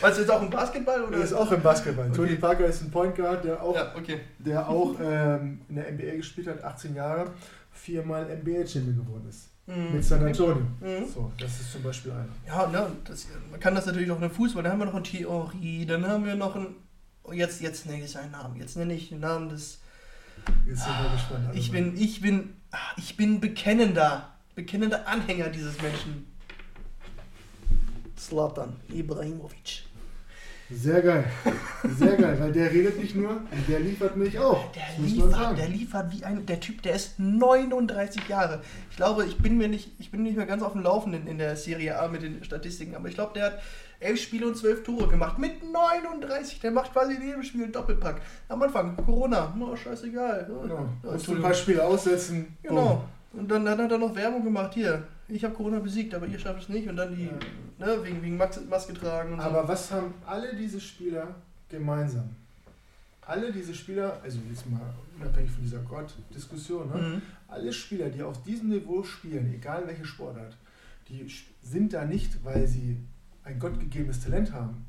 Weißt 0.00 0.16
du 0.18 0.20
jetzt 0.22 0.30
auch 0.30 0.42
im 0.42 0.50
Basketball? 0.50 1.02
Oder? 1.04 1.16
Der 1.16 1.24
ist 1.24 1.32
auch 1.32 1.50
im 1.52 1.62
Basketball. 1.62 2.06
Okay. 2.08 2.16
Tony 2.16 2.34
Parker 2.36 2.66
ist 2.66 2.82
ein 2.82 2.90
Point 2.90 3.14
Guard, 3.14 3.44
der 3.44 3.62
auch, 3.62 3.74
Ja, 3.74 3.94
okay. 3.96 4.20
der 4.38 4.68
auch 4.68 4.94
ähm, 5.00 5.60
in 5.68 5.76
der 5.76 5.92
NBA 5.92 6.16
gespielt 6.16 6.48
hat, 6.48 6.62
18 6.62 6.94
Jahre, 6.94 7.30
viermal 7.72 8.24
NBA-Champion 8.24 8.96
geworden 8.96 9.26
ist. 9.28 9.48
Mhm. 9.66 9.94
Mit 9.94 10.04
San 10.04 10.22
Antonio. 10.24 10.56
Mhm. 10.80 11.06
So, 11.12 11.32
das 11.38 11.60
ist 11.60 11.72
zum 11.72 11.82
Beispiel 11.82 12.12
einer. 12.12 12.28
Ja, 12.46 12.66
ne, 12.66 12.86
das, 13.04 13.26
man 13.50 13.58
kann 13.58 13.74
das 13.74 13.86
natürlich 13.86 14.10
auch 14.10 14.20
in 14.20 14.30
Fußball. 14.30 14.62
Dann 14.62 14.72
haben 14.72 14.78
wir 14.80 14.84
noch 14.86 14.94
eine 14.94 15.02
Theorie, 15.02 15.86
dann 15.86 16.06
haben 16.06 16.26
wir 16.26 16.34
noch 16.34 16.54
ein. 16.56 16.66
Oh, 17.22 17.32
jetzt, 17.32 17.62
jetzt 17.62 17.86
nenne 17.86 18.04
ich 18.04 18.10
seinen 18.10 18.32
Namen. 18.32 18.56
Jetzt 18.56 18.76
nenne 18.76 18.92
ich 18.92 19.08
den 19.08 19.20
Namen 19.20 19.48
des. 19.48 19.80
Jetzt 20.66 20.84
sind 20.84 20.92
wir 21.02 21.10
gespannt. 21.12 21.48
Ich 21.54 21.72
bin, 21.72 21.96
ich 21.96 22.20
bin, 22.20 22.54
ich 22.98 23.16
bin 23.16 23.40
bekennender, 23.40 24.34
bekennender 24.54 25.08
Anhänger 25.08 25.48
dieses 25.48 25.80
Menschen. 25.80 26.26
Slatan 28.24 28.76
Ibrahimovic. 28.92 29.84
Sehr 30.70 31.02
geil. 31.02 31.24
Sehr 31.98 32.16
geil, 32.16 32.36
weil 32.40 32.52
der 32.52 32.72
redet 32.72 32.98
nicht 32.98 33.14
nur, 33.14 33.38
der 33.68 33.80
liefert 33.80 34.16
mich 34.16 34.38
auch. 34.38 34.72
Der 34.72 35.04
liefert, 35.04 35.58
der 35.58 35.68
liefert 35.68 36.12
wie 36.12 36.24
ein, 36.24 36.46
der 36.46 36.58
Typ, 36.58 36.82
der 36.82 36.94
ist 36.94 37.18
39 37.18 38.28
Jahre. 38.28 38.62
Ich 38.90 38.96
glaube, 38.96 39.26
ich 39.26 39.36
bin 39.36 39.58
mir 39.58 39.68
nicht, 39.68 39.90
ich 39.98 40.10
bin 40.10 40.22
nicht 40.22 40.36
mehr 40.36 40.46
ganz 40.46 40.62
auf 40.62 40.72
dem 40.72 40.82
Laufenden 40.82 41.26
in 41.26 41.36
der 41.36 41.56
Serie 41.56 42.00
A 42.00 42.08
mit 42.08 42.22
den 42.22 42.42
Statistiken, 42.42 42.94
aber 42.94 43.08
ich 43.08 43.14
glaube, 43.14 43.34
der 43.34 43.44
hat 43.46 43.62
elf 44.00 44.20
Spiele 44.20 44.46
und 44.46 44.56
zwölf 44.56 44.82
Tore 44.82 45.06
gemacht 45.08 45.38
mit 45.38 45.70
39. 45.70 46.60
Der 46.60 46.70
macht 46.70 46.92
quasi 46.92 47.14
in 47.14 47.22
jedem 47.22 47.42
Spiel 47.42 47.64
einen 47.64 47.72
Doppelpack. 47.72 48.22
Am 48.48 48.62
Anfang 48.62 48.96
Corona, 48.96 49.54
no, 49.56 49.76
scheißegal. 49.76 50.46
Genau. 50.46 50.88
Ja, 51.02 51.12
Musst 51.12 51.28
du 51.28 51.34
ein 51.34 51.42
paar 51.42 51.54
Spiele 51.54 51.84
aussetzen. 51.84 52.56
Genau. 52.62 53.04
Und 53.34 53.50
dann, 53.50 53.66
dann 53.66 53.78
hat 53.78 53.90
er 53.90 53.98
noch 53.98 54.14
Werbung 54.14 54.44
gemacht. 54.44 54.72
Hier, 54.74 55.02
ich 55.28 55.44
habe 55.44 55.54
Corona 55.54 55.78
besiegt, 55.80 56.14
aber 56.14 56.26
ihr 56.26 56.38
schafft 56.38 56.62
es 56.62 56.68
nicht. 56.68 56.88
Und 56.88 56.96
dann 56.96 57.14
die, 57.14 57.30
ne, 57.78 57.98
wegen, 58.02 58.22
wegen 58.22 58.36
Max- 58.36 58.60
Maske 58.68 58.94
tragen 58.94 59.32
und 59.34 59.40
Aber 59.40 59.66
was 59.66 59.90
haben 59.90 60.14
alle 60.26 60.54
diese 60.54 60.80
Spieler 60.80 61.34
gemeinsam? 61.68 62.30
Alle 63.26 63.50
diese 63.52 63.74
Spieler, 63.74 64.20
also 64.22 64.38
jetzt 64.50 64.68
mal 64.70 64.80
unabhängig 65.18 65.50
von 65.50 65.62
dieser 65.62 65.78
Gott-Diskussion, 65.78 66.90
so. 66.92 66.98
ne? 66.98 67.02
Mhm. 67.16 67.22
alle 67.48 67.72
Spieler, 67.72 68.10
die 68.10 68.22
auf 68.22 68.42
diesem 68.42 68.68
Niveau 68.68 69.02
spielen, 69.02 69.52
egal 69.54 69.86
welche 69.86 70.04
Sportart, 70.04 70.56
die 71.08 71.26
sind 71.62 71.92
da 71.94 72.04
nicht, 72.04 72.44
weil 72.44 72.66
sie 72.66 72.98
ein 73.44 73.58
gottgegebenes 73.58 74.22
Talent 74.22 74.52
haben. 74.52 74.84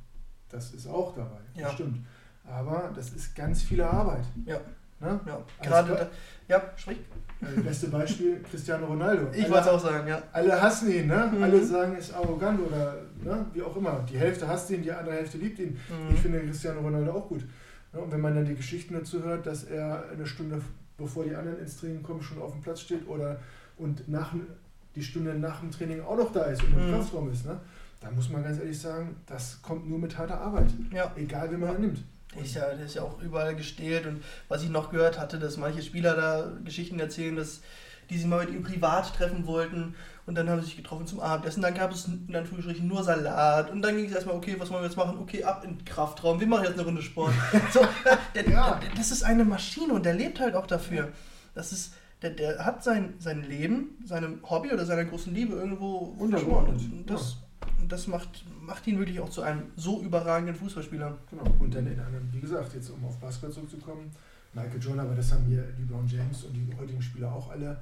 Das 0.49 0.73
ist 0.73 0.87
auch 0.87 1.15
dabei, 1.15 1.39
Ja. 1.55 1.63
das 1.65 1.73
stimmt. 1.73 2.05
Aber 2.45 2.91
das 2.95 3.09
ist 3.11 3.35
ganz 3.35 3.61
viel 3.63 3.81
Arbeit. 3.81 4.25
Ja. 4.45 4.59
Ne? 4.99 5.19
Ja, 5.25 5.35
Als 5.59 5.67
gerade 5.67 5.91
Be- 5.93 5.97
da, 5.97 6.09
ja, 6.47 6.61
sprich. 6.75 6.97
Äh, 7.41 7.61
Beste 7.61 7.87
Beispiel 7.89 8.41
Cristiano 8.49 8.85
Ronaldo. 8.87 9.27
Ich 9.33 9.43
wollte 9.49 9.61
es 9.61 9.67
auch 9.67 9.79
sagen, 9.79 10.07
ja. 10.07 10.21
Alle 10.31 10.59
hassen 10.61 10.89
ihn, 10.91 11.07
ne? 11.07 11.31
Mhm. 11.35 11.43
Alle 11.43 11.63
sagen, 11.63 11.93
er 11.93 11.99
ist 11.99 12.13
arrogant 12.13 12.59
oder 12.61 12.95
ne? 13.23 13.45
wie 13.53 13.61
auch 13.61 13.75
immer. 13.75 14.05
Die 14.09 14.17
Hälfte 14.17 14.47
hasst 14.47 14.69
ihn, 14.71 14.81
die 14.81 14.91
andere 14.91 15.15
Hälfte 15.15 15.37
liebt 15.37 15.59
ihn. 15.59 15.71
Mhm. 15.89 16.13
Ich 16.13 16.19
finde 16.21 16.39
Cristiano 16.41 16.79
Ronaldo 16.79 17.11
auch 17.11 17.27
gut. 17.27 17.43
Und 17.91 18.11
wenn 18.11 18.21
man 18.21 18.35
dann 18.35 18.45
die 18.45 18.55
Geschichten 18.55 18.93
dazu 18.93 19.23
hört, 19.23 19.45
dass 19.45 19.63
er 19.65 20.05
eine 20.11 20.25
Stunde 20.25 20.61
bevor 20.97 21.23
die 21.25 21.35
anderen 21.35 21.59
ins 21.59 21.77
Training 21.77 22.03
kommen, 22.03 22.21
schon 22.21 22.41
auf 22.41 22.51
dem 22.53 22.61
Platz 22.61 22.81
steht 22.81 23.07
oder 23.07 23.39
und 23.77 24.07
nach, 24.07 24.33
die 24.95 25.03
Stunde 25.03 25.33
nach 25.37 25.59
dem 25.59 25.71
Training 25.71 26.01
auch 26.01 26.15
noch 26.17 26.31
da 26.31 26.43
ist 26.45 26.63
und 26.63 26.71
im 26.73 26.87
Mhm. 26.87 26.93
Kraftraum 26.93 27.31
ist, 27.31 27.45
ne? 27.45 27.59
da 27.99 28.09
muss 28.11 28.29
man 28.29 28.43
ganz 28.43 28.59
ehrlich 28.59 28.79
sagen, 28.79 29.15
das 29.25 29.61
kommt 29.61 29.89
nur 29.89 29.99
mit 29.99 30.17
harter 30.17 30.39
Arbeit. 30.39 30.67
Ja, 30.93 31.11
Egal, 31.17 31.51
wie 31.51 31.57
man 31.57 31.75
ihn 31.75 31.81
nimmt. 31.81 32.03
Der 32.35 32.43
ist, 32.43 32.55
ja, 32.55 32.73
der 32.73 32.85
ist 32.85 32.95
ja 32.95 33.01
auch 33.03 33.21
überall 33.21 33.55
gestählt. 33.55 34.05
Und 34.05 34.23
was 34.47 34.63
ich 34.63 34.69
noch 34.69 34.91
gehört 34.91 35.19
hatte, 35.19 35.39
dass 35.39 35.57
manche 35.57 35.81
Spieler 35.81 36.15
da 36.15 36.51
Geschichten 36.63 36.99
erzählen, 36.99 37.35
dass 37.35 37.61
die 38.09 38.17
sich 38.17 38.27
mal 38.27 38.45
mit 38.45 38.53
ihm 38.53 38.63
privat 38.63 39.15
treffen 39.15 39.47
wollten. 39.47 39.95
Und 40.27 40.35
dann 40.35 40.49
haben 40.49 40.59
sie 40.59 40.67
sich 40.67 40.77
getroffen 40.77 41.05
zum 41.07 41.19
Abendessen. 41.19 41.61
Dann 41.61 41.73
gab 41.75 41.91
es 41.91 42.05
in 42.07 42.35
Anführungsstrichen 42.35 42.87
nur 42.87 43.03
Salat. 43.03 43.71
Und 43.71 43.81
dann 43.81 43.95
ging 43.95 44.05
es 44.05 44.11
erstmal, 44.11 44.35
okay, 44.35 44.55
was 44.57 44.69
wollen 44.69 44.81
wir 44.81 44.87
jetzt 44.87 44.97
machen? 44.97 45.17
Okay, 45.19 45.43
ab 45.43 45.63
in 45.63 45.77
den 45.77 45.85
Kraftraum. 45.85 46.39
Wir 46.39 46.47
machen 46.47 46.65
jetzt 46.65 46.73
eine 46.73 46.83
Runde 46.83 47.01
Sport. 47.01 47.33
So, 47.71 47.81
der, 48.33 48.49
Ja. 48.49 48.79
der, 48.79 48.89
das 48.95 49.11
ist 49.11 49.23
eine 49.23 49.45
Maschine 49.45 49.93
und 49.93 50.05
der 50.05 50.13
lebt 50.13 50.39
halt 50.39 50.55
auch 50.55 50.67
dafür. 50.67 51.09
Das 51.53 51.71
ist, 51.71 51.93
der, 52.21 52.31
der 52.31 52.65
hat 52.65 52.83
sein, 52.83 53.13
sein 53.19 53.43
Leben, 53.43 53.97
seinem 54.05 54.39
Hobby 54.49 54.71
oder 54.71 54.85
seiner 54.85 55.05
großen 55.05 55.33
Liebe 55.33 55.53
irgendwo 55.55 56.15
Untergeordnet, 56.17 56.81
das, 57.05 57.37
das 57.87 58.07
macht, 58.07 58.45
macht 58.61 58.85
ihn 58.87 58.99
wirklich 58.99 59.19
auch 59.19 59.29
zu 59.29 59.41
einem 59.41 59.63
so 59.75 60.01
überragenden 60.01 60.55
Fußballspieler. 60.55 61.17
Genau. 61.29 61.43
Und 61.59 61.73
dann 61.73 61.87
in 61.87 61.99
einem, 61.99 62.27
wie 62.31 62.39
gesagt, 62.39 62.73
jetzt 62.73 62.89
um 62.89 63.03
auf 63.05 63.17
Basketball 63.19 63.51
zurückzukommen, 63.51 64.11
Michael 64.53 64.81
Jordan, 64.81 65.05
aber 65.05 65.15
das 65.15 65.31
haben 65.33 65.45
hier 65.45 65.63
LeBron 65.79 66.07
James 66.07 66.43
und 66.43 66.53
die 66.53 66.69
heutigen 66.79 67.01
Spieler 67.01 67.31
auch 67.33 67.51
alle. 67.51 67.77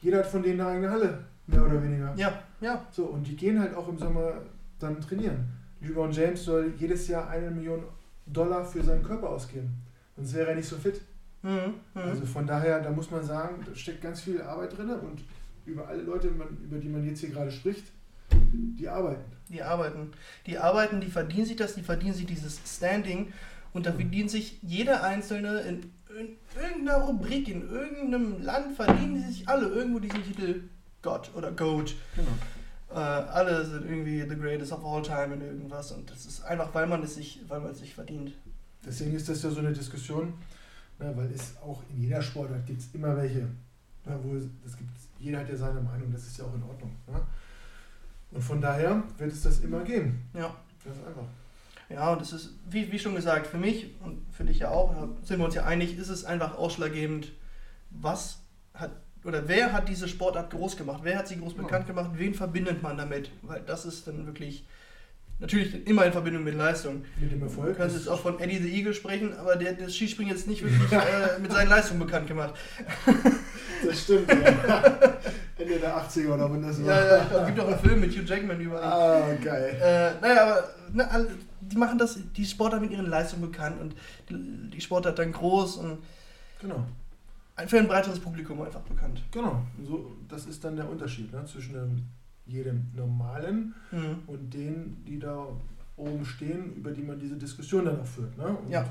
Jeder 0.00 0.18
hat 0.18 0.26
von 0.26 0.42
denen 0.42 0.60
eine 0.60 0.70
eigene 0.70 0.90
Halle, 0.90 1.24
mehr 1.46 1.64
oder 1.64 1.82
weniger. 1.82 2.12
Ja, 2.16 2.42
ja. 2.60 2.84
So, 2.90 3.06
und 3.06 3.26
die 3.26 3.36
gehen 3.36 3.60
halt 3.60 3.74
auch 3.74 3.88
im 3.88 3.98
Sommer 3.98 4.32
dann 4.78 5.00
trainieren. 5.00 5.44
LeBron 5.80 6.10
James 6.10 6.44
soll 6.44 6.74
jedes 6.78 7.08
Jahr 7.08 7.28
eine 7.28 7.50
Million 7.50 7.84
Dollar 8.26 8.64
für 8.64 8.82
seinen 8.82 9.02
Körper 9.02 9.30
ausgeben. 9.30 9.70
Sonst 10.16 10.34
wäre 10.34 10.50
er 10.50 10.56
nicht 10.56 10.68
so 10.68 10.76
fit. 10.76 11.00
Mhm. 11.42 11.74
Mhm. 11.94 12.00
Also 12.02 12.26
von 12.26 12.46
daher, 12.46 12.80
da 12.80 12.90
muss 12.90 13.10
man 13.10 13.24
sagen, 13.24 13.62
da 13.66 13.74
steckt 13.74 14.02
ganz 14.02 14.20
viel 14.20 14.42
Arbeit 14.42 14.76
drin 14.76 14.90
und 14.90 15.22
über 15.64 15.86
alle 15.88 16.02
Leute, 16.02 16.28
über 16.28 16.78
die 16.78 16.88
man 16.88 17.06
jetzt 17.06 17.20
hier 17.20 17.30
gerade 17.30 17.50
spricht, 17.50 17.84
die 18.32 18.88
arbeiten. 18.88 19.24
Die 19.48 19.62
arbeiten. 19.62 20.12
Die 20.46 20.58
arbeiten, 20.58 21.00
die 21.00 21.10
verdienen 21.10 21.46
sich 21.46 21.56
das, 21.56 21.74
die 21.74 21.82
verdienen 21.82 22.14
sich 22.14 22.26
dieses 22.26 22.60
Standing 22.66 23.32
und 23.72 23.86
da 23.86 23.92
verdient 23.92 24.30
sich 24.30 24.58
jeder 24.62 25.02
Einzelne 25.02 25.60
in, 25.60 25.90
in 26.18 26.36
irgendeiner 26.60 26.98
Rubrik, 26.98 27.48
in 27.48 27.68
irgendeinem 27.68 28.42
Land, 28.42 28.76
verdienen 28.76 29.14
die 29.14 29.32
sich 29.32 29.48
alle 29.48 29.68
irgendwo 29.68 29.98
diesen 29.98 30.22
Titel 30.24 30.62
Gott 31.02 31.30
oder 31.34 31.52
Goat. 31.52 31.94
Genau. 32.16 32.28
Äh, 32.92 32.94
alle 32.98 33.64
sind 33.64 33.84
irgendwie 33.84 34.20
the 34.28 34.36
greatest 34.36 34.72
of 34.72 34.84
all 34.84 35.02
time 35.02 35.34
in 35.34 35.40
irgendwas 35.40 35.92
und 35.92 36.10
das 36.10 36.26
ist 36.26 36.42
einfach, 36.42 36.74
weil 36.74 36.86
man 36.86 37.02
es 37.02 37.14
sich, 37.14 37.40
weil 37.48 37.60
man 37.60 37.70
es 37.70 37.78
sich 37.78 37.94
verdient. 37.94 38.32
Deswegen 38.84 39.14
ist 39.14 39.28
das 39.28 39.42
ja 39.42 39.50
so 39.50 39.60
eine 39.60 39.72
Diskussion, 39.72 40.34
ne, 40.98 41.12
weil 41.14 41.30
es 41.32 41.56
auch 41.62 41.82
in 41.90 42.02
jeder 42.02 42.22
Sportart 42.22 42.66
gibt 42.66 42.80
es 42.80 42.88
immer 42.92 43.16
welche. 43.16 43.40
Ne, 44.06 44.18
wo 44.22 44.34
es, 44.34 44.44
das 44.64 44.76
gibt, 44.76 44.90
jeder 45.18 45.40
hat 45.40 45.48
ja 45.48 45.56
seine 45.56 45.80
Meinung, 45.80 46.10
das 46.12 46.26
ist 46.26 46.38
ja 46.38 46.44
auch 46.44 46.54
in 46.54 46.62
Ordnung. 46.62 46.96
Ne? 47.06 47.20
Und 48.32 48.42
von 48.42 48.60
daher 48.60 49.02
wird 49.18 49.32
es 49.32 49.42
das 49.42 49.60
immer 49.60 49.80
geben. 49.80 50.28
Ja. 50.34 50.54
Ist 50.84 51.04
einfach. 51.06 51.24
Ja, 51.88 52.12
und 52.12 52.22
es 52.22 52.32
ist, 52.32 52.50
wie, 52.68 52.90
wie 52.92 52.98
schon 52.98 53.16
gesagt, 53.16 53.48
für 53.48 53.58
mich 53.58 53.90
und 54.04 54.22
für 54.32 54.44
dich 54.44 54.60
ja 54.60 54.70
auch, 54.70 54.94
sind 55.22 55.38
wir 55.38 55.44
uns 55.44 55.56
ja 55.56 55.64
einig, 55.64 55.98
ist 55.98 56.08
es 56.08 56.24
einfach 56.24 56.56
ausschlaggebend, 56.56 57.32
was 57.90 58.38
hat 58.74 58.92
oder 59.24 59.48
wer 59.48 59.72
hat 59.72 59.88
diese 59.88 60.08
Sportart 60.08 60.50
groß 60.50 60.76
gemacht, 60.76 61.00
wer 61.02 61.18
hat 61.18 61.28
sie 61.28 61.38
groß 61.38 61.54
bekannt 61.54 61.86
gemacht, 61.86 62.12
wen 62.14 62.32
verbindet 62.32 62.82
man 62.82 62.96
damit? 62.96 63.30
Weil 63.42 63.60
das 63.60 63.84
ist 63.84 64.06
dann 64.06 64.24
wirklich, 64.24 64.64
natürlich 65.40 65.86
immer 65.86 66.06
in 66.06 66.12
Verbindung 66.12 66.44
mit 66.44 66.54
Leistung. 66.54 67.04
Mit 67.20 67.32
dem 67.32 67.40
Du 67.40 67.46
Erfolg. 67.46 67.76
kannst 67.76 67.96
jetzt 67.96 68.08
auch 68.08 68.20
von 68.20 68.40
Eddie 68.40 68.58
the 68.58 68.72
Eagle 68.72 68.94
sprechen, 68.94 69.34
aber 69.36 69.56
der 69.56 69.72
hat 69.72 69.80
das 69.80 69.94
Skispringen 69.94 70.32
jetzt 70.34 70.46
nicht 70.46 70.62
wirklich 70.62 70.92
äh, 70.92 71.38
mit 71.38 71.52
seinen 71.52 71.68
Leistungen 71.68 72.00
bekannt 72.00 72.28
gemacht. 72.28 72.54
Das 73.86 74.02
stimmt, 74.02 74.28
ja. 74.28 74.82
Ende 75.58 75.78
der 75.78 75.96
80er 75.96 76.34
oder 76.34 76.50
wann 76.50 76.62
das 76.62 76.82
war. 76.84 76.86
Ja, 76.94 77.16
ja, 77.18 77.40
es 77.42 77.46
gibt 77.46 77.60
auch 77.60 77.68
einen 77.68 77.78
Film 77.78 78.00
mit 78.00 78.10
Hugh 78.12 78.24
Jackman 78.24 78.60
über 78.60 78.78
ihn. 78.78 78.84
Ah, 78.84 79.34
geil. 79.42 79.76
Äh, 79.80 80.20
naja, 80.22 80.42
aber 80.44 80.64
ne, 80.92 81.10
alle, 81.10 81.28
die 81.60 81.76
machen 81.76 81.98
das, 81.98 82.18
die 82.34 82.44
Sportler 82.46 82.80
mit 82.80 82.90
ihren 82.92 83.06
Leistungen 83.06 83.42
bekannt 83.42 83.76
und 83.80 83.94
die, 84.72 84.80
Sportart 84.80 85.18
dann 85.18 85.32
groß 85.32 85.76
und 85.76 85.98
Genau. 86.60 86.84
für 87.66 87.78
ein 87.78 87.88
breiteres 87.88 88.18
Publikum 88.20 88.60
einfach 88.62 88.80
bekannt. 88.80 89.22
Genau. 89.30 89.62
So, 89.86 90.12
das 90.28 90.46
ist 90.46 90.64
dann 90.64 90.76
der 90.76 90.88
Unterschied 90.88 91.32
ne, 91.32 91.44
zwischen 91.44 91.74
dem, 91.74 92.02
jedem 92.46 92.90
Normalen 92.96 93.74
Mhm. 93.90 94.22
und 94.26 94.52
denen, 94.54 95.04
die 95.06 95.18
da 95.18 95.46
oben 95.96 96.24
stehen, 96.24 96.74
über 96.74 96.90
die 96.90 97.02
man 97.02 97.18
diese 97.18 97.36
Diskussion 97.36 97.84
dann 97.84 98.00
auch 98.00 98.06
führt. 98.06 98.36
Ne? 98.38 98.44
Und 98.46 98.70
Ja. 98.70 98.84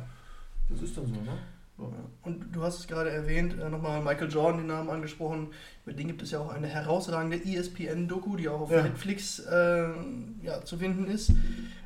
Das 0.69 0.81
ist 0.83 0.95
dann 0.95 1.07
so, 1.07 1.13
ne? 1.13 1.31
So. 1.79 1.93
Und 2.23 2.53
du 2.53 2.61
hast 2.61 2.79
es 2.79 2.87
gerade 2.87 3.09
erwähnt, 3.09 3.55
äh, 3.57 3.69
nochmal 3.69 4.01
Michael 4.01 4.29
Jordan 4.29 4.57
den 4.57 4.67
Namen 4.67 4.89
angesprochen. 4.89 5.47
Über 5.85 5.93
den 5.95 6.07
gibt 6.07 6.21
es 6.21 6.31
ja 6.31 6.39
auch 6.39 6.49
eine 6.49 6.67
herausragende 6.67 7.37
ESPN-Doku, 7.41 8.35
die 8.35 8.49
auch 8.49 8.59
auf 8.61 8.71
Ja. 8.71 8.83
Netflix 8.83 9.39
äh, 9.39 9.87
ja, 10.43 10.61
zu 10.65 10.77
finden 10.77 11.05
ist. 11.07 11.31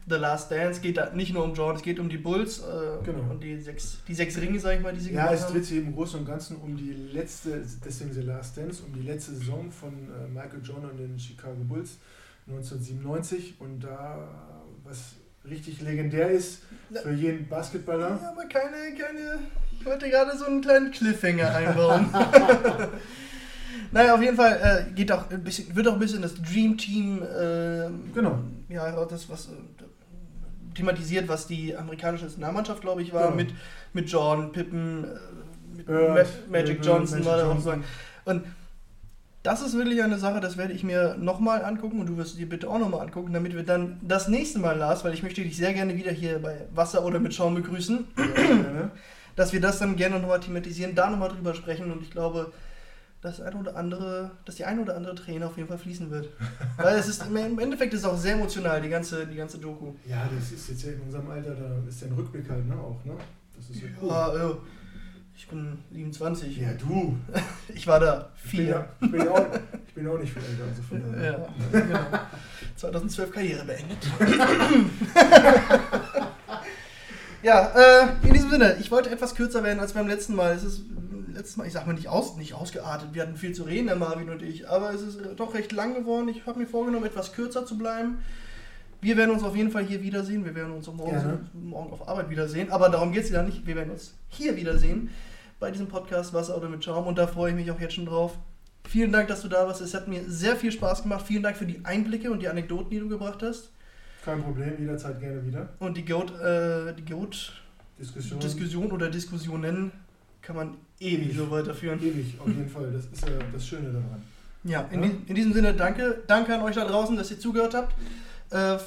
The 0.07 0.15
Last 0.15 0.51
Dance 0.51 0.81
geht 0.81 0.97
da 0.97 1.11
nicht 1.13 1.31
nur 1.33 1.43
um 1.43 1.53
Jordan, 1.53 1.75
es 1.77 1.83
geht 1.83 1.99
um 1.99 2.09
die 2.09 2.17
Bulls 2.17 2.59
äh, 2.59 2.63
Genau. 3.05 3.29
und 3.31 3.41
die 3.43 3.57
sechs, 3.61 3.99
die 4.07 4.15
sechs 4.15 4.35
Ringe, 4.41 4.59
sag 4.59 4.75
ich 4.77 4.81
mal, 4.81 4.93
die 4.93 4.99
sie 4.99 5.13
Ja, 5.13 5.25
gemacht 5.27 5.35
es 5.35 5.43
haben. 5.45 5.53
dreht 5.53 5.65
sich 5.65 5.77
im 5.77 5.93
Großen 5.93 6.19
und 6.19 6.25
Ganzen 6.25 6.57
um 6.57 6.75
die 6.75 6.91
letzte, 6.91 7.63
deswegen 7.85 8.11
The 8.13 8.21
Last 8.21 8.57
Dance, 8.57 8.81
um 8.83 8.93
die 8.93 9.07
letzte 9.07 9.33
Saison 9.35 9.71
von 9.71 9.93
äh, 9.93 10.27
Michael 10.27 10.61
Jordan 10.63 10.89
und 10.89 10.97
den 10.97 11.19
Chicago 11.19 11.55
Bulls 11.63 11.99
1997 12.47 13.55
und 13.59 13.79
da, 13.81 14.27
was 14.83 15.13
richtig 15.49 15.81
legendär 15.81 16.29
ist 16.31 16.63
für 17.01 17.13
jeden 17.13 17.47
Basketballer. 17.47 18.19
Ja, 18.21 18.31
aber 18.31 18.45
keine, 18.45 18.95
keine. 18.97 19.39
Ich 19.79 19.85
wollte 19.85 20.09
gerade 20.09 20.37
so 20.37 20.45
einen 20.45 20.61
kleinen 20.61 20.91
Cliffhanger 20.91 21.53
einbauen. 21.55 22.07
naja, 23.91 24.15
auf 24.15 24.21
jeden 24.21 24.35
Fall 24.37 24.87
äh, 24.89 24.93
geht 24.93 25.11
auch 25.11 25.29
ein 25.29 25.43
bisschen, 25.43 25.75
wird 25.75 25.87
auch 25.87 25.93
ein 25.93 25.99
bisschen 25.99 26.21
das 26.21 26.35
Dream 26.35 26.77
Team 26.77 27.21
äh, 27.21 27.89
Genau. 28.13 28.39
ja, 28.69 29.05
das, 29.05 29.29
was 29.29 29.47
äh, 29.47 29.51
thematisiert, 30.75 31.27
was 31.27 31.47
die 31.47 31.75
amerikanische 31.75 32.25
Nationalmannschaft, 32.25 32.81
glaube 32.81 33.01
ich, 33.01 33.13
war, 33.13 33.23
Genau. 33.25 33.35
mit, 33.35 33.53
mit 33.93 34.09
Jordan, 34.09 34.51
Pippen, 34.51 35.03
äh, 35.03 35.77
mit 35.77 35.85
Bird, 35.85 36.27
Ma 36.49 36.57
Magic 36.59 36.85
Johnson 36.85 37.19
Magic 37.19 37.31
war 37.31 37.37
da 37.37 37.51
auch 37.51 37.59
so. 37.59 37.73
Und 38.25 38.43
das 39.43 39.61
ist 39.61 39.75
wirklich 39.77 40.01
eine 40.01 40.17
Sache, 40.17 40.39
das 40.39 40.55
werde 40.57 40.71
ich 40.71 40.83
mir 40.85 41.17
nochmal 41.19 41.65
angucken 41.65 41.99
und 41.99 42.07
du 42.07 42.15
wirst 42.15 42.37
dir 42.39 42.47
bitte 42.47 42.69
auch 42.69 42.79
nochmal 42.79 43.01
angucken, 43.01 43.33
damit 43.33 43.53
wir 43.53 43.63
dann 43.63 43.99
das 44.01 44.29
nächste 44.29 44.59
Mal, 44.59 44.77
Lars, 44.77 45.03
weil 45.03 45.13
ich 45.13 45.21
möchte 45.21 45.41
dich 45.41 45.57
sehr 45.57 45.73
gerne 45.73 45.95
wieder 45.97 46.11
hier 46.11 46.39
bei 46.39 46.61
Wasser 46.73 47.03
oder 47.03 47.19
mit 47.19 47.33
Schaum 47.33 47.53
begrüßen, 47.53 48.05
Gerne. 48.15 48.91
Dass 49.35 49.53
wir 49.53 49.61
das 49.61 49.79
dann 49.79 49.95
gerne 49.95 50.19
nochmal 50.19 50.39
thematisieren, 50.39 50.95
da 50.95 51.09
nochmal 51.09 51.29
drüber 51.29 51.53
sprechen 51.53 51.91
und 51.91 52.01
ich 52.01 52.11
glaube, 52.11 52.51
das 53.21 53.39
eine 53.39 53.55
oder 53.55 53.75
andere, 53.77 54.31
dass 54.45 54.55
die 54.55 54.65
eine 54.65 54.81
oder 54.81 54.97
andere 54.97 55.15
Träne 55.15 55.47
auf 55.47 55.55
jeden 55.55 55.69
Fall 55.69 55.77
fließen 55.77 56.11
wird. 56.11 56.29
Weil 56.77 56.97
es 56.97 57.07
ist 57.07 57.25
im 57.25 57.59
Endeffekt 57.59 57.93
ist 57.93 58.01
es 58.01 58.05
auch 58.05 58.17
sehr 58.17 58.33
emotional, 58.33 58.81
die 58.81 58.89
ganze, 58.89 59.25
die 59.25 59.35
ganze 59.37 59.59
Doku. 59.59 59.93
Ja, 60.05 60.29
das 60.35 60.51
ist 60.51 60.69
jetzt 60.69 60.83
ja 60.83 60.91
in 60.91 61.01
unserem 61.01 61.29
Alter, 61.29 61.55
da 61.55 61.87
ist 61.87 62.01
ja 62.01 62.07
ein 62.07 62.13
Rückblick 62.13 62.49
halt, 62.49 62.67
ne? 62.67 62.75
Auch, 62.75 63.03
ne? 63.05 63.13
Das 63.55 63.69
ist 63.69 63.81
ja 63.81 63.87
cool. 64.01 64.09
Ja, 64.09 64.57
ich 65.35 65.47
bin 65.47 65.77
27. 65.91 66.57
Ja, 66.57 66.73
du. 66.73 67.17
Ich 67.73 67.87
war 67.87 67.99
da 67.99 68.29
Ich 68.35 68.51
bin, 68.51 68.59
vier. 68.59 68.67
ja, 68.67 68.87
ich, 69.01 69.11
bin 69.11 69.21
ja 69.25 69.31
auch, 69.31 69.45
ich 69.87 69.93
bin 69.93 70.07
auch 70.07 70.19
nicht 70.19 70.33
viel 70.33 70.43
älter. 70.43 70.63
Also 70.69 70.81
von. 70.83 71.23
Ja, 71.23 71.47
genau. 71.71 71.99
2012 72.75 73.31
Karriere 73.31 73.63
beendet. 73.65 73.97
Ja, 77.43 77.71
äh, 77.75 78.27
in 78.27 78.33
diesem 78.33 78.49
Sinne, 78.49 78.77
ich 78.79 78.89
wollte 78.91 79.09
etwas 79.09 79.35
kürzer 79.35 79.63
werden 79.63 79.79
als 79.79 79.93
beim 79.93 80.07
letzten 80.07 80.35
Mal. 80.35 80.53
Es 80.53 80.63
ist 80.63 80.81
letztes 81.33 81.57
Mal, 81.57 81.67
ich 81.67 81.73
sag 81.73 81.85
mal 81.85 81.93
nicht, 81.93 82.07
aus, 82.07 82.37
nicht 82.37 82.53
ausgeartet, 82.53 83.09
wir 83.13 83.21
hatten 83.23 83.35
viel 83.35 83.53
zu 83.53 83.63
reden, 83.63 83.87
der 83.87 83.95
Marvin 83.95 84.29
und 84.29 84.41
ich, 84.41 84.69
aber 84.69 84.93
es 84.93 85.01
ist 85.01 85.19
doch 85.35 85.53
recht 85.53 85.71
lang 85.71 85.93
geworden. 85.93 86.29
Ich 86.29 86.45
habe 86.45 86.59
mir 86.59 86.67
vorgenommen, 86.67 87.05
etwas 87.05 87.33
kürzer 87.33 87.65
zu 87.65 87.77
bleiben. 87.77 88.19
Wir 89.03 89.17
werden 89.17 89.31
uns 89.31 89.43
auf 89.43 89.55
jeden 89.55 89.69
Fall 89.69 89.83
hier 89.83 90.01
wiedersehen. 90.01 90.45
Wir 90.45 90.55
werden 90.55 90.71
uns 90.71 90.87
auch 90.87 90.93
morgen, 90.93 91.11
Gerne. 91.11 91.39
morgen 91.53 91.91
auf 91.91 92.07
Arbeit 92.07 92.29
wiedersehen. 92.29 92.71
Aber 92.71 92.87
darum 92.87 93.11
geht 93.11 93.25
es 93.25 93.31
ja 93.31 93.43
nicht. 93.43 93.67
Wir 93.67 93.75
werden 93.75 93.91
uns 93.91 94.13
hier 94.29 94.55
wiedersehen 94.55 95.09
bei 95.59 95.71
diesem 95.71 95.89
Podcast 95.89 96.33
Wasser 96.33 96.55
oder 96.55 96.69
mit 96.69 96.85
Schaum. 96.85 97.05
Und 97.05 97.17
da 97.17 97.27
freue 97.27 97.51
ich 97.51 97.57
mich 97.57 97.69
auch 97.69 97.81
jetzt 97.81 97.95
schon 97.95 98.05
drauf. 98.05 98.37
Vielen 98.87 99.11
Dank, 99.11 99.27
dass 99.27 99.41
du 99.41 99.49
da 99.49 99.67
warst. 99.67 99.81
Es 99.81 99.93
hat 99.93 100.07
mir 100.07 100.23
sehr 100.29 100.55
viel 100.55 100.71
Spaß 100.71 101.03
gemacht. 101.03 101.25
Vielen 101.27 101.43
Dank 101.43 101.57
für 101.57 101.65
die 101.65 101.83
Einblicke 101.83 102.31
und 102.31 102.39
die 102.39 102.47
Anekdoten, 102.47 102.91
die 102.91 102.99
du 102.99 103.09
gebracht 103.09 103.43
hast. 103.43 103.72
Kein 104.23 104.41
Problem, 104.41 104.73
jederzeit 104.79 105.19
gerne 105.19 105.45
wieder. 105.45 105.69
Und 105.79 105.97
die 105.97 106.05
Goat, 106.05 106.31
äh, 106.39 106.93
die 106.93 107.05
Goat 107.05 107.53
Diskussion. 107.99 108.39
Diskussion 108.39 108.91
oder 108.91 109.09
Diskussionen 109.09 109.91
kann 110.41 110.55
man 110.55 110.77
ewig 110.99 111.35
so 111.35 111.49
weiterführen. 111.51 111.99
Ewig, 112.01 112.35
auf 112.39 112.47
jeden 112.47 112.69
Fall. 112.69 112.91
Das 112.91 113.05
ist 113.05 113.21
ja 113.27 113.37
das 113.51 113.67
Schöne 113.67 113.89
daran. 113.91 114.23
Ja, 114.63 114.81
in, 114.91 115.03
Ja. 115.03 115.09
die- 115.09 115.29
in 115.29 115.35
diesem 115.35 115.53
Sinne 115.53 115.73
danke. 115.73 116.23
Danke 116.27 116.55
an 116.55 116.61
euch 116.61 116.75
da 116.75 116.85
draußen, 116.85 117.15
dass 117.17 117.31
ihr 117.31 117.39
zugehört 117.39 117.73
habt. 117.73 117.93
Äh, 118.49 118.77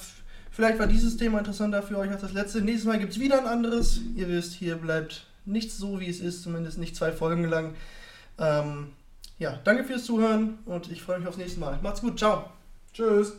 vielleicht 0.50 0.78
war 0.78 0.86
dieses 0.86 1.16
Thema 1.18 1.38
interessanter 1.38 1.82
für 1.82 1.98
euch 1.98 2.10
als 2.10 2.22
das 2.22 2.32
letzte. 2.32 2.62
Nächstes 2.62 2.86
Mal 2.86 2.98
gibt 2.98 3.12
es 3.12 3.20
wieder 3.20 3.38
ein 3.38 3.46
anderes. 3.46 4.00
Ihr 4.16 4.28
wisst, 4.28 4.54
hier 4.54 4.76
bleibt 4.76 5.26
nichts 5.44 5.76
so, 5.76 6.00
wie 6.00 6.08
es 6.08 6.20
ist, 6.20 6.42
zumindest 6.42 6.78
nicht 6.78 6.96
zwei 6.96 7.12
Folgen 7.12 7.44
lang. 7.44 7.74
Ähm, 8.38 8.88
ja, 9.38 9.60
danke 9.64 9.84
fürs 9.84 10.04
Zuhören 10.04 10.58
und 10.64 10.90
ich 10.90 11.02
freue 11.02 11.18
mich 11.18 11.28
aufs 11.28 11.36
nächste 11.38 11.60
Mal. 11.60 11.78
Macht's 11.82 12.00
gut, 12.00 12.18
ciao. 12.18 12.50
Tschüss. 12.94 13.34